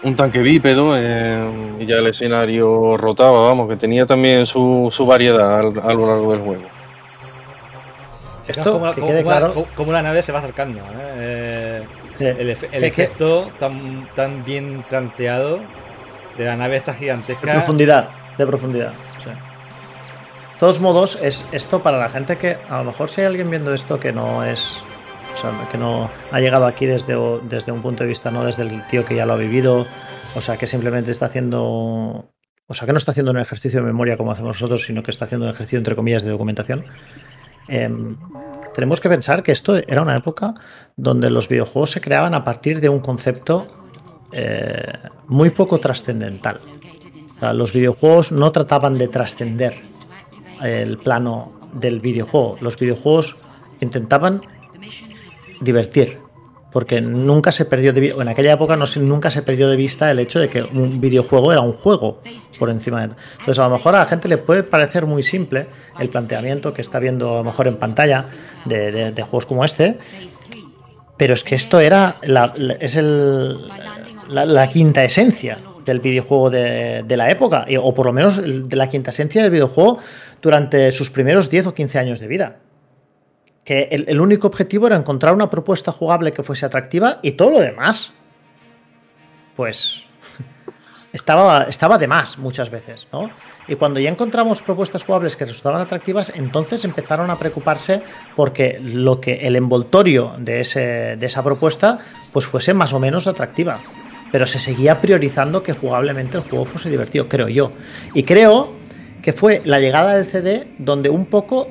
[0.03, 5.05] un tanque bípedo eh, y ya el escenario rotaba, vamos, que tenía también su, su
[5.05, 6.63] variedad a lo largo del juego.
[8.49, 8.81] Esto,
[9.75, 10.81] como, la, nave se va acercando.
[10.99, 11.58] ¿eh?
[12.25, 15.59] el, efecto tan, tan bien planteado
[16.37, 17.53] de la nave esta gigantesca.
[17.53, 18.93] De profundidad, de profundidad.
[20.59, 23.49] De todos modos, es esto para la gente que a lo mejor si hay alguien
[23.49, 24.77] viendo esto que no es.
[25.33, 28.63] O sea, que no ha llegado aquí desde, desde un punto de vista, no desde
[28.63, 29.87] el tío que ya lo ha vivido,
[30.35, 32.29] o sea, que simplemente está haciendo.
[32.67, 35.11] O sea, que no está haciendo un ejercicio de memoria como hacemos nosotros, sino que
[35.11, 36.85] está haciendo un ejercicio, entre comillas, de documentación.
[37.69, 38.17] Em,
[38.79, 40.53] tenemos que pensar que esto era una época
[40.95, 43.67] donde los videojuegos se creaban a partir de un concepto
[44.31, 44.93] eh,
[45.27, 46.59] muy poco trascendental.
[47.53, 49.73] los videojuegos no trataban de trascender
[50.63, 52.57] el plano del videojuego.
[52.61, 53.43] Los videojuegos
[53.81, 54.43] intentaban
[55.59, 56.19] divertir,
[56.71, 60.39] porque nunca se perdió de en aquella época nunca se perdió de vista el hecho
[60.39, 62.21] de que un videojuego era un juego
[62.57, 65.67] por encima de entonces a lo mejor a la gente le puede parecer muy simple
[65.99, 68.25] el planteamiento que está viendo a lo mejor en pantalla
[68.65, 69.97] de, juegos como este
[71.17, 77.29] pero es que esto era la, es la, quinta esencia del videojuego de, de, la
[77.29, 79.97] época o por lo menos de la quinta esencia del videojuego
[80.41, 82.59] durante sus primeros 10 o 15 años de vida
[83.69, 87.59] que el, único objetivo era encontrar una propuesta jugable que fuese atractiva y todo lo
[87.59, 88.11] demás,
[89.55, 90.05] pues
[91.13, 93.29] estaba, estaba de más muchas veces, ¿no?
[93.67, 98.01] Y cuando ya encontramos propuestas jugables que resultaban atractivas, entonces empezaron a preocuparse
[98.35, 101.99] porque lo que el envoltorio de, ese, de esa propuesta
[102.33, 103.77] pues fuese más o menos atractiva.
[104.31, 107.71] Pero se seguía priorizando que jugablemente el juego fuese divertido, creo yo.
[108.15, 108.73] Y creo
[109.21, 111.67] que fue la llegada del CD donde un poco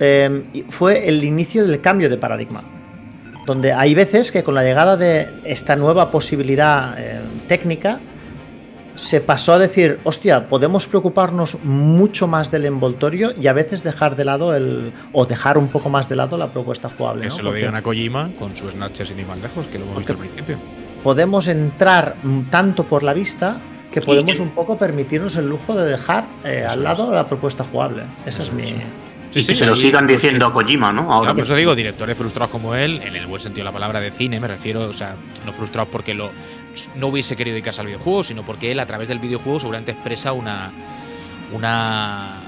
[0.00, 2.62] eh, fue el inicio del cambio de paradigma.
[3.46, 8.00] Donde hay veces que con la llegada de esta nueva posibilidad eh, técnica,
[8.96, 14.16] se pasó a decir, hostia, podemos preocuparnos mucho más del envoltorio y a veces dejar
[14.16, 14.92] de lado el.
[15.12, 17.22] o dejar un poco más de lado la propuesta jugable.
[17.22, 17.34] Que ¿no?
[17.34, 19.84] se lo Porque digan a Kojima con su Snatcher sin ir más lejos, que lo
[19.84, 20.56] hemos visto al principio.
[21.02, 23.58] Podemos entrar mm, tanto por la vista
[23.92, 28.02] que podemos un poco permitirnos el lujo de dejar eh, al lado la propuesta jugable.
[28.26, 28.74] Esa es mi.
[29.34, 31.12] Y que se lo sigan diciendo a Kojima, ¿no?
[31.12, 33.72] Ahora Claro, por eso digo, directores frustrados como él, en el buen sentido de la
[33.72, 36.30] palabra de cine, me refiero, o sea, no frustrados porque lo
[36.96, 40.32] no hubiese querido dedicarse al videojuego, sino porque él a través del videojuego seguramente expresa
[40.32, 40.70] una
[41.50, 42.43] pues, una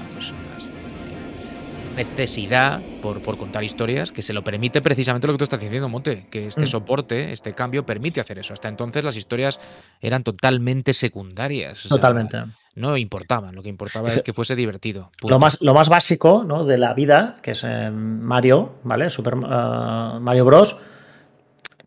[1.97, 5.89] necesidad por, por contar historias que se lo permite precisamente lo que tú estás diciendo,
[5.89, 6.67] Monte, que este Mm.
[6.67, 8.53] soporte, este cambio permite hacer eso.
[8.53, 9.59] Hasta entonces las historias
[10.01, 11.85] eran totalmente secundarias.
[11.85, 12.43] o sea, Totalmente.
[12.75, 15.11] no importaban, lo que importaba es que fuese divertido.
[15.27, 16.63] Lo más, lo más básico ¿no?
[16.63, 19.09] de la vida, que es eh, Mario, ¿vale?
[19.09, 20.77] Super eh, Mario Bros.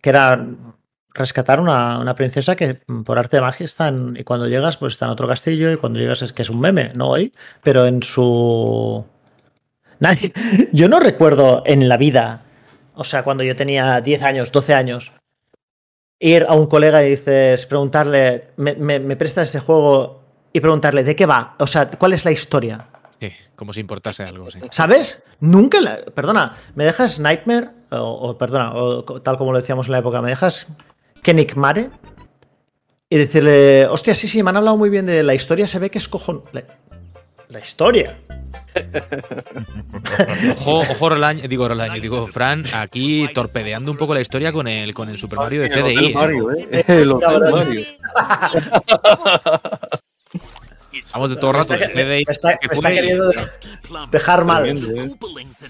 [0.00, 0.46] Que era
[1.12, 4.76] rescatar una, una princesa que mm, por arte de magia está en, y cuando llegas
[4.76, 7.32] pues está en otro castillo y cuando llegas es que es un meme, no hoy,
[7.62, 9.04] pero en su...
[10.00, 10.32] Nadie,
[10.72, 12.42] yo no recuerdo en la vida,
[12.94, 15.12] o sea, cuando yo tenía 10 años, 12 años,
[16.18, 20.22] ir a un colega y dices, preguntarle, me, me- me prestas ese juego
[20.52, 21.54] y preguntarle, ¿de qué va?
[21.58, 22.86] O sea, ¿cuál es la historia?
[23.20, 24.58] Sí, como si importase algo, sí.
[24.70, 25.22] ¿Sabes?
[25.40, 27.70] Nunca, la- perdona, ¿me dejas Nightmare?
[27.90, 27.96] O,
[28.30, 30.66] o, perdona, o tal como lo decíamos en la época, ¿me dejas
[31.22, 31.90] Kenik Mare?
[33.08, 35.90] Y decirle, hostia, sí, sí, me han hablado muy bien de la historia, se ve
[35.90, 36.42] que es cojón.
[37.50, 38.16] La, historia.
[40.52, 44.94] Ojo, ojo Rolaño, digo Rolaño, digo Fran, aquí torpedeando un poco la historia con el,
[44.94, 46.06] con el Super Mario de El CDI.
[46.06, 46.14] ¿eh?
[46.14, 46.84] Mario, ¿eh?
[46.88, 47.14] El.
[47.14, 47.84] Mario.
[51.12, 52.24] Vamos de todo el rato de CDI.
[52.26, 53.32] Me está, me está queriendo
[54.10, 54.68] dejar mal.
[54.68, 54.74] ¿eh?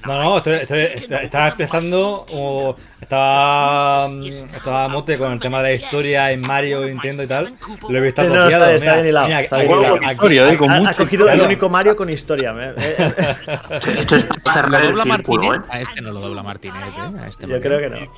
[0.07, 4.23] No, no, estoy, estoy- está- estaba expresando o estaba, mm,
[4.55, 7.55] estaba mote con el tema de la historia en Mario, Nintendo y tal.
[7.89, 8.65] Lo he visto Sí, no, copiado.
[8.67, 9.95] está- está bien hilado, está bien aquí- hilado.
[9.97, 11.45] aquí- Historia, eh, con Ha, ha mucha cogido el claro.
[11.47, 12.53] único Mario con historia.
[12.53, 12.77] me- eh,
[13.99, 15.55] Esto es para ¿Lo cerrar el círculo?
[15.55, 15.61] ¿eh?
[15.71, 17.21] A este no lo dobla Martinet, ¿eh?
[17.25, 17.63] A este Yo Mario.
[17.63, 18.13] creo que no.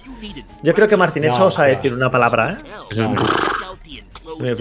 [0.62, 2.64] Yo creo que Martinet No, solo sabe decir una palabra, ¿eh?
[2.90, 3.08] Eso es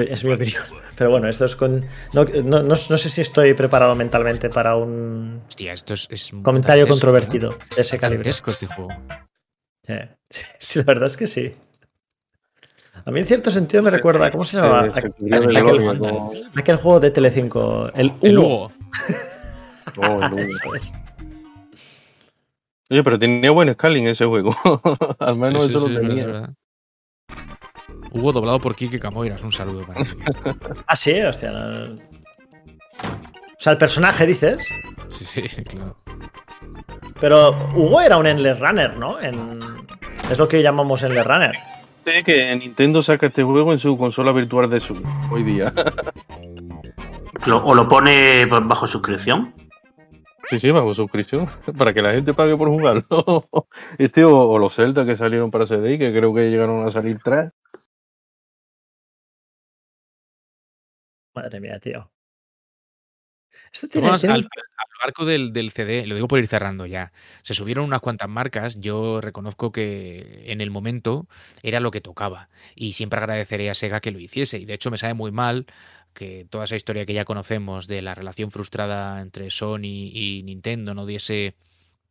[0.09, 0.63] Es mi opinión.
[0.97, 1.85] Pero bueno, esto es con.
[2.13, 6.87] No, no, no- no sé si estoy preparado mentalmente para un Hostia, esto es, comentario
[6.87, 8.29] controvertido de ese Es calibre.
[8.29, 8.89] este juego.
[9.87, 9.93] Sí.
[10.59, 11.51] Sí, la verdad es que sí.
[13.05, 14.83] A mí en cierto sentido me recuerda, ¿cómo se llama?
[14.93, 15.57] Se- se Aqu- cubrió de
[16.59, 18.71] aquel, juego de Telecinco, el Hugo.
[19.97, 20.71] Oh, el Hugo.
[22.89, 24.55] Oye, pero tenía buen scaling ese juego.
[25.19, 26.53] Al menos Sí, eso sí, lo tenía.
[28.11, 29.41] Hugo doblado por Kike Camoiras.
[29.43, 30.23] Un saludo para Kike.
[30.87, 31.51] Ah, sí, hostia.
[31.51, 31.93] no.
[31.93, 34.67] O sea, el personaje dices.
[35.09, 35.95] Sí, sí, claro.
[37.19, 39.19] Pero Hugo era un Endless Runner, ¿no?
[39.21, 39.59] En...
[40.31, 41.51] Es lo que llamamos Endless Runner.
[42.03, 45.71] Sé que Nintendo saca este juego en su consola virtual de Switch hoy día.
[47.45, 49.53] Lo- o lo pone bajo suscripción.
[50.49, 51.47] Sí, sí, bajo suscripción.
[51.77, 53.47] Para que la gente pague por jugarlo.
[53.97, 57.19] Este o, o los Zelda que salieron para CDI, que creo que llegaron a salir
[57.23, 57.51] tres.
[61.35, 62.11] Madre mía, tío.
[63.73, 64.47] Esto tiene, vamos tiene al, un-
[64.77, 67.11] al barco del, del CD, lo digo por ir cerrando ya.
[67.43, 68.79] Se subieron unas cuantas marcas.
[68.79, 71.27] Yo reconozco que en el momento
[71.63, 72.49] era lo que tocaba.
[72.75, 74.57] Y siempre agradeceré a Sega que lo hiciese.
[74.59, 75.65] Y de hecho me sabe muy mal
[76.13, 80.93] que toda esa historia que ya conocemos de la relación frustrada entre Sony y Nintendo
[80.93, 81.55] no diese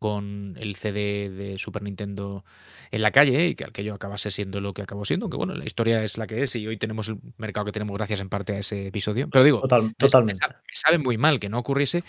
[0.01, 2.43] con el CD de Super Nintendo
[2.91, 5.27] en la calle y que aquello acabase siendo lo que acabó siendo.
[5.27, 7.95] Aunque bueno, la historia es la que es y hoy tenemos el mercado que tenemos
[7.97, 9.29] gracias en parte a ese episodio.
[9.31, 10.41] Pero digo, Total- totalmente.
[10.41, 12.03] Me sabe, me sabe muy mal que no ocurriese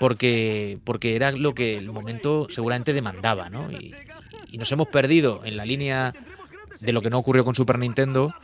[0.00, 3.70] porque, porque era lo que el momento seguramente demandaba, ¿no?
[3.70, 3.94] Y,
[4.50, 6.14] y nos hemos perdido en la línea
[6.80, 8.34] de lo que no ocurrió con Super Nintendo.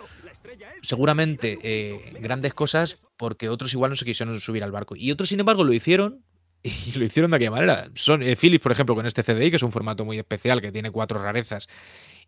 [0.82, 4.94] Seguramente eh, grandes cosas porque otros igual no se quisieron subir al barco.
[4.94, 6.22] Y otros, sin embargo, lo hicieron
[6.62, 7.90] y lo hicieron de aquella manera.
[7.94, 10.72] Son eh, Philips, por ejemplo, con este CDI, que es un formato muy especial, que
[10.72, 11.68] tiene cuatro rarezas,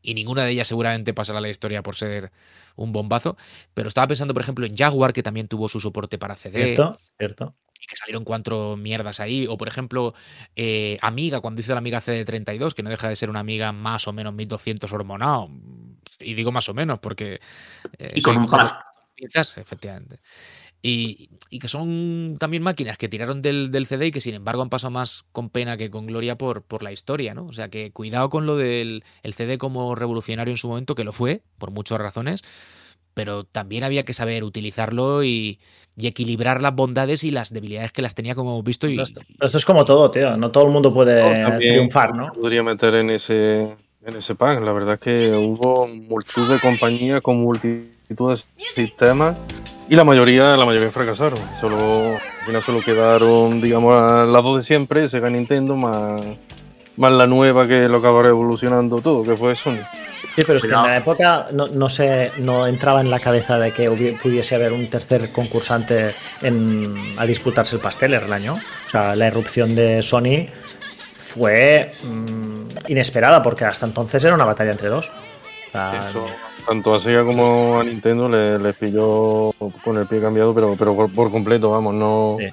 [0.02, 2.32] y ninguna de ellas seguramente pasará a la historia por ser
[2.76, 3.36] un bombazo.
[3.74, 6.98] Pero estaba pensando, por ejemplo, en Jaguar, que también tuvo su soporte para CD Cierto,
[7.18, 7.54] cierto.
[7.78, 9.46] y que salieron cuatro mierdas ahí.
[9.46, 10.14] O, por ejemplo,
[10.56, 14.08] eh, Amiga, cuando hizo la Amiga CD32, que no deja de ser una Amiga más
[14.08, 15.50] o menos 1200 hormonado.
[16.18, 17.40] Y digo más o menos porque.
[17.98, 18.46] eh, Y con un
[19.58, 20.16] efectivamente.
[20.82, 24.62] Y, y, que son también máquinas que tiraron del, del, CD y que sin embargo
[24.62, 27.44] han pasado más con pena que con gloria por, por la historia, ¿no?
[27.44, 31.04] O sea que cuidado con lo del el CD como revolucionario en su momento, que
[31.04, 32.42] lo fue, por muchas razones,
[33.12, 35.60] pero también había que saber utilizarlo y,
[35.96, 38.88] y equilibrar las bondades y las debilidades que las tenía como hemos visto.
[38.88, 40.36] Y, esto, esto, es como todo, tío.
[40.36, 42.32] No todo el mundo puede no, triunfar, ¿no?
[42.32, 44.62] Podría meter en ese, en ese pack.
[44.62, 48.42] La verdad es que hubo multitud de compañías con multitud de
[48.74, 49.38] sistemas
[49.88, 51.38] y la mayoría, la mayoría fracasaron.
[51.60, 56.22] Solo, al final solo quedaron, digamos, al lado de siempre, Sega Nintendo, más,
[56.96, 59.78] más la nueva que lo acaba revolucionando todo, que fue Sony.
[60.36, 63.58] Sí, pero es que en la época no, no, se, no entraba en la cabeza
[63.58, 63.90] de que
[64.22, 68.54] pudiese haber un tercer concursante en, a disputarse el pastel el año.
[68.54, 70.46] O sea, la irrupción de Sony
[71.18, 75.10] fue mmm, inesperada porque hasta entonces era una batalla entre dos.
[75.68, 76.26] O sea, Eso,
[76.66, 79.52] tanto a Sega como a Nintendo les le pilló
[79.84, 82.36] con el pie cambiado, pero, pero por, por completo, vamos, no.
[82.38, 82.46] Sí.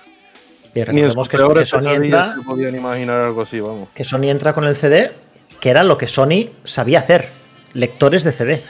[0.76, 2.36] Y recordemos que, que Sony entra.
[2.36, 3.90] Se podían imaginar algo así, vamos.
[3.90, 5.12] Que Sony entra con el CD,
[5.60, 7.30] que era lo que Sony sabía hacer
[7.74, 8.64] lectores de CD.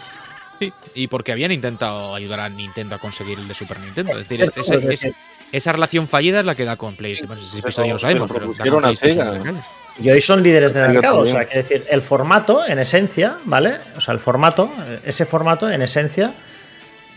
[0.59, 4.13] Sí, y porque habían intentado ayudar a Nintendo a conseguir el de Super Nintendo.
[4.13, 5.09] Es decir, esa, esa,
[5.51, 7.37] esa relación fallida es la que da con PlayStation.
[7.39, 9.61] Si episodio lo sabemos, pero da con PlayStation.
[9.99, 11.19] Y hoy son líderes del mercado.
[11.19, 13.75] O sea, que decir, el formato, en esencia, ¿vale?
[13.95, 14.71] O sea, el formato,
[15.05, 16.33] ese formato, en esencia,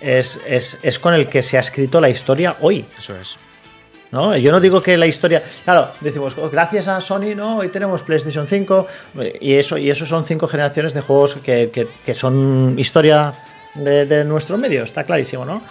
[0.00, 2.84] es, es, es con el que se ha escrito la historia hoy.
[2.96, 3.36] Eso es.
[4.10, 4.36] ¿No?
[4.36, 5.42] Yo no digo que la historia.
[5.64, 7.58] Claro, decimos, gracias a Sony, ¿no?
[7.58, 8.86] Hoy tenemos PlayStation 5.
[9.40, 13.32] Y eso, y eso son cinco generaciones de juegos que, que, que son historia
[13.74, 15.62] de, de, nuestro medio, está clarísimo, ¿no?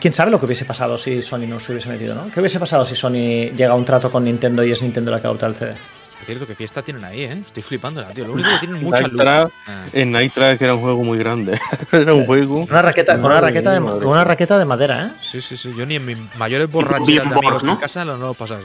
[0.00, 2.30] ¿Quién sabe lo que hubiese pasado si Sony no se hubiese metido, ¿no?
[2.30, 5.20] ¿Qué hubiese pasado si Sony llega a un trato con Nintendo y es Nintendo la
[5.20, 5.72] que adopta el CD?
[6.20, 7.42] Es cierto, que fiesta tienen ahí, ¿eh?
[7.46, 8.26] Estoy flipando, tío.
[8.26, 9.22] Lo único que tienen mucha luz.
[9.66, 9.86] Ah.
[9.92, 11.58] En Night Track era un juego muy grande.
[11.92, 12.66] era un juego.
[12.68, 15.10] Una raqueta, con, una raqueta de, con una raqueta de madera, ¿eh?
[15.20, 15.72] Sí, sí, sí.
[15.74, 17.72] Yo ni en mis mayores borracheras de amigos ¿no?
[17.72, 18.60] en casa lo no pasaba.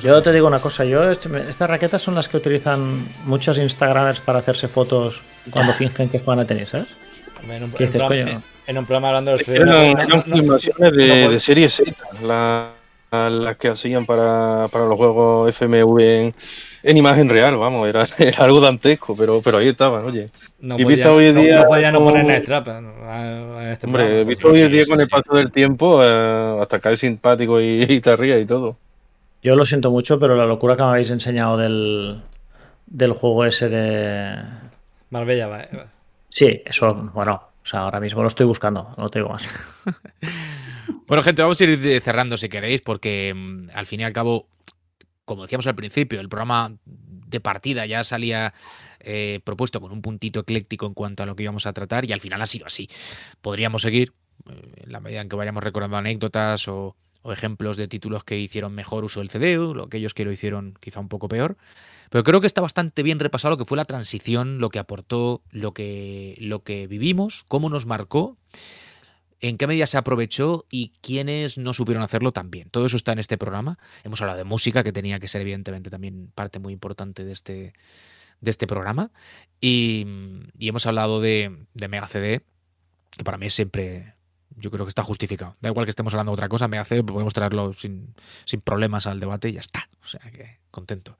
[0.00, 4.20] Yo te digo una cosa, yo este, estas raquetas son las que utilizan muchos Instagramers
[4.20, 6.86] para hacerse fotos cuando fingen que juegan a tenis, ¿sabes?
[7.42, 8.42] En un, ¿Qué dices, coño?
[8.70, 11.92] En un programa hablando del Eran, eran filmaciones de, de serie Z,
[12.22, 12.70] la,
[13.10, 16.34] las que hacían para, para los juegos FMV en,
[16.84, 20.28] en imagen real, vamos, era, era, algo dantesco, pero, pero ahí estaban, oye.
[20.60, 21.60] No y podía, visto hoy en no, día.
[21.62, 25.34] no podía no poner en este Hombre, programa, visto hoy en día con el paso
[25.34, 28.76] del tiempo, eh, hasta cae simpático y, y te rías y todo.
[29.42, 32.22] Yo lo siento mucho, pero la locura que me habéis enseñado del,
[32.86, 34.36] del juego ese de.
[35.10, 35.62] Marbella, va.
[35.62, 35.68] eh.
[36.28, 39.48] Sí, eso, bueno, o sea, ahora mismo lo estoy buscando, no te digo más.
[41.06, 44.48] Bueno, gente, vamos a ir cerrando si queréis, porque mm, al fin y al cabo,
[45.24, 48.54] como decíamos al principio, el programa de partida ya salía
[49.00, 52.12] eh, propuesto con un puntito ecléctico en cuanto a lo que íbamos a tratar y
[52.12, 52.88] al final ha sido así.
[53.40, 54.12] Podríamos seguir
[54.48, 58.38] eh, en la medida en que vayamos recordando anécdotas o, o ejemplos de títulos que
[58.38, 61.56] hicieron mejor uso del CDU, o aquellos que lo hicieron quizá un poco peor.
[62.10, 65.42] Pero creo que está bastante bien repasado lo que fue la transición, lo que aportó,
[65.50, 68.36] lo que, lo que vivimos, cómo nos marcó
[69.40, 72.68] en qué medida se aprovechó y quiénes no supieron hacerlo también.
[72.70, 73.78] Todo eso está en este programa.
[74.04, 77.72] Hemos hablado de música, que tenía que ser evidentemente también parte muy importante de este,
[78.40, 79.10] de este programa.
[79.60, 80.06] Y,
[80.58, 82.42] y hemos hablado de, de Mega CD,
[83.10, 84.14] que para mí es siempre,
[84.60, 85.54] yo creo que está justificado.
[85.60, 88.14] Da igual que estemos hablando de otra cosa, Mega CD podemos traerlo sin,
[88.44, 89.88] sin problemas al debate y ya está.
[90.02, 91.16] O sea que contento.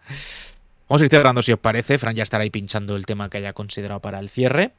[0.89, 1.99] Vamos a ir cerrando si os parece.
[1.99, 4.73] Fran ya estará ahí pinchando el tema que haya considerado para el cierre.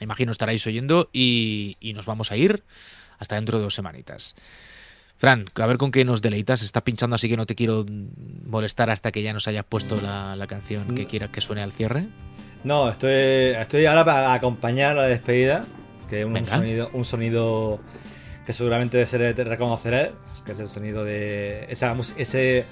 [0.00, 2.62] Imagino estaréis oyendo y, y, nos vamos a ir
[3.18, 4.36] hasta dentro de dos semanitas.
[5.16, 6.62] Fran, a ver con qué nos deleitas.
[6.62, 7.84] Está pinchando, así que no te quiero
[8.44, 11.72] molestar hasta que ya nos hayas puesto la, la canción que quieras que suene al
[11.72, 12.06] cierre.
[12.64, 15.64] No, estoy, estoy ahora para acompañar la despedida,
[16.08, 16.56] que es un Venga.
[16.56, 17.80] sonido, un sonido
[18.46, 20.12] que seguramente ser, te reconoceré,
[20.44, 22.64] que es el sonido de esa, ese, eh,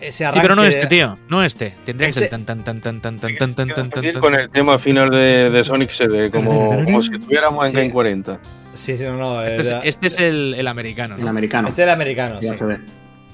[0.00, 0.42] ese Sí, arranque.
[0.42, 1.18] pero no este, tío.
[1.28, 1.74] No este.
[1.84, 4.12] Tendría que ser Este- tan tan tan tan tan tan tan tan tan tan Ir
[4.12, 4.20] tan.
[4.22, 7.76] con el tema final de, de Sonic CD, como, como si estuviéramos en Sí.
[7.78, 8.38] Game 40.
[8.74, 9.42] Sí, sí, no, no.
[9.42, 11.28] Este es, este es el, el americano, El ¿no?
[11.30, 11.68] americano.
[11.68, 12.78] este es el americano, Ya sí, se ve.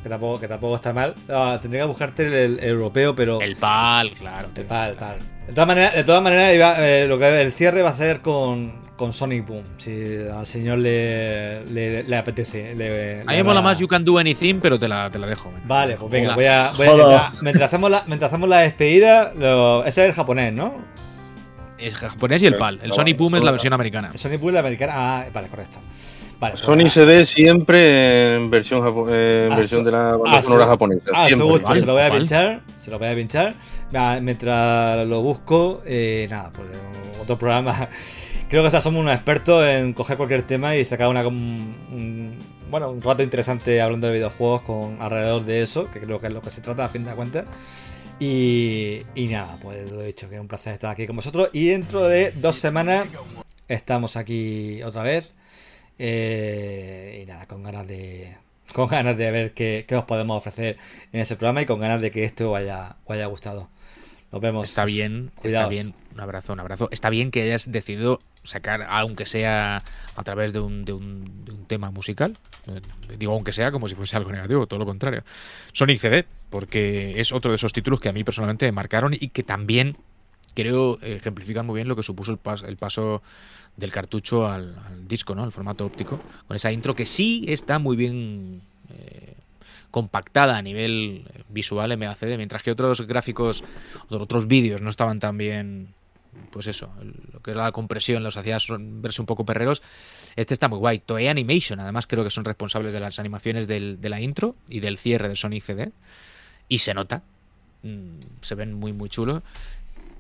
[0.03, 1.15] que, tampoco, que tampoco está mal.
[1.29, 3.41] Ah, tendría que buscarte el, el europeo, pero...
[3.41, 4.49] El PAL, claro.
[4.57, 5.19] El tal, tal.
[5.47, 8.21] De todas maneras, de todas maneras iba- eh, lo que el cierre va a ser
[8.21, 9.63] con, con Sonic Boom.
[9.79, 12.75] Si al señor le, le, le apetece.
[12.75, 15.27] Le, A mí me mola más You Can Do Anything, pero te la, te la
[15.27, 15.51] dejo.
[15.51, 15.65] venga.
[15.67, 16.73] Vale, pues venga, voy a.
[16.77, 20.53] voy a- mientras, mientras hacemos la, mientras hacemos la despedida, lo- ese es el japonés,
[20.53, 20.75] ¿no?
[21.79, 22.81] Es japonés y el PAL.
[22.83, 24.11] El Sonic Boom es la versión americana.
[24.13, 24.93] El Sonic Boom la americana.
[24.97, 25.79] Ah, vale, correcto.
[26.41, 26.91] Vale, pues Sony nada.
[26.91, 30.67] CD siempre en versión, japo- eh, en Ah, versión su- de la ah, su- sonora
[30.67, 31.03] japonesa.
[31.15, 32.61] Ah, su gusto, vale, se lo voy a pinchar.
[32.77, 33.55] Se lo voy a pinchar.
[34.23, 36.69] Mientras lo busco, eh, nada, pues
[37.21, 37.89] otro programa
[38.49, 42.37] creo que somos unos expertos en coger cualquier tema y sacar una, un,
[42.71, 46.33] bueno, un rato interesante hablando de videojuegos con alrededor de eso, que creo que es
[46.33, 47.45] lo que se trata a fin de cuentas.
[48.21, 51.51] Y, y nada, pues lo he dicho, que es un placer estar aquí con vosotros.
[51.53, 53.07] Y dentro de dos semanas
[53.69, 55.35] estamos aquí otra vez.
[55.99, 58.37] Eh, y nada, con ganas de.
[58.73, 60.77] Con ganas de ver qué, qué, os podemos ofrecer
[61.13, 63.69] en ese programa y con ganas de que esto os haya, os haya gustado.
[64.33, 64.69] Nos vemos.
[64.69, 65.95] Está bien, está bien.
[66.19, 66.89] Un abrazo, un abrazo.
[66.91, 69.85] Está bien que hayas decidido sacar, aunque sea
[70.17, 72.37] a través de un, de un, tema musical.
[73.17, 75.23] Digo, aunque sea como si fuese algo negativo, todo lo contrario.
[75.73, 79.29] Sonic CD, porque es otro de esos títulos que a mí personalmente me marcaron y
[79.29, 79.97] que también
[80.55, 83.23] creo ejemplifican muy bien lo que supuso el, pas, el paso
[83.77, 85.45] del cartucho al, al, disco, ¿no?
[85.45, 86.19] El formato óptico.
[86.49, 89.35] Con esa intro que sí está muy bien eh,
[89.93, 93.63] compactada a nivel visual MACD, mientras que otros gráficos,
[94.09, 95.95] otros vídeos no estaban tan bien
[96.51, 96.93] pues eso,
[97.33, 99.83] lo que es la compresión los hacía verse un poco perreros.
[100.37, 100.99] Este está muy guay.
[100.99, 104.81] Toei Animation, además, creo que son responsables de las animaciones del, de la intro y
[104.81, 105.93] del cierre de Sonic CD.
[106.69, 107.23] Y se nota.
[108.41, 109.43] Se ven muy, muy chulos.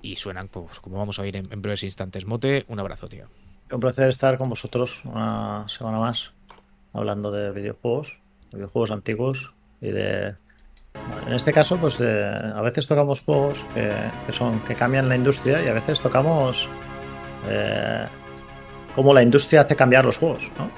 [0.00, 2.24] Y suenan, pues, como vamos a oír en, en breves instantes.
[2.24, 3.26] Mote, un abrazo, tío.
[3.70, 6.30] Un placer estar con vosotros una semana más,
[6.92, 8.18] hablando de videojuegos,
[8.50, 10.34] de videojuegos antiguos y de
[11.26, 15.62] en este caso, pues eh, a veces tocamos juegos que, son que cambian la industria
[15.62, 16.68] y a veces tocamos
[17.48, 18.06] eh,
[18.94, 20.70] cómo la industria hace cambiar los juegos, ¿no?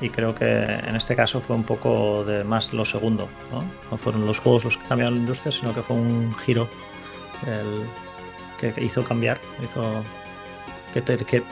[0.00, 3.62] Y creo que en este caso fue un poco más lo segundo, ¿no?
[3.90, 6.68] No fueron los juegos los que cambiaron la industria, sino que fue un giro
[7.46, 7.86] el
[8.60, 10.02] que hizo cambiar, hizo
[10.94, 11.42] que,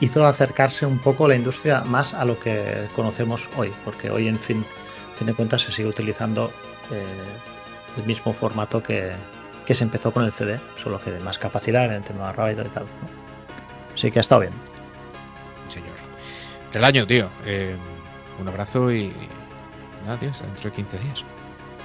[0.00, 4.38] hizo acercarse un poco la industria más a lo que conocemos hoy, porque hoy en
[4.38, 6.52] fin, en fin de cuentas se sigue utilizando
[6.92, 9.12] el mismo formato que,
[9.66, 12.68] que, se empezó con el CD, solo que de más capacidad en tema rápido y
[12.68, 12.84] tal.
[12.84, 13.94] ¿no?
[13.94, 14.52] Así que ha estado bien.
[15.68, 15.90] Señor.
[16.72, 17.28] El año, tío.
[17.44, 17.76] Eh,
[18.40, 19.28] un abrazo y, y,
[20.06, 21.24] nada, tío, hasta dentro de 15 días.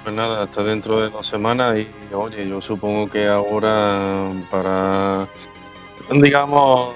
[0.03, 5.27] Pues nada, hasta dentro de dos semanas y oye, yo supongo que ahora para,
[6.09, 6.95] digamos,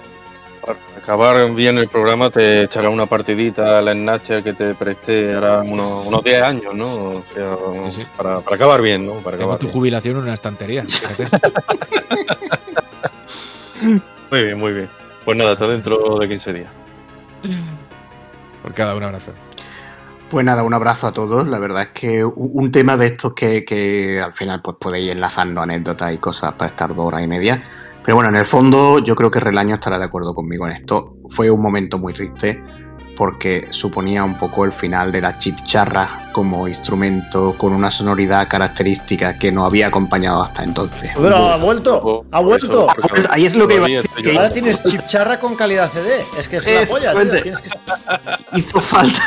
[0.62, 5.36] para acabar bien el programa te echará una partidita a la Snatcher que te presté
[5.36, 6.94] hará unos, unos 10 años, ¿no?
[6.94, 7.56] O sea,
[7.90, 8.08] sí, sí.
[8.16, 9.14] Para, para, acabar bien, ¿no?
[9.16, 9.74] Para Tengo acabar tu bien.
[9.74, 10.86] jubilación en una estantería.
[14.32, 14.90] muy bien, muy bien.
[15.26, 16.70] Pues nada, hasta dentro de 15 días.
[18.62, 19.32] Por cada un abrazo.
[20.30, 21.48] Pues nada, un abrazo a todos.
[21.48, 25.64] La verdad es que un tema de estos que, que al final pues podéis enlazarnos
[25.64, 27.64] anécdotas y cosas para estar dos horas y media.
[28.03, 31.18] Pero bueno, en el fondo yo creo que Relaño estará de acuerdo conmigo en esto.
[31.30, 32.64] Fue un momento muy triste
[33.15, 39.38] porque suponía un poco el final de la chipcharra como instrumento con una sonoridad característica
[39.38, 41.11] que no había acompañado hasta entonces.
[41.15, 42.90] Pero ha vuelto, ha vuelto.
[42.90, 43.30] Ha vuelto.
[43.30, 44.10] Ahí es lo que iba a decir.
[44.23, 46.23] Que ahora tienes chipcharra con calidad CD.
[46.38, 47.41] Es que es la polla, tío.
[47.44, 47.69] Tienes que...
[48.56, 49.22] Hizo falta.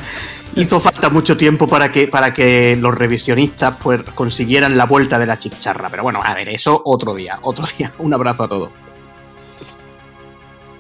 [0.58, 5.28] hizo falta mucho tiempo para que, para que los revisionistas pues consiguieran la vuelta de
[5.28, 5.90] la chicharra.
[5.90, 7.94] Pero bueno, a ver, eso otro día, otro día.
[8.00, 8.72] Un abrazo a todos.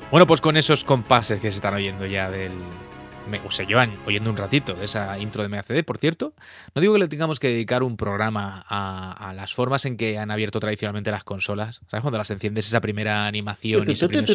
[0.10, 2.52] Bueno, pues con esos compases que se están oyendo ya del.
[3.46, 6.34] O se llevan oyendo un ratito de esa intro de MACD, por cierto.
[6.74, 10.18] No digo que le tengamos que dedicar un programa a, a las formas en que
[10.18, 11.82] han abierto tradicionalmente las consolas.
[11.88, 12.04] ¿Sabes?
[12.04, 14.30] Cuando las enciendes esa primera animación y ese primer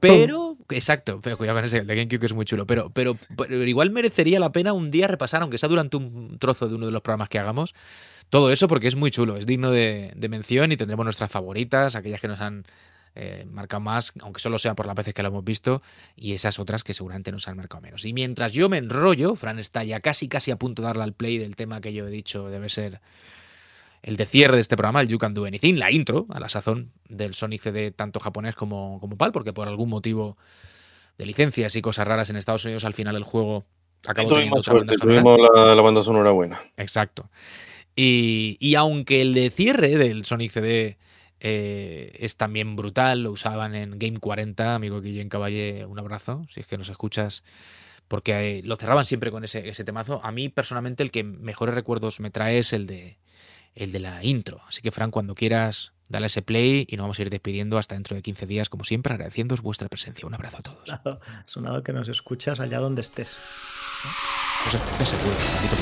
[0.00, 2.66] Pero, exacto, pero cuidado con ese, el de GameCube que es muy chulo.
[2.66, 6.68] Pero, pero, pero, igual merecería la pena un día repasar, aunque sea durante un trozo
[6.68, 7.74] de uno de los programas que hagamos,
[8.30, 11.96] todo eso porque es muy chulo, es digno de, de mención y tendremos nuestras favoritas,
[11.96, 12.64] aquellas que nos han
[13.16, 15.82] eh, marcado más, aunque solo sea por las veces que lo hemos visto,
[16.14, 18.04] y esas otras que seguramente nos han marcado menos.
[18.04, 21.12] Y mientras yo me enrollo, Fran está ya casi, casi a punto de darle al
[21.12, 23.00] play del tema que yo he dicho debe ser
[24.02, 26.48] el de cierre de este programa, el You Can Do Anything, la intro, a la
[26.48, 30.36] sazón del Sonic CD tanto japonés como, como PAL, porque por algún motivo
[31.18, 33.64] de licencias y cosas raras en Estados Unidos al final el juego
[34.06, 35.22] acabó teniendo otra banda sonora.
[35.22, 36.60] Tuvimos la, la, banda sonora buena.
[36.76, 37.30] Exacto.
[37.94, 40.96] Y, y, aunque el de cierre del Sonic CD
[41.40, 46.60] eh, es también brutal, lo usaban en Game 40, amigo Guillén Caballé, un abrazo, si
[46.60, 47.44] es que nos escuchas
[48.08, 50.20] porque eh, lo cerraban siempre con ese, ese, temazo.
[50.24, 53.18] A mí personalmente el que mejores recuerdos me trae es el de
[53.74, 54.60] el de la intro.
[54.66, 57.94] Así que, Fran, cuando quieras, dale ese play y nos vamos a ir despidiendo hasta
[57.94, 60.26] dentro de 15 días, como siempre, agradeciéndoos vuestra presencia.
[60.26, 60.88] Un abrazo a todos.
[60.88, 63.34] Sonado, sonado que nos escuchas allá donde estés.
[64.64, 65.76] Pues escucha seguro, maldito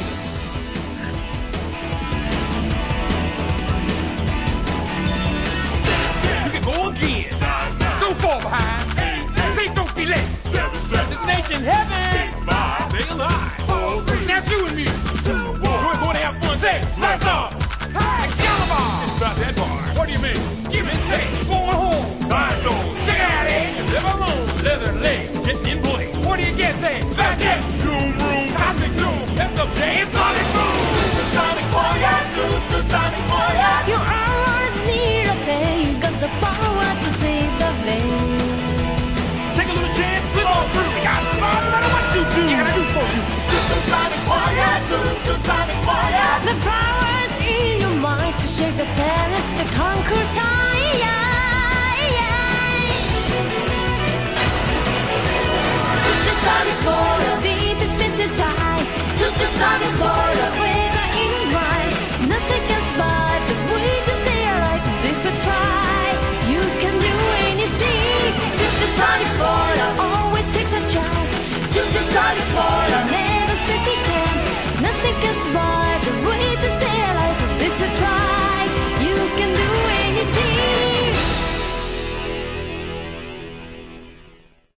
[11.27, 12.31] Nation heaven.
[14.27, 15.38] Now shoot me.
[19.29, 19.77] about that bar.
[19.97, 20.41] What do you mean?
[20.73, 21.29] Give and take.
[21.49, 22.05] Going home.
[22.33, 24.45] Five doors, check it out of Live alone.
[24.65, 25.31] Leather legs.
[25.45, 26.09] Get in place.
[26.25, 27.03] What do you get there?
[27.17, 27.61] Back in.
[27.85, 28.45] Zoom room.
[28.57, 29.19] Cosmic zoom.
[29.37, 29.87] That's up to
[30.17, 30.77] Sonic boom.
[31.37, 32.37] Sonic voyage.
[32.89, 33.87] Sonic voyage.
[33.91, 35.77] You're all I need a there.
[35.85, 38.09] You got the power to save the day.
[39.57, 40.25] Take a little chance.
[40.33, 40.91] Slip on through.
[40.97, 42.43] You got smart no matter what you do.
[42.49, 43.23] You gotta do for you.
[43.93, 44.89] Sonic voyage.
[45.49, 46.43] Sonic voyage.
[46.49, 48.89] The power's in your mind to shake the